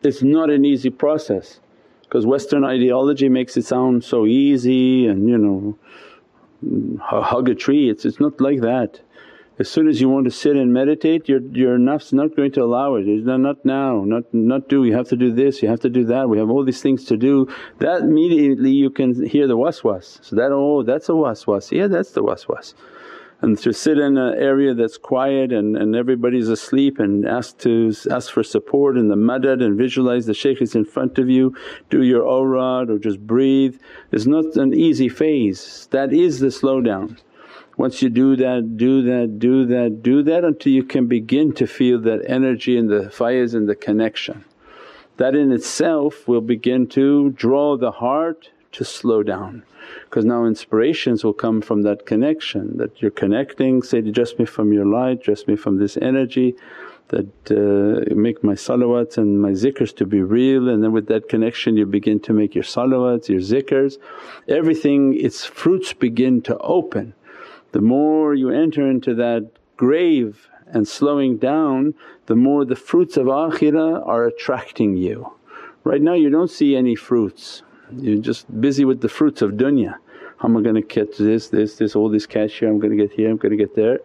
It's 0.02 0.22
not 0.22 0.50
an 0.50 0.66
easy 0.66 0.90
process 0.90 1.62
because 2.02 2.26
Western 2.26 2.66
ideology 2.66 3.30
makes 3.30 3.56
it 3.56 3.66
sound 3.66 4.04
so 4.04 4.26
easy 4.26 5.08
and 5.08 5.30
you 5.30 5.38
know, 5.38 5.78
hug 7.00 7.50
a 7.50 7.56
tree, 7.56 7.90
it's, 7.90 8.06
it's 8.06 8.20
not 8.20 8.40
like 8.40 8.62
that. 8.62 9.02
As 9.60 9.70
soon 9.70 9.88
as 9.88 10.02
you 10.02 10.10
want 10.10 10.26
to 10.26 10.32
sit 10.32 10.56
and 10.56 10.74
meditate 10.74 11.30
your, 11.30 11.40
your 11.52 11.78
nafs 11.78 12.12
not 12.12 12.36
going 12.36 12.52
to 12.54 12.64
allow 12.64 12.96
it, 12.96 13.08
it's 13.08 13.26
not, 13.26 13.40
not 13.40 13.64
now, 13.64 14.04
not, 14.04 14.34
not 14.34 14.68
do, 14.68 14.84
you 14.84 14.96
have 14.96 15.08
to 15.10 15.16
do 15.16 15.32
this, 15.32 15.62
you 15.62 15.70
have 15.70 15.82
to 15.82 15.90
do 15.90 16.06
that, 16.06 16.28
we 16.28 16.40
have 16.40 16.50
all 16.50 16.66
these 16.66 16.82
things 16.82 17.06
to 17.06 17.18
do. 17.18 17.48
That 17.78 18.02
immediately 18.02 18.72
you 18.72 18.90
can 18.90 19.28
hear 19.28 19.46
the 19.46 19.56
waswas, 19.56 20.24
so 20.26 20.36
that, 20.38 20.52
oh 20.52 20.82
that's 20.82 21.08
a 21.08 21.12
waswas, 21.12 21.72
yeah 21.72 21.88
that's 21.88 22.12
the 22.12 22.24
waswas 22.24 22.74
and 23.44 23.60
to 23.60 23.74
sit 23.74 23.98
in 23.98 24.18
an 24.18 24.36
area 24.40 24.74
that's 24.74 24.98
quiet 24.98 25.52
and, 25.52 25.76
and 25.76 25.98
everybody's 25.98 26.48
asleep 26.48 26.98
and 26.98 27.28
ask 27.28 27.58
to 27.58 27.94
ask 28.10 28.32
for 28.32 28.42
support 28.42 28.98
in 28.98 29.10
the 29.10 29.18
madad 29.18 29.62
and 29.62 29.78
visualize 29.78 30.26
the 30.26 30.34
shaykh 30.34 30.62
is 30.62 30.76
in 30.76 30.86
front 30.86 31.20
of 31.20 31.30
you, 31.30 31.54
do 31.90 32.04
your 32.04 32.24
awrad 32.24 32.90
or 32.90 32.98
just 32.98 33.20
breathe 33.28 33.78
is 34.14 34.26
not 34.26 34.56
an 34.56 34.74
easy 34.74 35.10
phase, 35.10 35.90
that 35.92 36.14
is 36.14 36.40
the 36.40 36.48
slowdown. 36.48 37.20
Once 37.76 38.02
you 38.02 38.10
do 38.10 38.38
that, 38.38 38.78
do 38.78 39.02
that, 39.02 39.40
do 39.40 39.66
that, 39.66 40.02
do 40.02 40.24
that 40.24 40.46
until 40.46 40.72
you 40.72 40.86
can 40.86 41.08
begin 41.08 41.52
to 41.52 41.68
feel 41.68 42.00
that 42.00 42.24
energy 42.26 42.78
and 42.78 42.90
the 42.90 43.10
fayaz 43.10 43.54
and 43.54 43.68
the 43.68 43.76
connection. 43.76 44.46
That 45.18 45.36
in 45.36 45.52
itself 45.52 46.30
will 46.30 46.42
begin 46.56 46.88
to 47.00 47.32
draw 47.32 47.76
the 47.76 47.92
heart 47.92 48.52
to 48.72 48.86
slow 48.86 49.22
down 49.22 49.64
because 50.06 50.26
now 50.26 50.46
inspirations 50.46 51.24
will 51.24 51.34
come 51.34 51.62
from 51.62 51.82
that 51.84 52.06
connection 52.06 52.78
that 52.78 53.02
you're 53.02 53.12
connecting, 53.12 53.82
say, 53.82 54.02
dress 54.02 54.38
me 54.38 54.46
from 54.46 54.72
your 54.74 54.86
light, 54.86 55.24
dress 55.24 55.48
me 55.48 55.56
from 55.56 55.78
this 55.78 55.98
energy 55.98 56.56
that 57.10 57.32
uh, 57.52 58.14
make 58.16 58.44
my 58.44 58.54
salawats 58.54 59.18
and 59.18 59.42
my 59.42 59.52
zikrs 59.52 59.96
to 59.96 60.06
be 60.06 60.22
real 60.22 60.70
and 60.70 60.84
then 60.84 60.92
with 60.92 61.08
that 61.08 61.30
connection 61.30 61.78
you 61.78 61.86
begin 61.86 62.20
to 62.20 62.34
make 62.34 62.56
your 62.56 62.64
salawats, 62.64 63.28
your 63.28 63.42
zikrs. 63.42 63.98
Everything 64.48 65.18
its 65.20 65.46
fruits 65.46 65.94
begin 65.94 66.42
to 66.42 66.58
open. 66.60 67.14
The 67.72 67.82
more 67.82 68.34
you 68.34 68.50
enter 68.50 68.90
into 68.90 69.14
that 69.16 69.50
grave 69.78 70.48
and 70.68 70.88
slowing 70.88 71.38
down 71.38 71.94
the 72.26 72.36
more 72.36 72.66
the 72.66 72.76
fruits 72.76 73.18
of 73.18 73.28
akhirah 73.28 74.08
are 74.08 74.26
attracting 74.26 74.96
you. 74.96 75.34
Right 75.84 76.02
now 76.02 76.14
you 76.14 76.30
don't 76.30 76.50
see 76.50 76.76
any 76.76 76.96
fruits 76.96 77.64
you're 78.00 78.22
just 78.22 78.46
busy 78.62 78.86
with 78.86 79.02
the 79.02 79.10
fruits 79.10 79.42
of 79.42 79.52
dunya. 79.52 79.96
How 80.38 80.50
am 80.50 80.58
I 80.58 80.62
going 80.62 80.76
to 80.76 80.82
catch 80.82 81.18
this, 81.18 81.50
this, 81.50 81.76
this, 81.76 81.96
all 81.96 82.10
this 82.10 82.26
cash 82.26 82.60
here, 82.60 82.70
I'm 82.70 82.80
going 82.80 82.96
to 82.96 83.02
get 83.02 83.14
here, 83.14 83.30
I'm 83.30 83.38
going 83.38 83.52
to 83.52 83.58
get 83.58 83.76
there. 83.76 84.00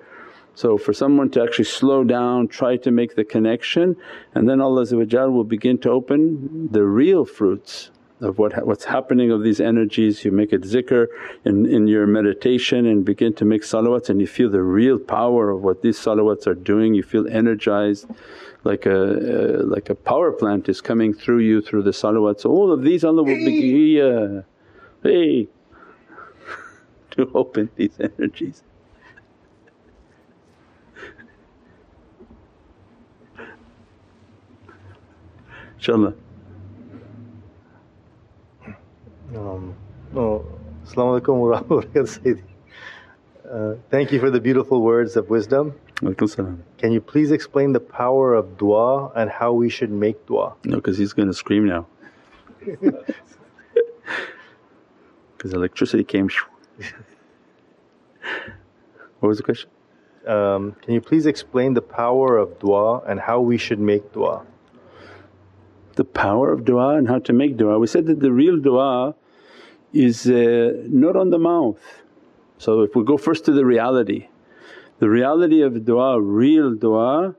So 0.55 0.77
for 0.77 0.92
someone 0.92 1.31
to 1.31 1.42
actually 1.42 1.66
slow 1.66 2.03
down, 2.05 2.48
try 2.48 2.77
to 2.79 2.90
make 2.90 3.14
the 3.14 3.24
connection 3.24 3.96
and 4.35 4.48
then 4.48 4.61
Allah 4.61 4.87
will 5.31 5.44
begin 5.44 5.79
to 5.79 5.90
open 5.90 6.68
the 6.72 6.83
real 6.83 7.24
fruits 7.24 7.90
of 8.20 8.38
what 8.38 8.66
what's 8.66 8.85
happening 8.85 9.31
of 9.31 9.42
these 9.42 9.61
energies. 9.61 10.24
You 10.24 10.33
make 10.33 10.52
it 10.52 10.62
zikr 10.62 11.07
in, 11.44 11.66
in 11.66 11.87
your 11.87 12.07
meditation 12.07 12.87
and 12.87 13.04
begin 13.04 13.35
to 13.35 13.44
make 13.44 13.62
salawats 13.62 14.09
and 14.09 14.20
you 14.20 14.26
feel 14.26 14.50
the 14.50 14.62
real 14.62 14.98
power 14.98 15.50
of 15.50 15.62
what 15.62 15.83
these 15.83 15.98
salawats 15.98 16.46
are 16.46 16.54
doing, 16.54 16.94
you 16.94 17.02
feel 17.02 17.28
energized 17.28 18.07
like 18.64 18.87
a 18.87 19.61
uh, 19.61 19.62
like 19.64 19.88
a 19.90 19.94
power 19.94 20.33
plant 20.33 20.68
is 20.68 20.81
coming 20.81 21.14
through 21.14 21.38
you 21.38 21.61
through 21.62 21.83
the 21.83 21.92
salawats. 21.92 22.44
All 22.44 22.72
of 22.72 22.83
these 22.83 23.04
Allah 23.04 23.22
will 23.22 23.37
be 23.37 24.02
hey 25.02 25.48
to 27.12 27.31
open 27.35 27.70
these 27.76 27.96
energies. 28.00 28.64
InshaAllah. 35.78 36.27
Um, 39.36 39.74
oh, 40.16 40.42
Assalamu 40.86 41.20
alaikum 41.20 41.38
wa 41.38 41.60
rahmatullahi 41.60 42.42
uh, 43.50 43.74
Thank 43.90 44.10
you 44.10 44.20
for 44.20 44.30
the 44.30 44.40
beautiful 44.40 44.80
words 44.80 45.16
of 45.16 45.28
wisdom. 45.28 45.74
Can 46.78 46.92
you 46.92 47.00
please 47.02 47.30
explain 47.30 47.72
the 47.74 47.80
power 47.80 48.32
of 48.32 48.56
dua 48.56 49.10
and 49.14 49.28
how 49.28 49.52
we 49.52 49.68
should 49.68 49.90
make 49.90 50.24
dua? 50.24 50.54
No, 50.64 50.76
because 50.76 50.96
he's 50.96 51.12
going 51.12 51.28
to 51.28 51.34
scream 51.34 51.66
now. 51.66 51.86
Because 55.36 55.52
electricity 55.52 56.02
came. 56.02 56.28
what 59.20 59.28
was 59.28 59.36
the 59.36 59.44
question? 59.44 59.70
Um, 60.26 60.74
can 60.82 60.94
you 60.94 61.00
please 61.00 61.26
explain 61.26 61.74
the 61.74 61.82
power 61.82 62.36
of 62.36 62.58
dua 62.58 63.02
and 63.06 63.20
how 63.20 63.40
we 63.40 63.56
should 63.56 63.78
make 63.78 64.12
dua? 64.12 64.44
The 65.98 66.04
power 66.04 66.52
of 66.52 66.64
dua 66.64 66.96
and 66.98 67.08
how 67.08 67.18
to 67.28 67.32
make 67.32 67.56
dua. 67.56 67.78
We 67.78 67.88
said 67.88 68.06
that 68.06 68.20
the 68.20 68.32
real 68.32 68.56
dua 68.56 69.16
is 69.92 70.16
uh, 70.28 70.72
not 70.87 71.16
on 71.16 71.30
the 71.30 71.38
mouth. 71.38 71.82
So 72.58 72.82
if 72.82 72.94
we 72.94 73.02
go 73.04 73.16
first 73.16 73.44
to 73.46 73.52
the 73.52 73.64
reality, 73.64 74.28
the 74.98 75.08
reality 75.08 75.62
of 75.62 75.72
du'a, 75.74 76.18
real 76.20 76.74
du'a 76.74 77.34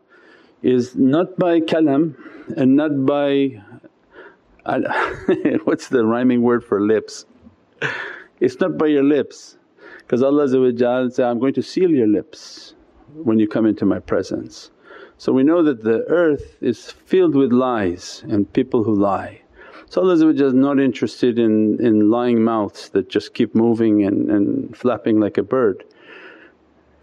is 0.62 0.96
not 0.96 1.38
by 1.38 1.60
kalam 1.60 2.16
and 2.56 2.76
not 2.76 3.06
by 3.06 3.62
what's 5.64 5.88
the 5.88 6.06
rhyming 6.06 6.42
word 6.42 6.64
for 6.64 6.82
lips? 6.82 7.26
It's 8.40 8.60
not 8.60 8.78
by 8.78 8.88
your 8.88 9.04
lips 9.04 9.58
because 10.00 10.22
Allah 10.22 10.48
say, 10.48 11.24
I'm 11.24 11.40
going 11.40 11.54
to 11.54 11.64
seal 11.64 11.90
your 11.90 12.08
lips 12.08 12.76
when 13.14 13.40
you 13.40 13.48
come 13.48 13.66
into 13.66 13.86
my 13.86 14.00
presence. 14.00 14.72
So 15.20 15.34
we 15.34 15.44
know 15.44 15.62
that 15.64 15.84
the 15.84 16.06
earth 16.08 16.56
is 16.62 16.92
filled 16.92 17.36
with 17.36 17.52
lies 17.52 18.24
and 18.30 18.52
people 18.54 18.86
who 18.86 18.96
lie. 18.96 19.42
So 19.90 20.02
Allah 20.02 20.14
is 20.14 20.54
not 20.54 20.80
interested 20.80 21.38
in, 21.38 21.78
in 21.86 22.10
lying 22.10 22.42
mouths 22.42 22.88
that 22.92 23.10
just 23.10 23.34
keep 23.34 23.54
moving 23.54 24.06
and, 24.06 24.32
and 24.32 24.78
flapping 24.78 25.20
like 25.20 25.38
a 25.38 25.44
bird. 25.44 25.84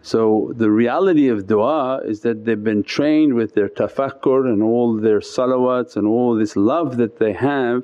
So 0.01 0.51
the 0.57 0.71
reality 0.71 1.29
of 1.29 1.47
du'a 1.47 2.09
is 2.09 2.21
that 2.21 2.47
they've 2.47 2.65
been 2.65 2.85
trained 2.85 3.35
with 3.35 3.53
their 3.53 3.69
tafakkur 3.69 4.51
and 4.51 4.63
all 4.63 4.97
their 4.97 5.21
salawats 5.21 5.95
and 5.97 6.07
all 6.07 6.35
this 6.37 6.57
love 6.57 6.97
that 6.97 7.19
they 7.19 7.35
have 7.35 7.83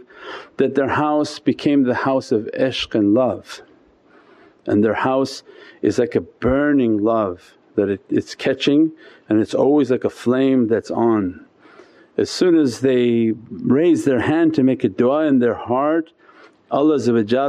that 0.56 0.74
their 0.74 0.88
house 0.88 1.40
became 1.40 1.82
the 1.82 2.06
house 2.08 2.32
of 2.32 2.48
ishq 2.58 2.94
and 2.94 3.12
love. 3.12 3.60
And 4.66 4.82
their 4.82 4.94
house 4.94 5.42
is 5.82 5.98
like 5.98 6.14
a 6.14 6.22
burning 6.22 6.96
love 6.96 7.58
that 7.74 7.88
it, 7.88 8.00
it's 8.08 8.34
catching 8.34 8.92
and 9.28 9.40
it's 9.40 9.54
always 9.54 9.90
like 9.90 10.04
a 10.04 10.10
flame 10.10 10.68
that's 10.68 10.90
on. 10.90 11.46
As 12.16 12.30
soon 12.30 12.58
as 12.58 12.80
they 12.80 13.32
raise 13.50 14.04
their 14.04 14.20
hand 14.20 14.54
to 14.54 14.62
make 14.62 14.84
a 14.84 14.88
du'a 14.88 15.28
in 15.28 15.38
their 15.38 15.54
heart 15.54 16.12
Allah 16.70 16.98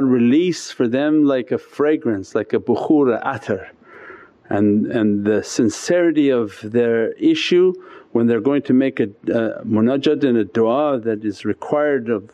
release 0.02 0.70
for 0.70 0.86
them 0.88 1.24
like 1.24 1.52
a 1.52 1.58
fragrance, 1.58 2.36
like 2.36 2.52
a 2.52 2.60
bukhura 2.60 3.24
atar 3.24 3.70
and, 4.50 4.86
and 4.88 5.26
the 5.26 5.42
sincerity 5.44 6.30
of 6.30 6.60
their 6.62 7.14
issue 7.14 7.74
when 8.12 8.28
they're 8.28 8.42
going 8.42 8.62
to 8.64 8.74
make 8.74 9.00
a, 9.00 9.06
a 9.28 9.64
munajat 9.66 10.24
and 10.24 10.38
a 10.38 10.44
dua 10.44 11.00
that 11.00 11.24
is 11.24 11.46
required 11.46 12.10
of 12.10 12.30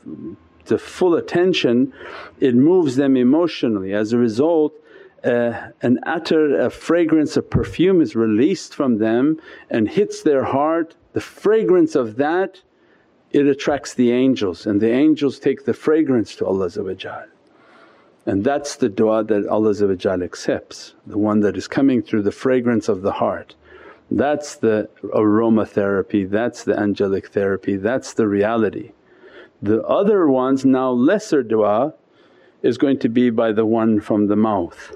the 0.65 0.77
full 0.77 1.15
attention, 1.15 1.93
it 2.39 2.55
moves 2.55 2.95
them 2.95 3.15
emotionally. 3.15 3.93
As 3.93 4.11
a 4.11 4.17
result 4.17 4.73
uh, 5.23 5.71
an 5.81 5.99
atar, 6.05 6.65
a 6.65 6.69
fragrance, 6.69 7.37
a 7.37 7.41
perfume 7.41 8.01
is 8.01 8.15
released 8.15 8.73
from 8.73 8.97
them 8.97 9.39
and 9.69 9.89
hits 9.89 10.21
their 10.23 10.43
heart. 10.43 10.95
The 11.13 11.21
fragrance 11.21 11.95
of 11.95 12.15
that 12.17 12.61
it 13.31 13.45
attracts 13.45 13.93
the 13.93 14.11
angels 14.11 14.65
and 14.65 14.81
the 14.81 14.91
angels 14.91 15.39
take 15.39 15.65
the 15.65 15.73
fragrance 15.73 16.35
to 16.35 16.45
Allah 16.45 16.69
and 18.25 18.43
that's 18.43 18.75
the 18.75 18.89
du'a 18.89 19.27
that 19.27 19.47
Allah 19.47 20.23
accepts, 20.23 20.93
the 21.07 21.17
one 21.17 21.39
that 21.39 21.57
is 21.57 21.67
coming 21.67 22.01
through 22.01 22.23
the 22.23 22.31
fragrance 22.31 22.89
of 22.89 23.01
the 23.01 23.13
heart. 23.13 23.55
That's 24.11 24.55
the 24.55 24.89
aromatherapy, 25.03 26.29
that's 26.29 26.63
the 26.63 26.77
angelic 26.77 27.29
therapy, 27.29 27.77
that's 27.77 28.13
the 28.13 28.27
reality. 28.27 28.91
The 29.61 29.83
other 29.83 30.27
ones 30.27 30.65
now 30.65 30.91
lesser 30.91 31.43
du'a 31.43 31.93
is 32.61 32.77
going 32.77 32.99
to 32.99 33.09
be 33.09 33.29
by 33.29 33.51
the 33.51 33.65
one 33.65 33.99
from 33.99 34.27
the 34.27 34.35
mouth 34.35 34.91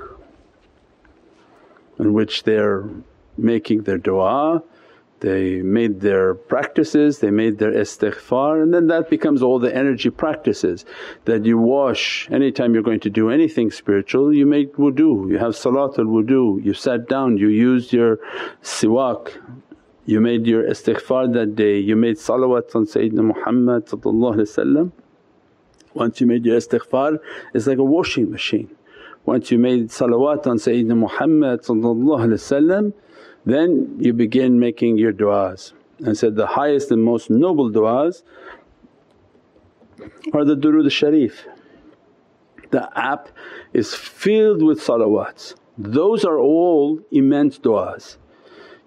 in 1.99 2.13
which 2.13 2.43
they're 2.43 2.87
making 3.37 3.83
their 3.83 3.97
du'a, 3.97 4.63
they 5.23 5.61
made 5.61 6.01
their 6.01 6.33
practices, 6.33 7.19
they 7.19 7.31
made 7.31 7.57
their 7.57 7.71
istighfar 7.71 8.61
and 8.61 8.73
then 8.73 8.87
that 8.87 9.09
becomes 9.09 9.41
all 9.41 9.57
the 9.57 9.73
energy 9.73 10.09
practices 10.09 10.83
that 11.23 11.45
you 11.45 11.57
wash 11.57 12.27
anytime 12.29 12.73
you're 12.73 12.83
going 12.83 12.99
to 12.99 13.09
do 13.09 13.29
anything 13.29 13.71
spiritual 13.71 14.33
you 14.33 14.45
make 14.45 14.73
wudu, 14.75 15.29
you 15.31 15.37
have 15.37 15.53
salatul 15.53 16.07
wudu, 16.15 16.61
you 16.63 16.73
sat 16.73 17.07
down, 17.07 17.37
you 17.37 17.47
used 17.47 17.93
your 17.93 18.19
siwak, 18.61 19.31
you 20.05 20.19
made 20.19 20.45
your 20.45 20.63
istighfar 20.63 21.31
that 21.33 21.55
day, 21.55 21.79
you 21.79 21.95
made 21.95 22.17
salawat 22.17 22.75
on 22.75 22.85
Sayyidina 22.85 23.23
Muhammad 23.33 23.87
once 25.93 26.19
you 26.19 26.27
made 26.27 26.43
your 26.45 26.57
istighfar 26.57 27.17
it's 27.53 27.65
like 27.65 27.77
a 27.77 27.83
washing 27.83 28.29
machine. 28.29 28.69
Once 29.25 29.51
you 29.51 29.57
made 29.57 29.89
salawat 29.89 30.45
on 30.47 30.57
Sayyidina 30.57 30.97
Muhammad 30.97 31.61
then 33.45 33.95
you 33.99 34.13
begin 34.13 34.59
making 34.59 34.97
your 34.97 35.13
du'as 35.13 35.73
and 35.99 36.17
said 36.17 36.35
the 36.35 36.47
highest 36.47 36.91
and 36.91 37.03
most 37.03 37.29
noble 37.29 37.69
du'as 37.71 38.23
are 40.33 40.45
the 40.45 40.55
durood 40.55 40.89
sharif. 40.91 41.45
The 42.71 42.89
app 42.97 43.29
is 43.73 43.93
filled 43.93 44.63
with 44.63 44.79
salawats. 44.79 45.55
Those 45.77 46.25
are 46.25 46.39
all 46.39 46.99
immense 47.11 47.59
du'as. 47.59 48.17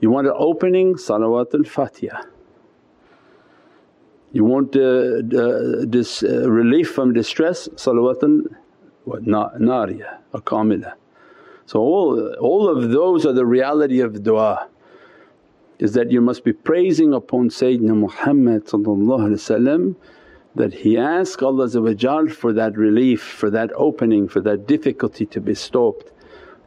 You 0.00 0.10
want 0.10 0.26
an 0.26 0.34
opening 0.36 0.94
salawat 0.94 1.54
al-Fatiha. 1.54 2.22
You 4.32 4.44
want 4.44 4.76
uh, 4.76 5.22
this 5.86 6.22
uh, 6.22 6.50
relief 6.50 6.90
from 6.90 7.14
distress 7.14 7.68
salawat 9.06 9.54
al-Nariya 9.54 10.18
or 10.32 10.40
Kamila. 10.40 10.94
So 11.66 11.80
all, 11.80 12.34
all 12.34 12.68
of 12.68 12.90
those 12.90 13.26
are 13.26 13.32
the 13.32 13.46
reality 13.46 14.00
of 14.00 14.12
du'a 14.12 14.68
is 15.78 15.92
that 15.94 16.10
you 16.10 16.20
must 16.20 16.44
be 16.44 16.52
praising 16.52 17.12
upon 17.12 17.50
Sayyidina 17.50 17.96
Muhammad 17.96 18.66
that 20.54 20.72
he 20.72 20.96
asked 20.96 21.42
Allah 21.42 21.68
for 22.30 22.52
that 22.54 22.76
relief, 22.78 23.22
for 23.22 23.50
that 23.50 23.70
opening, 23.74 24.26
for 24.26 24.40
that 24.40 24.66
difficulty 24.66 25.26
to 25.26 25.40
be 25.40 25.54
stopped. 25.54 26.12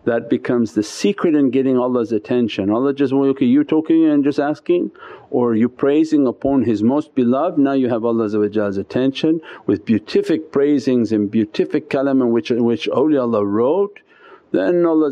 That 0.09 0.27
becomes 0.27 0.73
the 0.73 0.81
secret 0.81 1.35
in 1.35 1.51
getting 1.51 1.77
Allah's 1.77 2.11
attention. 2.11 2.71
Allah 2.71 2.95
just, 2.95 3.13
well, 3.13 3.29
okay 3.29 3.45
you 3.45 3.63
talking 3.63 4.05
and 4.05 4.23
just 4.23 4.39
asking 4.39 4.89
or 5.29 5.55
you 5.55 5.69
praising 5.69 6.25
upon 6.25 6.63
His 6.63 6.81
most 6.81 7.13
beloved 7.13 7.59
now 7.59 7.73
you 7.73 7.89
have 7.89 8.03
Allah's 8.03 8.33
attention 8.77 9.39
with 9.67 9.85
beatific 9.85 10.51
praisings 10.51 11.11
and 11.11 11.29
beatific 11.29 11.91
kalam 11.91 12.21
in 12.23 12.31
which, 12.31 12.49
in 12.49 12.63
which 12.63 12.89
awliyaullah 12.89 13.45
wrote 13.45 13.99
then 14.51 14.83
Allah 14.83 15.11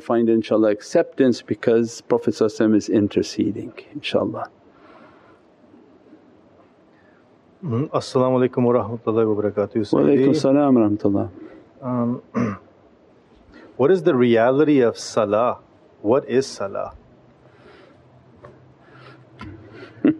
find 0.00 0.28
inshaAllah 0.28 0.70
acceptance 0.70 1.42
because 1.42 2.00
Prophet 2.00 2.40
is 2.40 2.88
interceding 2.88 3.74
inshaAllah. 3.94 4.46
Mm-hmm. 7.62 7.94
As-salamu 7.94 8.40
alaykum 8.40 8.62
wa 8.62 8.72
rahmatullahi 8.72 9.26
wa 9.34 9.42
barakatuh. 9.42 9.92
Wa 9.92 10.00
alaykum 10.00 10.34
salam 10.34 10.74
wa 10.76 10.80
rahmatullah. 10.88 12.60
What 13.80 13.90
is 13.90 14.02
the 14.02 14.14
reality 14.14 14.80
of 14.80 14.98
salah? 14.98 15.60
What 16.02 16.28
is 16.28 16.46
salah? 16.46 16.94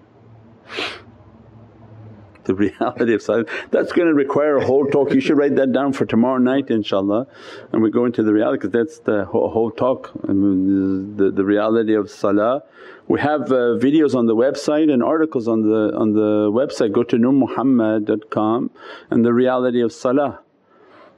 the 2.44 2.54
reality 2.54 3.12
of 3.12 3.20
salah. 3.20 3.44
That's 3.70 3.92
going 3.92 4.08
to 4.08 4.14
require 4.14 4.56
a 4.56 4.64
whole 4.64 4.86
talk. 4.86 5.12
You 5.12 5.20
should 5.20 5.36
write 5.36 5.56
that 5.56 5.72
down 5.72 5.92
for 5.92 6.06
tomorrow 6.06 6.38
night 6.38 6.68
inshaAllah 6.68 7.26
and 7.70 7.82
we 7.82 7.90
go 7.90 8.06
into 8.06 8.22
the 8.22 8.32
reality 8.32 8.60
because 8.60 8.70
that's 8.70 8.98
the 9.00 9.26
whole, 9.26 9.50
whole 9.50 9.70
talk 9.70 10.10
I 10.26 10.32
mean, 10.32 11.18
the, 11.18 11.30
the 11.30 11.44
reality 11.44 11.94
of 11.94 12.10
salah. 12.10 12.62
We 13.08 13.20
have 13.20 13.52
uh, 13.52 13.76
videos 13.76 14.14
on 14.14 14.24
the 14.24 14.34
website 14.34 14.90
and 14.90 15.02
articles 15.02 15.46
on 15.48 15.68
the, 15.68 15.94
on 15.94 16.14
the 16.14 16.50
website. 16.50 16.92
Go 16.92 17.02
to 17.02 17.16
nurmuhammad.com 17.18 18.70
and 19.10 19.22
the 19.22 19.34
reality 19.34 19.82
of 19.82 19.92
salah. 19.92 20.40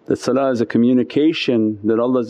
That 0.07 0.17
salah 0.17 0.51
is 0.51 0.61
a 0.61 0.67
communication 0.67 1.79
that 1.85 1.99
Allah 2.01 2.25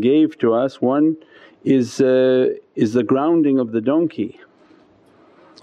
gave 0.00 0.38
to 0.38 0.54
us. 0.54 0.80
One 0.80 1.16
is, 1.64 2.00
uh, 2.00 2.54
is 2.76 2.92
the 2.92 3.02
grounding 3.02 3.58
of 3.58 3.72
the 3.72 3.80
donkey. 3.80 4.40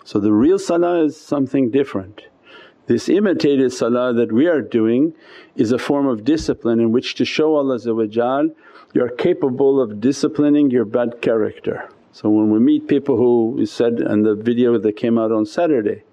So 0.04 0.20
the 0.20 0.34
real 0.34 0.60
salah 0.60 1.04
is 1.06 1.20
something 1.20 1.72
different. 1.72 2.24
This 2.88 3.10
imitated 3.10 3.74
salah 3.74 4.14
that 4.14 4.32
we 4.32 4.48
are 4.48 4.62
doing 4.62 5.14
is 5.56 5.72
a 5.72 5.80
form 5.80 6.06
of 6.08 6.24
discipline 6.24 6.80
in 6.80 6.92
which 6.92 7.16
to 7.16 7.26
show 7.26 7.56
Allah 7.56 7.80
you 8.94 9.04
are 9.04 9.10
capable 9.10 9.82
of 9.82 10.00
disciplining 10.00 10.70
your 10.70 10.86
bad 10.86 11.22
character. 11.22 11.90
So 12.12 12.30
when 12.30 12.50
we 12.50 12.60
meet 12.60 12.88
people 12.88 13.18
who 13.18 13.66
said 13.66 14.00
in 14.00 14.22
the 14.22 14.36
video 14.36 14.78
that 14.78 14.94
came 14.94 15.18
out 15.18 15.32
on 15.32 15.46
Saturday, 15.46 16.04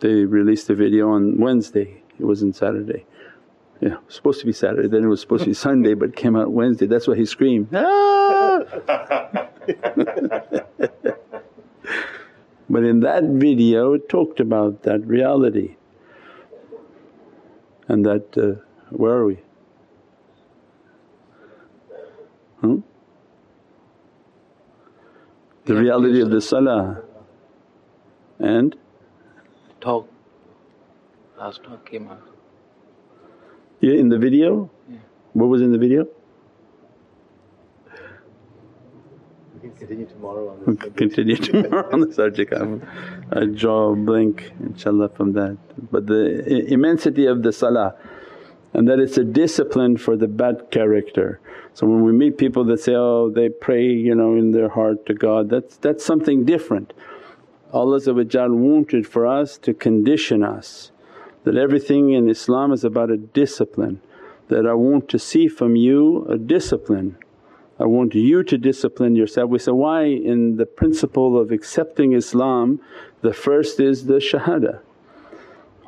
they 0.00 0.24
released 0.24 0.68
the 0.68 0.74
video 0.74 1.10
on 1.10 1.38
Wednesday, 1.38 2.02
it 2.18 2.24
wasn't 2.24 2.54
Saturday. 2.54 3.04
Yeah, 3.80 3.94
it 3.94 4.06
was 4.06 4.14
supposed 4.14 4.40
to 4.40 4.46
be 4.46 4.52
Saturday, 4.52 4.88
then 4.88 5.04
it 5.04 5.06
was 5.06 5.20
supposed 5.20 5.44
to 5.44 5.50
be 5.50 5.54
Sunday 5.68 5.94
but 5.94 6.16
came 6.16 6.36
out 6.36 6.50
Wednesday. 6.50 6.86
That's 6.86 7.06
why 7.06 7.16
he 7.16 7.24
screamed, 7.26 7.68
ah! 7.74 8.64
But 12.70 12.84
in 12.84 13.00
that 13.00 13.24
video 13.24 13.94
it 13.94 14.08
talked 14.08 14.40
about 14.40 14.82
that 14.82 15.06
reality 15.06 15.76
and 17.88 18.04
that, 18.04 18.36
uh, 18.36 18.60
where 18.90 19.12
are 19.12 19.24
we? 19.24 19.38
Hmm? 22.60 22.80
The 25.64 25.74
reality 25.74 26.20
of 26.20 26.30
the 26.30 26.40
salah 26.40 27.02
and? 28.38 28.76
Talk, 29.80 30.08
last 31.38 31.62
talk 31.62 31.88
came 31.88 32.08
out. 32.08 32.37
Yeah, 33.80 33.94
in 33.94 34.08
the 34.08 34.18
video? 34.18 34.70
Yeah. 34.90 34.96
What 35.34 35.46
was 35.46 35.62
in 35.62 35.70
the 35.70 35.78
video? 35.78 36.08
We 39.54 39.60
can 39.60 39.70
continue 39.76 40.06
tomorrow 40.06 40.50
on 40.50 40.74
this. 40.74 40.92
continue 40.94 41.36
tomorrow 41.50 41.92
on 41.92 42.00
the 42.00 42.12
subject. 42.12 42.52
I 42.52 43.44
draw 43.44 43.92
a 43.92 43.96
blank 43.96 44.52
inshaAllah 44.60 45.16
from 45.16 45.32
that. 45.34 45.58
But 45.92 46.06
the 46.06 46.66
immensity 46.72 47.26
of 47.26 47.42
the 47.44 47.52
salah 47.52 47.94
and 48.74 48.88
that 48.88 48.98
it's 48.98 49.16
a 49.16 49.24
discipline 49.24 49.96
for 49.96 50.16
the 50.16 50.28
bad 50.28 50.70
character. 50.70 51.40
So 51.72 51.86
when 51.86 52.02
we 52.02 52.12
meet 52.12 52.36
people 52.36 52.64
that 52.64 52.80
say, 52.80 52.94
oh 52.94 53.30
they 53.30 53.48
pray 53.48 53.86
you 53.86 54.14
know 54.14 54.34
in 54.34 54.50
their 54.50 54.68
heart 54.68 55.06
to 55.06 55.14
God, 55.14 55.50
that's, 55.50 55.76
that's 55.76 56.04
something 56.04 56.44
different. 56.44 56.92
Allah 57.72 58.00
wanted 58.04 59.06
for 59.06 59.26
us 59.26 59.56
to 59.58 59.72
condition 59.72 60.42
us 60.42 60.90
that 61.48 61.56
everything 61.56 62.10
in 62.10 62.28
Islam 62.28 62.72
is 62.72 62.84
about 62.84 63.10
a 63.10 63.16
discipline, 63.16 64.00
that 64.48 64.66
I 64.66 64.74
want 64.74 65.08
to 65.08 65.18
see 65.18 65.48
from 65.48 65.74
you 65.76 66.26
a 66.26 66.38
discipline 66.38 67.16
I 67.80 67.84
want 67.84 68.14
you 68.14 68.42
to 68.42 68.58
discipline 68.58 69.14
yourself. 69.14 69.50
We 69.50 69.60
say, 69.60 69.70
why 69.70 70.04
in 70.04 70.56
the 70.56 70.66
principle 70.66 71.38
of 71.38 71.52
accepting 71.52 72.12
Islam 72.12 72.80
the 73.20 73.32
first 73.32 73.78
is 73.78 74.06
the 74.06 74.14
shahada. 74.14 74.80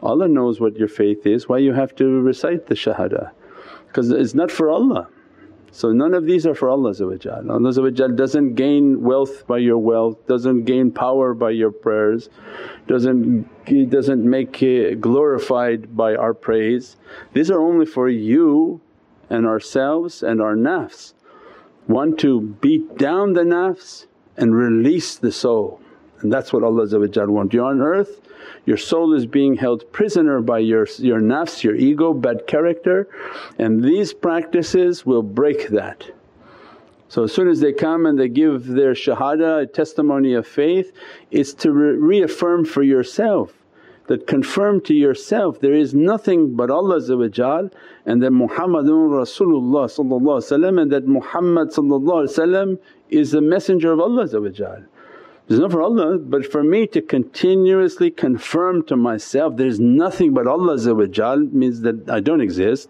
Allah 0.03 0.29
knows 0.29 0.61
what 0.61 0.77
your 0.77 0.89
faith 0.89 1.27
is, 1.27 1.49
why 1.49 1.59
you 1.59 1.73
have 1.73 1.95
to 1.97 2.21
recite 2.21 2.67
the 2.67 2.75
shahada? 2.75 3.33
Because 3.89 4.11
it's 4.11 4.35
not 4.35 4.51
for 4.51 4.71
Allah. 4.71 5.09
So 5.73 5.93
none 5.93 6.15
of 6.15 6.25
these 6.25 6.47
are 6.47 6.55
for 6.55 6.69
Allah 6.69 6.95
Allah 7.51 7.73
doesn't 8.17 8.55
gain 8.55 9.03
wealth 9.03 9.47
by 9.47 9.59
your 9.59 9.79
wealth, 9.79 10.27
doesn't 10.27 10.65
gain 10.65 10.91
power 10.91 11.33
by 11.35 11.51
your 11.51 11.71
prayers, 11.71 12.29
doesn't, 12.89 13.91
doesn't 13.91 14.25
make 14.29 14.63
glorified 15.01 15.97
by 15.97 16.15
our 16.17 16.35
praise. 16.35 16.97
These 17.33 17.51
are 17.51 17.61
only 17.61 17.87
for 17.87 18.09
you 18.09 18.81
and 19.29 19.47
ourselves 19.47 20.23
and 20.23 20.41
our 20.41 20.57
nafs. 20.57 21.15
Want 21.87 22.19
to 22.21 22.41
beat 22.41 22.99
down 22.99 23.35
the 23.35 23.43
nafs 23.43 24.07
and 24.37 24.55
release 24.55 25.17
the 25.17 25.33
soul 25.33 25.81
and 26.23 26.33
that's 26.33 26.53
what 26.53 26.63
Allah 26.63 26.87
wants. 27.31 27.55
You're 27.55 27.65
on 27.65 27.81
earth, 27.81 28.21
your 28.67 28.77
soul 28.77 29.15
is 29.15 29.27
being 29.27 29.57
held 29.57 29.91
prisoner 29.93 30.41
by 30.41 30.59
your, 30.59 30.87
your 30.99 31.21
nafs, 31.21 31.63
your 31.63 31.75
ego, 31.75 32.13
bad 32.13 32.47
character 32.47 33.09
and 33.59 33.83
these 33.83 34.13
practices 34.13 35.07
will 35.07 35.23
break 35.23 35.69
that. 35.69 36.11
So 37.09 37.25
as 37.25 37.33
soon 37.33 37.49
as 37.49 37.59
they 37.61 37.73
come 37.73 38.07
and 38.07 38.19
they 38.19 38.29
give 38.29 38.67
their 38.67 38.93
shahada, 38.93 39.63
a 39.63 39.67
testimony 39.67 40.35
of 40.35 40.47
faith, 40.47 40.93
it's 41.33 41.53
to 41.55 41.73
re- 41.73 41.97
reaffirm 41.97 42.65
for 42.65 42.83
yourself 42.85 43.53
that 44.07 44.27
confirm 44.27 44.81
to 44.81 44.93
yourself 44.93 45.61
there 45.61 45.73
is 45.73 45.95
nothing 45.95 46.57
but 46.57 46.69
Allah 46.69 46.97
and 46.97 48.23
that 48.23 48.33
Muhammadun 48.33 49.11
Rasulullah 49.23 50.83
and 50.83 50.91
that 50.91 51.07
Muhammad 51.07 51.69
is 53.09 53.31
the 53.31 53.41
messenger 53.41 53.93
of 53.93 54.01
Allah 54.01 54.27
It's 55.51 55.59
not 55.59 55.73
for 55.73 55.83
Allah 55.83 56.17
but 56.17 56.47
for 56.47 56.63
me 56.63 56.87
to 56.87 57.03
continuously 57.03 58.09
confirm 58.13 58.85
to 58.85 58.95
myself 58.95 59.57
there's 59.57 59.81
nothing 59.81 60.33
but 60.33 60.47
Allah 60.47 60.77
means 61.53 61.81
that 61.81 62.09
I 62.09 62.21
don't 62.21 62.41
exist 62.41 62.89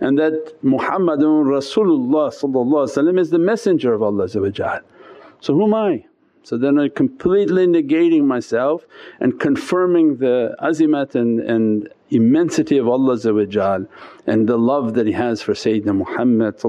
and 0.00 0.18
that 0.18 0.60
Muhammadun 0.64 1.46
Rasulullah 1.46 3.18
is 3.20 3.30
the 3.30 3.38
messenger 3.38 3.94
of 3.94 4.02
Allah 4.02 4.28
So 4.28 5.54
who 5.54 5.62
am 5.62 5.74
I? 5.74 6.04
So 6.42 6.58
then 6.58 6.80
I'm 6.80 6.90
completely 6.90 7.68
negating 7.68 8.24
myself 8.24 8.86
and 9.20 9.38
confirming 9.38 10.16
the 10.16 10.56
azimat 10.60 11.14
and, 11.14 11.38
and 11.38 11.88
immensity 12.10 12.76
of 12.78 12.88
Allah 12.88 13.86
and 14.26 14.48
the 14.48 14.58
love 14.58 14.94
that 14.94 15.06
He 15.06 15.12
has 15.12 15.42
for 15.42 15.52
Sayyidina 15.52 15.94
Muhammad 15.94 16.60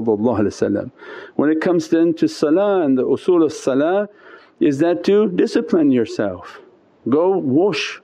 When 1.34 1.50
it 1.50 1.60
comes 1.60 1.88
then 1.88 2.14
to 2.14 2.28
salah 2.28 2.82
and 2.82 2.96
the 2.96 3.02
usul 3.02 3.44
of 3.44 3.52
salah 3.52 4.08
is 4.62 4.78
that 4.78 5.02
to 5.02 5.28
discipline 5.28 5.90
yourself. 5.90 6.60
Go 7.08 7.36
wash, 7.36 8.00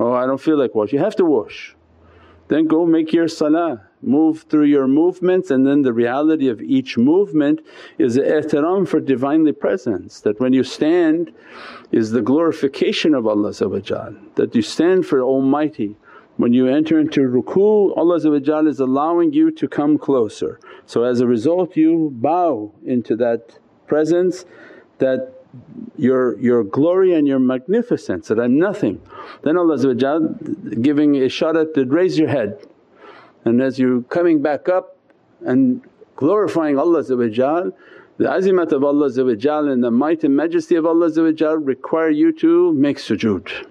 oh 0.00 0.12
I 0.12 0.26
don't 0.26 0.40
feel 0.40 0.58
like 0.58 0.74
wash, 0.74 0.92
you 0.92 0.98
have 0.98 1.14
to 1.16 1.24
wash. 1.24 1.76
Then 2.48 2.66
go 2.66 2.84
make 2.84 3.12
your 3.12 3.28
salah, 3.28 3.80
move 4.02 4.42
through 4.50 4.64
your 4.64 4.88
movements 4.88 5.52
and 5.52 5.64
then 5.64 5.82
the 5.82 5.92
reality 5.92 6.48
of 6.48 6.60
each 6.60 6.98
movement 6.98 7.60
is 7.96 8.16
the 8.16 8.22
ihtiram 8.22 8.88
for 8.88 8.98
Divinely 8.98 9.52
Presence 9.52 10.20
that 10.22 10.40
when 10.40 10.52
you 10.52 10.64
stand 10.64 11.32
is 11.92 12.10
the 12.10 12.22
glorification 12.22 13.14
of 13.14 13.28
Allah 13.28 13.52
that 13.52 14.50
you 14.54 14.62
stand 14.62 15.06
for 15.06 15.22
Almighty. 15.22 15.96
When 16.38 16.52
you 16.52 16.66
enter 16.66 16.98
into 16.98 17.20
ruku 17.20 17.96
Allah 17.96 18.66
is 18.66 18.80
allowing 18.80 19.32
you 19.32 19.52
to 19.52 19.68
come 19.68 19.96
closer. 19.96 20.58
So 20.86 21.04
as 21.04 21.20
a 21.20 21.26
result 21.28 21.76
you 21.76 22.10
bow 22.14 22.72
into 22.84 23.14
that 23.16 23.60
presence 23.86 24.44
that 24.98 25.41
your, 25.96 26.38
your 26.38 26.64
glory 26.64 27.14
and 27.14 27.26
your 27.26 27.38
magnificence 27.38 28.28
that 28.28 28.38
I'm 28.38 28.58
nothing. 28.58 29.00
Then 29.42 29.56
Allah 29.56 29.76
giving 30.80 31.16
a 31.16 31.20
isharat 31.20 31.74
to 31.74 31.84
raise 31.84 32.18
your 32.18 32.28
head 32.28 32.66
and 33.44 33.60
as 33.60 33.78
you're 33.78 34.02
coming 34.02 34.42
back 34.42 34.68
up 34.68 34.96
and 35.44 35.82
glorifying 36.16 36.78
Allah 36.78 37.02
the 37.02 38.28
azimat 38.28 38.72
of 38.72 38.84
Allah 38.84 39.10
and 39.70 39.82
the 39.82 39.90
might 39.90 40.22
and 40.22 40.36
majesty 40.36 40.76
of 40.76 40.86
Allah 40.86 41.10
require 41.58 42.10
you 42.10 42.32
to 42.32 42.72
make 42.74 42.98
sujood 42.98 43.66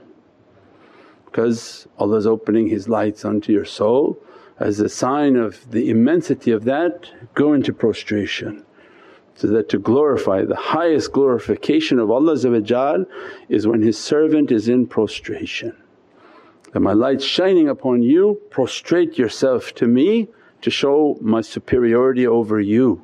because 1.25 1.87
Allah 1.97 2.17
is 2.17 2.27
opening 2.27 2.67
His 2.67 2.89
lights 2.89 3.23
onto 3.23 3.53
your 3.53 3.63
soul. 3.63 4.21
As 4.59 4.79
a 4.79 4.89
sign 4.89 5.37
of 5.37 5.71
the 5.71 5.89
immensity 5.89 6.51
of 6.51 6.65
that, 6.65 7.09
go 7.33 7.53
into 7.53 7.73
prostration. 7.73 8.65
So 9.35 9.47
that 9.47 9.69
to 9.69 9.79
glorify 9.79 10.43
the 10.43 10.55
highest 10.55 11.13
glorification 11.13 11.99
of 11.99 12.11
Allah 12.11 12.33
is 13.49 13.67
when 13.67 13.81
His 13.81 13.97
servant 13.97 14.51
is 14.51 14.69
in 14.69 14.85
prostration. 14.85 15.75
That 16.73 16.81
my 16.81 16.93
light's 16.93 17.25
shining 17.25 17.67
upon 17.67 18.01
you, 18.03 18.39
prostrate 18.49 19.17
yourself 19.17 19.73
to 19.75 19.87
me 19.87 20.29
to 20.61 20.69
show 20.69 21.17
my 21.21 21.41
superiority 21.41 22.27
over 22.27 22.59
you. 22.59 23.03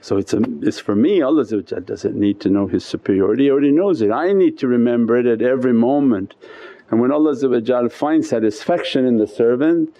So 0.00 0.16
it's, 0.16 0.32
a, 0.32 0.40
it's 0.62 0.78
for 0.78 0.94
me 0.94 1.22
Allah 1.22 1.44
doesn't 1.44 2.16
need 2.16 2.40
to 2.40 2.48
know 2.48 2.66
His 2.66 2.84
superiority, 2.84 3.44
He 3.44 3.50
already 3.50 3.72
knows 3.72 4.00
it. 4.00 4.10
I 4.10 4.32
need 4.32 4.58
to 4.58 4.68
remember 4.68 5.16
it 5.16 5.26
at 5.26 5.42
every 5.42 5.72
moment. 5.72 6.34
And 6.90 7.00
when 7.00 7.12
Allah 7.12 7.90
finds 7.90 8.28
satisfaction 8.28 9.04
in 9.04 9.18
the 9.18 9.26
servant 9.26 9.94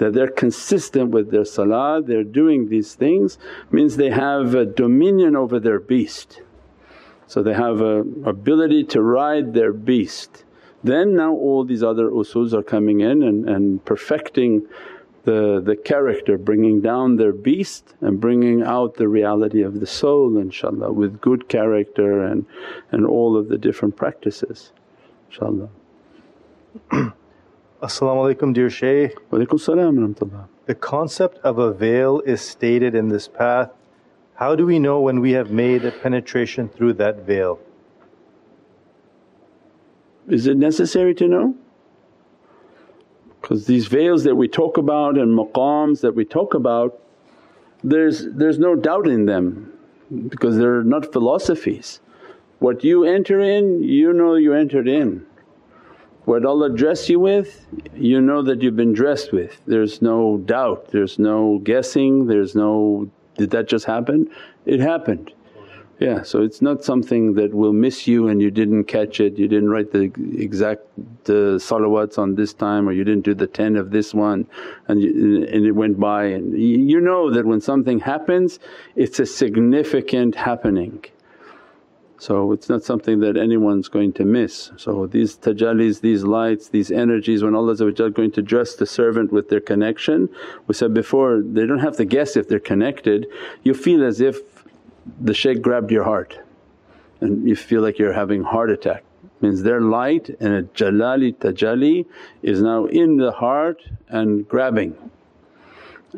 that 0.00 0.14
they're 0.14 0.28
consistent 0.30 1.10
with 1.10 1.30
their 1.30 1.44
salah, 1.44 2.00
they're 2.02 2.24
doing 2.24 2.70
these 2.70 2.94
things 2.94 3.36
means 3.70 3.98
they 3.98 4.08
have 4.08 4.54
a 4.54 4.64
dominion 4.64 5.36
over 5.36 5.60
their 5.60 5.78
beast. 5.78 6.40
So 7.26 7.42
they 7.42 7.52
have 7.52 7.82
a 7.82 7.98
ability 8.24 8.84
to 8.94 9.02
ride 9.02 9.52
their 9.52 9.74
beast. 9.74 10.44
Then 10.82 11.16
now 11.16 11.32
all 11.32 11.64
these 11.64 11.82
other 11.82 12.08
usuls 12.08 12.54
are 12.54 12.62
coming 12.62 13.00
in 13.00 13.22
and, 13.22 13.46
and 13.46 13.84
perfecting 13.84 14.66
the, 15.24 15.60
the 15.62 15.76
character, 15.76 16.38
bringing 16.38 16.80
down 16.80 17.16
their 17.16 17.34
beast 17.34 17.94
and 18.00 18.18
bringing 18.18 18.62
out 18.62 18.94
the 18.94 19.06
reality 19.06 19.60
of 19.60 19.80
the 19.80 19.86
soul 19.86 20.30
inshaAllah 20.30 20.94
with 20.94 21.20
good 21.20 21.46
character 21.50 22.24
and, 22.24 22.46
and 22.90 23.04
all 23.04 23.36
of 23.36 23.50
the 23.50 23.58
different 23.58 23.96
practices 23.96 24.72
inshaAllah. 25.30 25.68
As-salamu 27.82 28.34
alaykum 28.34 28.52
dear 28.52 28.68
Shaykh. 28.68 29.16
Salam 29.56 30.14
The 30.66 30.74
concept 30.74 31.38
of 31.38 31.58
a 31.58 31.72
veil 31.72 32.20
is 32.26 32.42
stated 32.42 32.94
in 32.94 33.08
this 33.08 33.26
path. 33.26 33.70
How 34.34 34.54
do 34.54 34.66
we 34.66 34.78
know 34.78 35.00
when 35.00 35.20
we 35.20 35.32
have 35.32 35.50
made 35.50 35.86
a 35.86 35.90
penetration 35.90 36.68
through 36.68 36.94
that 36.94 37.24
veil? 37.24 37.58
Is 40.28 40.46
it 40.46 40.58
necessary 40.58 41.14
to 41.14 41.26
know? 41.26 41.54
Because 43.40 43.64
these 43.64 43.86
veils 43.86 44.24
that 44.24 44.34
we 44.34 44.46
talk 44.46 44.76
about 44.76 45.16
and 45.16 45.38
maqams 45.38 46.02
that 46.02 46.14
we 46.14 46.26
talk 46.26 46.52
about 46.52 47.00
there's, 47.82 48.26
there's 48.26 48.58
no 48.58 48.74
doubt 48.74 49.08
in 49.08 49.24
them 49.24 49.72
because 50.28 50.58
they're 50.58 50.84
not 50.84 51.10
philosophies. 51.14 52.00
What 52.58 52.84
you 52.84 53.04
enter 53.04 53.40
in 53.40 53.82
you 53.82 54.12
know 54.12 54.34
you 54.34 54.52
entered 54.52 54.86
in 54.86 55.24
what 56.24 56.44
Allah 56.44 56.70
dress 56.70 57.08
you 57.08 57.18
with, 57.18 57.66
you 57.94 58.20
know 58.20 58.42
that 58.42 58.62
you've 58.62 58.76
been 58.76 58.92
dressed 58.92 59.32
with. 59.32 59.60
There's 59.66 60.02
no 60.02 60.38
doubt, 60.38 60.88
there's 60.90 61.18
no 61.18 61.58
guessing, 61.58 62.26
there's 62.26 62.54
no, 62.54 63.10
did 63.36 63.50
that 63.50 63.68
just 63.68 63.86
happen? 63.86 64.30
It 64.66 64.80
happened. 64.80 65.32
Yeah, 66.00 66.22
so 66.22 66.42
it's 66.42 66.62
not 66.62 66.82
something 66.82 67.34
that 67.34 67.52
will 67.52 67.74
miss 67.74 68.06
you 68.06 68.28
and 68.28 68.40
you 68.40 68.50
didn't 68.50 68.84
catch 68.84 69.20
it, 69.20 69.38
you 69.38 69.46
didn't 69.46 69.68
write 69.68 69.92
the 69.92 70.10
exact 70.38 70.82
the 71.24 71.58
salawats 71.60 72.16
on 72.16 72.36
this 72.36 72.54
time 72.54 72.88
or 72.88 72.92
you 72.92 73.04
didn't 73.04 73.24
do 73.24 73.34
the 73.34 73.46
10 73.46 73.76
of 73.76 73.90
this 73.90 74.14
one 74.14 74.46
and, 74.88 75.02
you, 75.02 75.44
and 75.44 75.66
it 75.66 75.72
went 75.72 76.00
by 76.00 76.24
and 76.24 76.58
you 76.58 77.00
know 77.02 77.30
that 77.30 77.44
when 77.44 77.60
something 77.60 78.00
happens 78.00 78.58
it's 78.96 79.20
a 79.20 79.26
significant 79.26 80.34
happening. 80.34 81.04
So 82.20 82.52
it's 82.52 82.68
not 82.68 82.84
something 82.84 83.20
that 83.20 83.38
anyone's 83.38 83.88
going 83.88 84.12
to 84.12 84.26
miss. 84.26 84.72
So 84.76 85.06
these 85.06 85.38
tajallis, 85.38 86.02
these 86.02 86.22
lights, 86.22 86.68
these 86.68 86.90
energies 86.90 87.42
when 87.42 87.54
Allah 87.54 87.72
is 87.72 87.80
going 87.80 88.32
to 88.32 88.42
dress 88.42 88.74
the 88.74 88.84
servant 88.84 89.32
with 89.32 89.48
their 89.48 89.60
connection, 89.60 90.28
we 90.66 90.74
said 90.74 90.92
before 90.92 91.40
they 91.42 91.64
don't 91.64 91.78
have 91.78 91.96
to 91.96 92.04
guess 92.04 92.36
if 92.36 92.46
they're 92.46 92.60
connected, 92.60 93.26
you 93.62 93.72
feel 93.72 94.04
as 94.04 94.20
if 94.20 94.36
the 95.18 95.32
shaykh 95.32 95.62
grabbed 95.62 95.90
your 95.90 96.04
heart 96.04 96.38
and 97.22 97.48
you 97.48 97.56
feel 97.56 97.80
like 97.80 97.98
you're 97.98 98.12
having 98.12 98.42
heart 98.42 98.70
attack. 98.70 99.02
Means 99.40 99.62
their 99.62 99.80
light 99.80 100.28
and 100.40 100.52
a 100.52 100.62
jalali 100.64 101.34
tajalli 101.34 102.04
is 102.42 102.60
now 102.60 102.84
in 102.84 103.16
the 103.16 103.32
heart 103.32 103.82
and 104.10 104.46
grabbing 104.46 104.94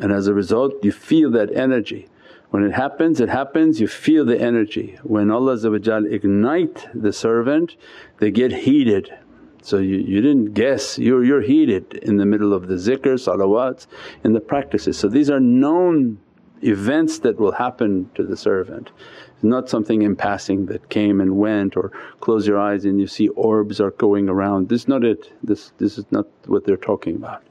and 0.01 0.11
as 0.11 0.27
a 0.27 0.35
result 0.35 0.73
you 0.83 0.91
feel 0.91 1.31
that 1.31 1.55
energy. 1.55 2.09
When 2.53 2.65
it 2.65 2.75
happens, 2.75 3.19
it 3.19 3.31
happens, 3.31 3.81
you 3.81 3.89
feel 3.89 4.27
the 4.27 4.39
energy. 4.39 4.99
When 5.05 5.31
Allah 5.31 5.55
ignite 5.73 6.87
the 6.95 7.11
servant 7.11 7.77
they 8.19 8.31
get 8.31 8.53
heated. 8.53 9.11
So 9.63 9.79
you, 9.79 9.97
you 9.97 10.21
didn't 10.21 10.53
guess, 10.53 10.99
you're, 10.99 11.25
you're 11.25 11.41
heated 11.41 11.95
in 12.03 12.19
the 12.19 12.27
middle 12.27 12.53
of 12.53 12.69
the 12.69 12.75
zikr, 12.75 13.15
salawats, 13.15 13.87
in 14.23 14.35
the 14.35 14.41
practices. 14.41 14.99
So 14.99 15.09
these 15.09 15.31
are 15.31 15.41
known 15.41 16.19
events 16.61 17.21
that 17.21 17.39
will 17.39 17.53
happen 17.53 18.11
to 18.17 18.23
the 18.23 18.37
servant. 18.37 18.91
It's 19.33 19.45
not 19.45 19.71
something 19.71 20.03
in 20.03 20.15
passing 20.15 20.67
that 20.67 20.91
came 20.91 21.23
and 21.23 21.39
went 21.39 21.75
or 21.75 21.91
close 22.21 22.47
your 22.47 22.61
eyes 22.61 22.85
and 22.85 23.01
you 23.01 23.07
see 23.07 23.29
orbs 23.29 23.81
are 23.81 23.93
going 23.93 24.29
around. 24.29 24.69
This 24.69 24.83
is 24.83 24.89
not 24.89 25.05
it, 25.05 25.33
this, 25.43 25.73
this 25.79 25.97
is 25.97 26.05
not 26.11 26.27
what 26.45 26.67
they're 26.67 26.77
talking 26.77 27.17
about. 27.17 27.43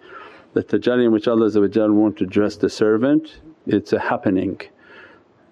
The 0.54 0.64
tajalli 0.64 1.06
in 1.06 1.12
which 1.12 1.28
Allah 1.28 1.50
want 1.92 2.18
to 2.18 2.28
dress 2.28 2.56
the 2.56 2.70
servant, 2.70 3.40
it's 3.66 3.94
a 3.94 4.00
happening 4.00 4.62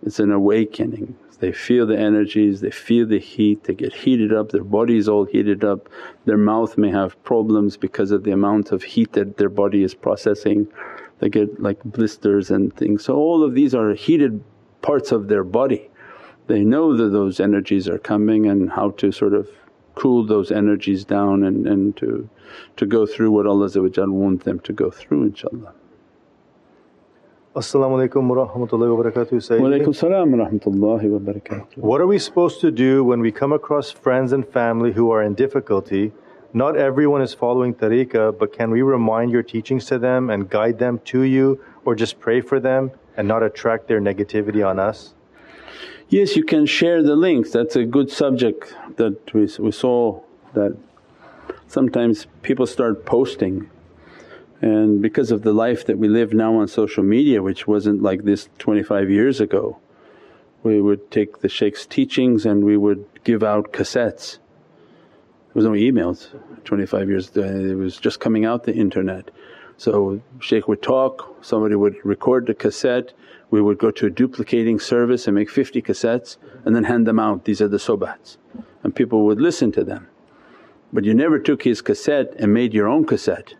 it's 0.03 0.19
an 0.19 0.31
awakening. 0.31 1.15
They 1.39 1.51
feel 1.53 1.85
the 1.85 1.97
energies, 1.97 2.59
they 2.59 2.71
feel 2.71 3.07
the 3.07 3.19
heat, 3.19 3.63
they 3.63 3.73
get 3.73 3.93
heated 3.93 4.33
up, 4.33 4.51
their 4.51 4.63
bodies 4.63 5.07
all 5.07 5.23
heated 5.23 5.63
up, 5.63 5.87
their 6.25 6.37
mouth 6.37 6.77
may 6.77 6.91
have 6.91 7.21
problems 7.23 7.77
because 7.77 8.11
of 8.11 8.23
the 8.23 8.31
amount 8.31 8.71
of 8.71 8.83
heat 8.83 9.13
that 9.13 9.37
their 9.37 9.49
body 9.49 9.83
is 9.83 9.93
processing. 9.93 10.67
They 11.19 11.29
get 11.29 11.61
like 11.61 11.81
blisters 11.83 12.51
and 12.51 12.75
things. 12.75 13.05
So 13.05 13.15
all 13.15 13.43
of 13.43 13.55
these 13.55 13.73
are 13.73 13.93
heated 13.93 14.43
parts 14.81 15.11
of 15.11 15.29
their 15.29 15.45
body. 15.45 15.89
They 16.47 16.63
know 16.65 16.97
that 16.97 17.09
those 17.09 17.39
energies 17.39 17.87
are 17.87 17.99
coming 17.99 18.47
and 18.47 18.69
how 18.69 18.91
to 18.91 19.11
sort 19.11 19.33
of 19.33 19.49
cool 19.95 20.25
those 20.25 20.51
energies 20.51 21.05
down 21.05 21.43
and, 21.43 21.67
and 21.67 21.95
to, 21.97 22.29
to 22.77 22.85
go 22.85 23.05
through 23.05 23.31
what 23.31 23.45
Allah 23.45 23.69
wants 23.75 24.43
them 24.45 24.59
to 24.61 24.73
go 24.73 24.89
through 24.89 25.29
inshaAllah. 25.29 25.73
Assalamu 27.55 27.97
alaikum 27.97 28.27
wa 28.27 28.45
rahmatullahi 28.45 28.95
wa 28.95 29.03
barakatuh. 29.03 29.59
Wa 29.59 29.69
alaikum 29.69 29.95
salam 29.95 30.33
wa 30.33 30.45
rahmatullahi 30.45 31.09
wa 31.09 31.17
barakatuh. 31.17 31.77
What 31.77 31.99
are 31.99 32.05
we 32.05 32.19
supposed 32.19 32.61
to 32.61 32.69
do 32.69 33.03
when 33.03 33.21
we 33.21 33.31
come 33.31 33.51
across 33.51 33.89
friends 33.89 34.33
and 34.33 34.47
family 34.47 34.91
who 34.91 35.09
are 35.09 35.23
in 35.23 35.33
difficulty? 35.33 36.11
Not 36.53 36.77
everyone 36.77 37.23
is 37.23 37.33
following 37.33 37.73
tariqah, 37.73 38.37
but 38.37 38.53
can 38.53 38.69
we 38.69 38.83
remind 38.83 39.31
your 39.31 39.41
teachings 39.41 39.85
to 39.85 39.97
them 39.97 40.29
and 40.29 40.47
guide 40.47 40.77
them 40.77 40.99
to 41.05 41.23
you 41.23 41.59
or 41.85 41.95
just 41.95 42.19
pray 42.19 42.39
for 42.39 42.59
them 42.59 42.91
and 43.17 43.27
not 43.27 43.41
attract 43.41 43.87
their 43.87 43.99
negativity 43.99 44.63
on 44.63 44.77
us? 44.77 45.15
Yes, 46.07 46.35
you 46.35 46.43
can 46.43 46.67
share 46.67 47.01
the 47.01 47.15
links. 47.15 47.49
That's 47.51 47.75
a 47.75 47.83
good 47.83 48.11
subject 48.11 48.75
that 48.97 49.33
we, 49.33 49.49
we 49.57 49.71
saw 49.71 50.21
that 50.53 50.77
sometimes 51.67 52.27
people 52.43 52.67
start 52.67 53.07
posting 53.07 53.71
and 54.61 55.01
because 55.01 55.31
of 55.31 55.43
the 55.43 55.53
life 55.53 55.85
that 55.85 55.97
we 55.97 56.07
live 56.07 56.33
now 56.33 56.55
on 56.55 56.67
social 56.67 57.03
media 57.03 57.41
which 57.41 57.67
wasn't 57.67 58.01
like 58.01 58.23
this 58.23 58.49
25 58.59 59.09
years 59.09 59.39
ago, 59.39 59.77
we 60.63 60.81
would 60.81 61.09
take 61.11 61.39
the 61.39 61.47
shaykh's 61.47 61.85
teachings 61.85 62.45
and 62.45 62.63
we 62.63 62.75
would 62.75 63.05
give 63.23 63.43
out 63.43 63.71
cassettes. 63.71 64.37
There 65.47 65.55
was 65.55 65.65
no 65.65 65.71
emails 65.71 66.27
25 66.65 67.09
years, 67.09 67.37
uh, 67.37 67.41
it 67.41 67.75
was 67.75 67.97
just 67.97 68.19
coming 68.19 68.45
out 68.45 68.65
the 68.65 68.75
internet. 68.75 69.31
So 69.77 70.21
shaykh 70.39 70.67
would 70.67 70.81
talk, 70.81 71.37
somebody 71.41 71.75
would 71.75 71.95
record 72.03 72.47
the 72.47 72.53
cassette, 72.53 73.13
we 73.49 73.61
would 73.61 73.77
go 73.77 73.91
to 73.91 74.05
a 74.07 74.09
duplicating 74.09 74.79
service 74.79 75.25
and 75.25 75.35
make 75.35 75.49
50 75.49 75.81
cassettes 75.81 76.37
and 76.65 76.75
then 76.75 76.83
hand 76.83 77.07
them 77.07 77.19
out, 77.19 77.45
these 77.45 77.61
are 77.61 77.69
the 77.69 77.77
sobats 77.77 78.37
and 78.83 78.95
people 78.95 79.25
would 79.25 79.39
listen 79.39 79.71
to 79.73 79.83
them. 79.83 80.07
But 80.91 81.05
you 81.05 81.13
never 81.13 81.39
took 81.39 81.63
his 81.63 81.81
cassette 81.81 82.33
and 82.37 82.53
made 82.53 82.73
your 82.73 82.87
own 82.87 83.05
cassette. 83.05 83.53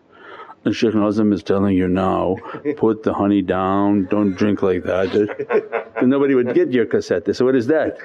And 0.64 0.76
Shaykh 0.76 0.94
Nazim 0.94 1.32
is 1.32 1.42
telling 1.42 1.76
you 1.76 1.88
now, 1.88 2.36
put 2.76 3.02
the 3.02 3.14
honey 3.14 3.40
down, 3.40 4.06
don't 4.06 4.34
drink 4.34 4.62
like 4.62 4.82
that. 4.84 5.92
and 5.96 6.10
nobody 6.10 6.34
would 6.34 6.54
get 6.54 6.70
your 6.72 6.84
cassette. 6.84 7.24
Said, 7.34 7.44
what 7.44 7.56
is 7.56 7.66
that? 7.68 7.98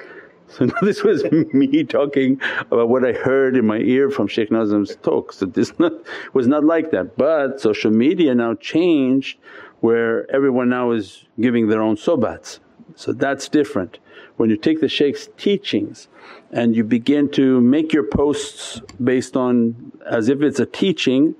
So 0.48 0.66
this 0.82 1.02
was 1.02 1.24
me 1.52 1.84
talking 1.84 2.40
about 2.70 2.88
what 2.88 3.04
I 3.04 3.12
heard 3.12 3.56
in 3.56 3.66
my 3.66 3.78
ear 3.78 4.10
from 4.10 4.28
Shaykh 4.28 4.50
Nazim's 4.50 4.96
talks 4.96 5.40
that 5.40 5.54
this 5.54 5.78
not, 5.78 5.92
was 6.32 6.46
not 6.46 6.64
like 6.64 6.92
that. 6.92 7.16
But 7.16 7.60
social 7.60 7.90
media 7.90 8.34
now 8.34 8.54
changed 8.54 9.38
where 9.80 10.30
everyone 10.34 10.68
now 10.68 10.92
is 10.92 11.24
giving 11.40 11.68
their 11.68 11.82
own 11.82 11.96
sobats. 11.96 12.60
So 12.94 13.12
that's 13.12 13.48
different. 13.48 13.98
When 14.36 14.50
you 14.50 14.56
take 14.56 14.80
the 14.80 14.88
shaykh's 14.88 15.28
teachings 15.36 16.08
and 16.50 16.76
you 16.76 16.84
begin 16.84 17.30
to 17.30 17.60
make 17.60 17.92
your 17.92 18.04
posts 18.04 18.80
based 19.02 19.36
on 19.36 19.92
as 20.04 20.28
if 20.28 20.42
it's 20.42 20.60
a 20.60 20.66
teaching 20.66 21.34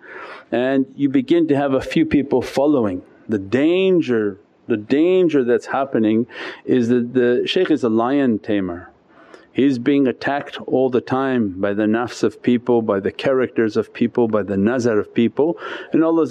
and 0.51 0.87
you 0.97 1.09
begin 1.09 1.47
to 1.49 1.57
have 1.57 1.75
a 1.75 1.81
few 1.81 2.07
people 2.07 2.41
following. 2.41 3.03
The 3.29 3.39
danger, 3.39 4.39
the 4.67 4.77
danger 4.77 5.45
that's 5.45 5.67
happening 5.67 6.27
is 6.65 6.89
that 6.89 7.13
the 7.13 7.43
shaykh 7.47 7.71
is 7.71 7.85
a 7.85 7.89
lion 7.89 8.39
tamer. 8.39 8.91
He's 9.53 9.79
being 9.79 10.07
attacked 10.07 10.59
all 10.67 10.91
the 10.91 11.01
time 11.01 11.61
by 11.61 11.73
the 11.73 11.85
nafs 11.85 12.23
of 12.23 12.43
people, 12.43 12.83
by 12.83 13.01
the 13.01 13.11
characters 13.11 13.77
of 13.77 13.93
people, 13.93 14.29
by 14.29 14.43
the 14.43 14.57
nazar 14.57 14.99
of 14.99 15.15
people 15.15 15.59
and 15.93 16.05
Allah 16.05 16.27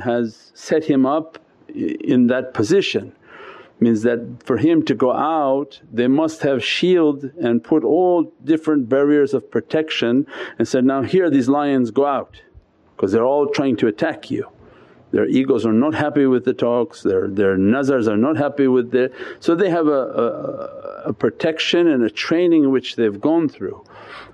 has 0.00 0.52
set 0.54 0.84
him 0.84 1.06
up 1.06 1.38
in 1.74 2.26
that 2.28 2.52
position 2.52 3.12
means 3.80 4.02
that 4.02 4.42
for 4.44 4.56
him 4.56 4.84
to 4.84 4.94
go 4.94 5.12
out 5.12 5.80
they 5.92 6.08
must 6.08 6.42
have 6.42 6.64
shield 6.64 7.24
and 7.40 7.64
put 7.64 7.84
all 7.84 8.32
different 8.44 8.88
barriers 8.88 9.34
of 9.34 9.50
protection 9.50 10.26
and 10.58 10.68
said, 10.68 10.84
now 10.84 11.02
here 11.02 11.30
these 11.30 11.48
lions 11.48 11.90
go 11.90 12.06
out 12.06 12.42
because 12.96 13.12
they're 13.12 13.24
all 13.24 13.46
trying 13.48 13.76
to 13.76 13.86
attack 13.86 14.30
you. 14.30 14.46
Their 15.12 15.26
egos 15.26 15.66
are 15.66 15.72
not 15.72 15.94
happy 15.94 16.26
with 16.26 16.44
the 16.44 16.52
talks, 16.52 17.02
their, 17.02 17.26
their 17.26 17.56
nazars 17.56 18.06
are 18.06 18.16
not 18.16 18.36
happy 18.36 18.68
with 18.68 18.92
the… 18.92 19.10
so 19.40 19.54
they 19.54 19.70
have 19.70 19.88
a, 19.88 19.90
a, 19.90 21.02
a 21.06 21.12
protection 21.12 21.88
and 21.88 22.04
a 22.04 22.10
training 22.10 22.70
which 22.70 22.96
they've 22.96 23.20
gone 23.20 23.48
through. 23.48 23.84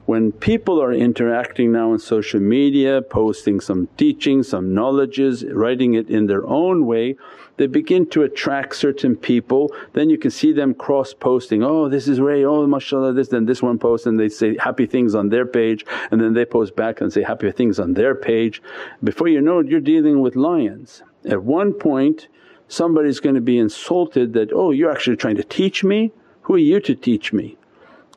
When 0.04 0.32
people 0.32 0.80
are 0.80 0.92
interacting 0.92 1.72
now 1.72 1.92
on 1.92 1.98
social 1.98 2.40
media, 2.40 3.02
posting 3.02 3.60
some 3.60 3.88
teaching, 3.96 4.42
some 4.42 4.74
knowledges, 4.74 5.44
writing 5.46 5.94
it 5.94 6.10
in 6.10 6.26
their 6.26 6.46
own 6.46 6.86
way, 6.86 7.16
they 7.56 7.66
begin 7.66 8.08
to 8.10 8.22
attract 8.22 8.76
certain 8.76 9.16
people. 9.16 9.74
Then 9.92 10.10
you 10.10 10.18
can 10.18 10.30
see 10.30 10.52
them 10.52 10.74
cross 10.74 11.14
posting, 11.14 11.62
oh 11.62 11.88
this 11.88 12.08
is 12.08 12.20
Ray, 12.20 12.44
oh 12.44 12.66
mashaAllah 12.66 13.14
this, 13.14 13.28
then 13.28 13.46
this 13.46 13.62
one 13.62 13.78
posts 13.78 14.06
and 14.06 14.18
they 14.18 14.28
say 14.28 14.56
happy 14.58 14.86
things 14.86 15.14
on 15.14 15.28
their 15.28 15.46
page 15.46 15.84
and 16.10 16.20
then 16.20 16.34
they 16.34 16.44
post 16.44 16.76
back 16.76 17.00
and 17.00 17.12
say 17.12 17.22
happy 17.22 17.50
things 17.50 17.78
on 17.78 17.94
their 17.94 18.14
page. 18.14 18.62
Before 19.02 19.28
you 19.28 19.40
know 19.40 19.60
it 19.60 19.68
you're 19.68 19.80
dealing 19.80 20.20
with 20.20 20.36
lions. 20.36 21.02
At 21.24 21.42
one 21.42 21.72
point 21.72 22.28
somebody's 22.68 23.20
going 23.20 23.34
to 23.34 23.40
be 23.40 23.58
insulted 23.58 24.32
that, 24.34 24.52
oh 24.52 24.70
you're 24.70 24.90
actually 24.90 25.16
trying 25.16 25.36
to 25.36 25.44
teach 25.44 25.84
me? 25.84 26.12
Who 26.42 26.54
are 26.54 26.58
you 26.58 26.80
to 26.80 26.94
teach 26.94 27.32
me? 27.32 27.56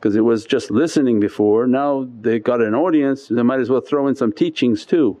because 0.00 0.16
it 0.16 0.22
was 0.22 0.46
just 0.46 0.70
listening 0.70 1.20
before, 1.20 1.66
now 1.66 2.08
they 2.22 2.38
got 2.38 2.62
an 2.62 2.74
audience 2.74 3.28
they 3.28 3.42
might 3.42 3.60
as 3.60 3.68
well 3.68 3.82
throw 3.82 4.06
in 4.06 4.14
some 4.14 4.32
teachings 4.32 4.86
too. 4.86 5.20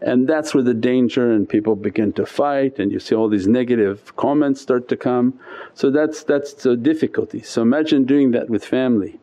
And 0.00 0.28
that's 0.28 0.54
where 0.54 0.62
the 0.62 0.74
danger 0.74 1.32
and 1.32 1.48
people 1.48 1.74
begin 1.74 2.12
to 2.14 2.26
fight 2.26 2.78
and 2.78 2.92
you 2.92 3.00
see 3.00 3.14
all 3.14 3.28
these 3.28 3.48
negative 3.48 4.14
comments 4.16 4.60
start 4.60 4.88
to 4.88 4.96
come. 4.96 5.38
So 5.74 5.90
that's, 5.90 6.22
that's 6.22 6.52
the 6.54 6.76
difficulty. 6.76 7.42
So 7.42 7.62
imagine 7.62 8.04
doing 8.04 8.30
that 8.32 8.48
with 8.48 8.64
family 8.64 9.18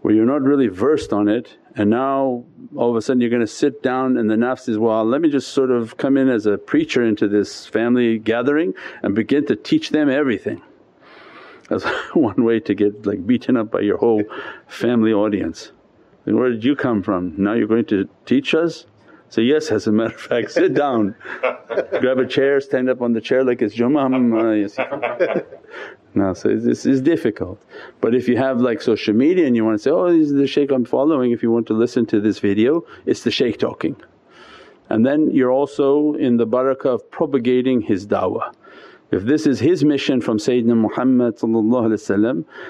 where 0.00 0.14
you're 0.14 0.26
not 0.26 0.42
really 0.42 0.68
versed 0.68 1.12
on 1.12 1.28
it 1.28 1.56
and 1.76 1.90
now 1.90 2.44
all 2.74 2.90
of 2.90 2.96
a 2.96 3.02
sudden 3.02 3.20
you're 3.20 3.30
going 3.30 3.40
to 3.40 3.46
sit 3.46 3.82
down 3.82 4.16
and 4.16 4.28
the 4.28 4.34
nafs 4.34 4.68
is, 4.68 4.76
well 4.76 5.04
let 5.04 5.20
me 5.20 5.28
just 5.28 5.52
sort 5.52 5.70
of 5.70 5.96
come 5.96 6.16
in 6.16 6.28
as 6.28 6.46
a 6.46 6.58
preacher 6.58 7.04
into 7.04 7.28
this 7.28 7.66
family 7.66 8.18
gathering 8.18 8.74
and 9.02 9.14
begin 9.14 9.46
to 9.46 9.54
teach 9.54 9.90
them 9.90 10.10
everything. 10.10 10.60
That's 11.68 11.84
one 12.14 12.42
way 12.42 12.58
to 12.60 12.74
get 12.74 13.06
like 13.06 13.24
beaten 13.24 13.56
up 13.56 13.70
by 13.70 13.80
your 13.80 13.98
whole 13.98 14.24
family 14.66 15.12
audience. 15.12 15.70
Where 16.24 16.50
did 16.50 16.64
you 16.64 16.74
come 16.76 17.02
from? 17.02 17.34
Now 17.38 17.54
you're 17.54 17.68
going 17.68 17.86
to 17.86 18.08
teach 18.26 18.54
us? 18.54 18.84
So 19.30 19.40
yes, 19.40 19.70
as 19.70 19.86
a 19.86 19.92
matter 19.92 20.14
of 20.14 20.20
fact, 20.20 20.50
sit 20.60 20.74
down, 20.74 21.14
grab 22.00 22.18
a 22.18 22.26
chair, 22.26 22.60
stand 22.60 22.88
up 22.88 23.02
on 23.02 23.12
the 23.12 23.20
chair 23.20 23.44
like 23.44 23.62
it's 23.62 23.74
Jummah. 23.74 24.08
Uh, 24.08 24.52
yes, 24.52 24.76
no, 26.14 26.34
so 26.34 26.56
this 26.56 26.86
is 26.86 27.00
difficult. 27.00 27.62
But 28.00 28.14
if 28.14 28.26
you 28.28 28.36
have 28.38 28.60
like 28.60 28.80
social 28.80 29.14
media 29.14 29.46
and 29.46 29.54
you 29.54 29.64
want 29.64 29.76
to 29.76 29.82
say, 29.82 29.90
oh 29.90 30.10
this 30.10 30.28
is 30.28 30.32
the 30.32 30.46
shaykh 30.46 30.70
I'm 30.70 30.84
following, 30.84 31.32
if 31.32 31.42
you 31.42 31.50
want 31.50 31.66
to 31.68 31.74
listen 31.74 32.06
to 32.06 32.20
this 32.20 32.38
video, 32.38 32.84
it's 33.06 33.22
the 33.22 33.30
shaykh 33.30 33.58
talking. 33.58 33.96
And 34.90 35.04
then 35.04 35.30
you're 35.30 35.52
also 35.52 36.14
in 36.14 36.38
the 36.38 36.46
barakah 36.46 36.86
of 36.86 37.10
propagating 37.10 37.82
his 37.82 38.06
da'wah. 38.06 38.54
If 39.10 39.22
this 39.22 39.46
is 39.46 39.60
his 39.60 39.86
mission 39.86 40.20
from 40.20 40.36
Sayyidina 40.36 40.76
Muhammad 40.76 41.38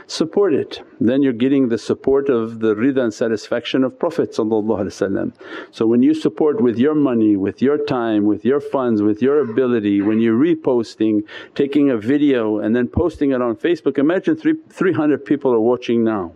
support 0.07 0.55
it. 0.55 0.82
Then 1.01 1.20
you're 1.20 1.32
getting 1.32 1.68
the 1.68 1.78
support 1.78 2.28
of 2.28 2.61
the 2.61 2.76
rida 2.76 3.03
and 3.03 3.12
satisfaction 3.12 3.82
of 3.82 3.99
Prophet 3.99 4.32
So 4.36 5.86
when 5.86 6.03
you 6.03 6.14
support 6.14 6.61
with 6.61 6.78
your 6.78 6.95
money, 6.95 7.36
with 7.36 7.61
your 7.61 7.84
time, 7.84 8.24
with 8.24 8.45
your 8.45 8.61
funds, 8.61 9.03
with 9.03 9.20
your 9.20 9.41
ability, 9.41 10.01
when 10.01 10.20
you're 10.20 10.39
reposting, 10.39 11.24
taking 11.57 11.91
a 11.91 11.97
video 11.97 12.59
and 12.61 12.76
then 12.76 12.86
posting 12.86 13.32
it 13.32 13.43
on 13.43 13.57
Facebook, 13.57 13.99
imagine 13.99 14.36
three, 14.36 14.55
300 14.70 15.24
people 15.24 15.53
are 15.53 15.59
watching 15.59 16.05
now. 16.05 16.30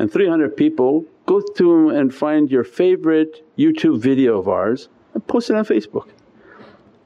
And 0.00 0.12
300 0.12 0.56
people 0.56 1.04
go 1.26 1.40
through 1.40 1.90
and 1.90 2.12
find 2.12 2.50
your 2.50 2.64
favorite 2.64 3.46
YouTube 3.56 4.00
video 4.00 4.40
of 4.40 4.48
ours 4.48 4.88
and 5.14 5.24
post 5.24 5.50
it 5.50 5.56
on 5.56 5.64
Facebook 5.64 6.08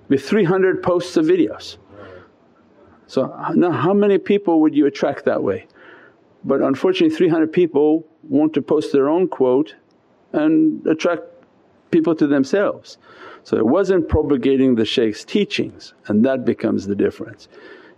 with 0.08 0.22
300 0.24 0.82
posts 0.82 1.16
of 1.16 1.26
videos. 1.26 1.76
So 3.06 3.26
now 3.54 3.70
how 3.70 3.94
many 3.94 4.18
people 4.18 4.60
would 4.60 4.74
you 4.74 4.86
attract 4.86 5.24
that 5.24 5.42
way? 5.42 5.66
But 6.44 6.60
unfortunately 6.60 7.16
300 7.16 7.52
people 7.52 8.06
want 8.22 8.52
to 8.54 8.62
post 8.62 8.92
their 8.92 9.08
own 9.08 9.28
quote 9.28 9.74
and 10.32 10.84
attract 10.86 11.22
people 11.90 12.14
to 12.16 12.26
themselves. 12.26 12.98
So 13.44 13.56
it 13.56 13.66
wasn't 13.66 14.08
propagating 14.08 14.74
the 14.74 14.84
shaykh's 14.84 15.24
teachings 15.24 15.94
and 16.08 16.24
that 16.24 16.44
becomes 16.44 16.86
the 16.86 16.96
difference. 16.96 17.48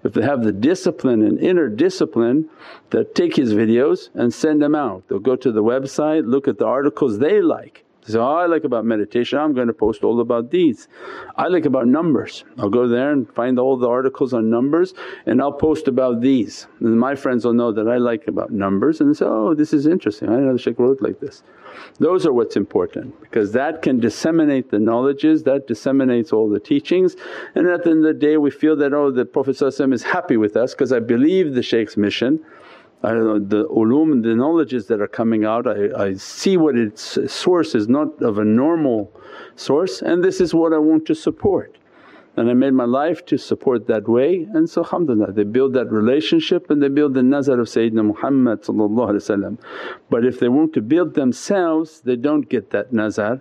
If 0.04 0.12
they 0.12 0.22
have 0.22 0.44
the 0.44 0.52
discipline 0.52 1.22
and 1.22 1.40
inner 1.40 1.68
discipline 1.68 2.48
that 2.90 3.14
take 3.14 3.34
his 3.34 3.52
videos 3.52 4.10
and 4.14 4.32
send 4.32 4.62
them 4.62 4.74
out. 4.74 5.08
They'll 5.08 5.18
go 5.18 5.36
to 5.36 5.50
the 5.50 5.62
website, 5.62 6.26
look 6.26 6.46
at 6.46 6.58
the 6.58 6.66
articles 6.66 7.18
they 7.18 7.40
like 7.40 7.84
so, 8.08 8.22
oh, 8.22 8.36
I 8.36 8.46
like 8.46 8.64
about 8.64 8.84
meditation, 8.84 9.38
I'm 9.38 9.52
going 9.54 9.66
to 9.66 9.74
post 9.74 10.02
all 10.02 10.20
about 10.20 10.50
these. 10.50 10.88
I 11.36 11.48
like 11.48 11.66
about 11.66 11.86
numbers, 11.86 12.44
I'll 12.56 12.70
go 12.70 12.88
there 12.88 13.12
and 13.12 13.30
find 13.34 13.58
all 13.58 13.76
the 13.76 13.88
articles 13.88 14.32
on 14.32 14.48
numbers 14.48 14.94
and 15.26 15.42
I'll 15.42 15.52
post 15.52 15.88
about 15.88 16.20
these. 16.20 16.66
And 16.80 16.98
my 16.98 17.14
friends 17.14 17.44
will 17.44 17.52
know 17.52 17.70
that 17.72 17.86
I 17.86 17.98
like 17.98 18.26
about 18.26 18.50
numbers 18.50 19.00
and 19.00 19.10
they 19.10 19.18
say, 19.18 19.26
oh 19.26 19.54
this 19.54 19.72
is 19.72 19.86
interesting, 19.86 20.28
I 20.28 20.32
didn't 20.32 20.46
know 20.46 20.52
the 20.54 20.58
shaykh 20.58 20.78
wrote 20.78 21.02
like 21.02 21.20
this. 21.20 21.42
Those 22.00 22.26
are 22.26 22.32
what's 22.32 22.56
important 22.56 23.20
because 23.20 23.52
that 23.52 23.82
can 23.82 24.00
disseminate 24.00 24.70
the 24.70 24.78
knowledges, 24.78 25.42
that 25.44 25.66
disseminates 25.66 26.32
all 26.32 26.48
the 26.48 26.60
teachings 26.60 27.14
and 27.54 27.68
at 27.68 27.84
the 27.84 27.90
end 27.90 28.06
of 28.06 28.14
the 28.14 28.18
day 28.18 28.36
we 28.36 28.50
feel 28.50 28.74
that, 28.76 28.94
oh 28.94 29.10
the 29.10 29.24
Prophet 29.24 29.60
is 29.60 30.02
happy 30.02 30.36
with 30.36 30.56
us 30.56 30.72
because 30.72 30.92
I 30.92 31.00
believe 31.00 31.54
the 31.54 31.62
shaykh's 31.62 31.96
mission 31.96 32.44
I 33.02 33.12
the 33.12 33.68
ulum 33.70 34.24
the 34.24 34.34
knowledges 34.34 34.86
that 34.88 35.00
are 35.00 35.08
coming 35.08 35.44
out 35.44 35.68
I, 35.68 36.06
I 36.06 36.14
see 36.14 36.56
what 36.56 36.76
its 36.76 37.18
source 37.32 37.76
is 37.76 37.88
not 37.88 38.20
of 38.22 38.38
a 38.38 38.44
normal 38.44 39.12
source 39.54 40.02
and 40.02 40.24
this 40.24 40.40
is 40.40 40.52
what 40.52 40.72
I 40.72 40.78
want 40.78 41.06
to 41.06 41.14
support. 41.14 41.76
And 42.36 42.48
I 42.48 42.54
made 42.54 42.72
my 42.72 42.84
life 42.84 43.24
to 43.26 43.38
support 43.38 43.86
that 43.86 44.08
way 44.08 44.48
and 44.52 44.68
so 44.68 44.82
alhamdulillah 44.82 45.32
they 45.32 45.44
build 45.44 45.74
that 45.74 45.92
relationship 45.92 46.70
and 46.70 46.82
they 46.82 46.88
build 46.88 47.14
the 47.14 47.22
nazar 47.22 47.60
of 47.60 47.68
Sayyidina 47.68 48.04
Muhammad 48.04 48.64
But 50.10 50.24
if 50.24 50.40
they 50.40 50.48
want 50.48 50.72
to 50.74 50.82
build 50.82 51.14
themselves 51.14 52.00
they 52.00 52.16
don't 52.16 52.48
get 52.48 52.70
that 52.70 52.92
nazar 52.92 53.40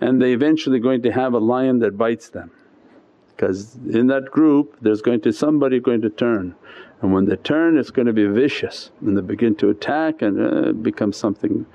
and 0.00 0.20
they 0.20 0.32
eventually 0.32 0.80
going 0.80 1.02
to 1.02 1.12
have 1.12 1.34
a 1.34 1.38
lion 1.38 1.78
that 1.80 1.98
bites 1.98 2.30
them. 2.30 2.50
Because 3.36 3.76
in 3.90 4.06
that 4.06 4.30
group 4.30 4.78
there's 4.80 5.02
going 5.02 5.20
to 5.22 5.32
somebody 5.32 5.78
going 5.78 6.00
to 6.00 6.10
turn 6.10 6.54
And 7.00 7.12
when 7.12 7.26
they 7.26 7.36
turn 7.36 7.76
it's 7.76 7.90
going 7.90 8.06
to 8.06 8.12
be 8.12 8.26
vicious. 8.26 8.90
And 9.00 9.16
they 9.16 9.20
begin 9.20 9.54
to 9.56 9.70
attack 9.70 10.22
and 10.22 10.40
uh, 10.40 10.72
become 10.72 11.12
something 11.12 11.66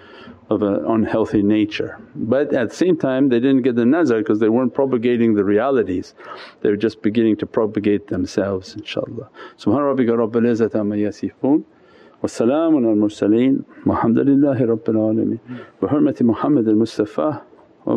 of 0.50 0.64
an 0.64 0.84
unhealthy 0.86 1.44
nature. 1.44 2.00
But 2.16 2.54
at 2.54 2.70
the 2.70 2.76
same 2.76 2.98
time 2.98 3.30
they 3.30 3.40
didn't 3.40 3.62
get 3.62 3.76
the 3.76 3.86
nazar 3.86 4.20
because 4.20 4.40
they 4.40 4.50
weren't 4.50 4.74
propagating 4.74 5.36
the 5.36 5.44
realities, 5.44 6.16
they 6.62 6.70
were 6.70 6.78
just 6.78 7.02
beginning 7.02 7.38
to 7.38 7.46
propagate 7.46 8.08
themselves 8.08 8.76
inshaAllah. 8.76 9.30
Subhana 9.58 9.94
rabbika 9.94 10.18
rabbil 10.18 10.48
izzati 10.50 10.76
amma 10.80 10.96
yasifoon 10.96 11.64
wa 12.22 12.28
salaamun 12.28 12.86
al 12.90 12.96
mursaleen 12.96 13.64
walhamdulillahi 13.86 14.62
rabbil 14.74 14.96
alameen 14.96 15.40
bi 15.80 15.88
hurmati 15.88 16.24
Muhammad 16.24 16.68
al 16.68 16.76
Mustafa 16.76 17.44
wa 17.86 17.96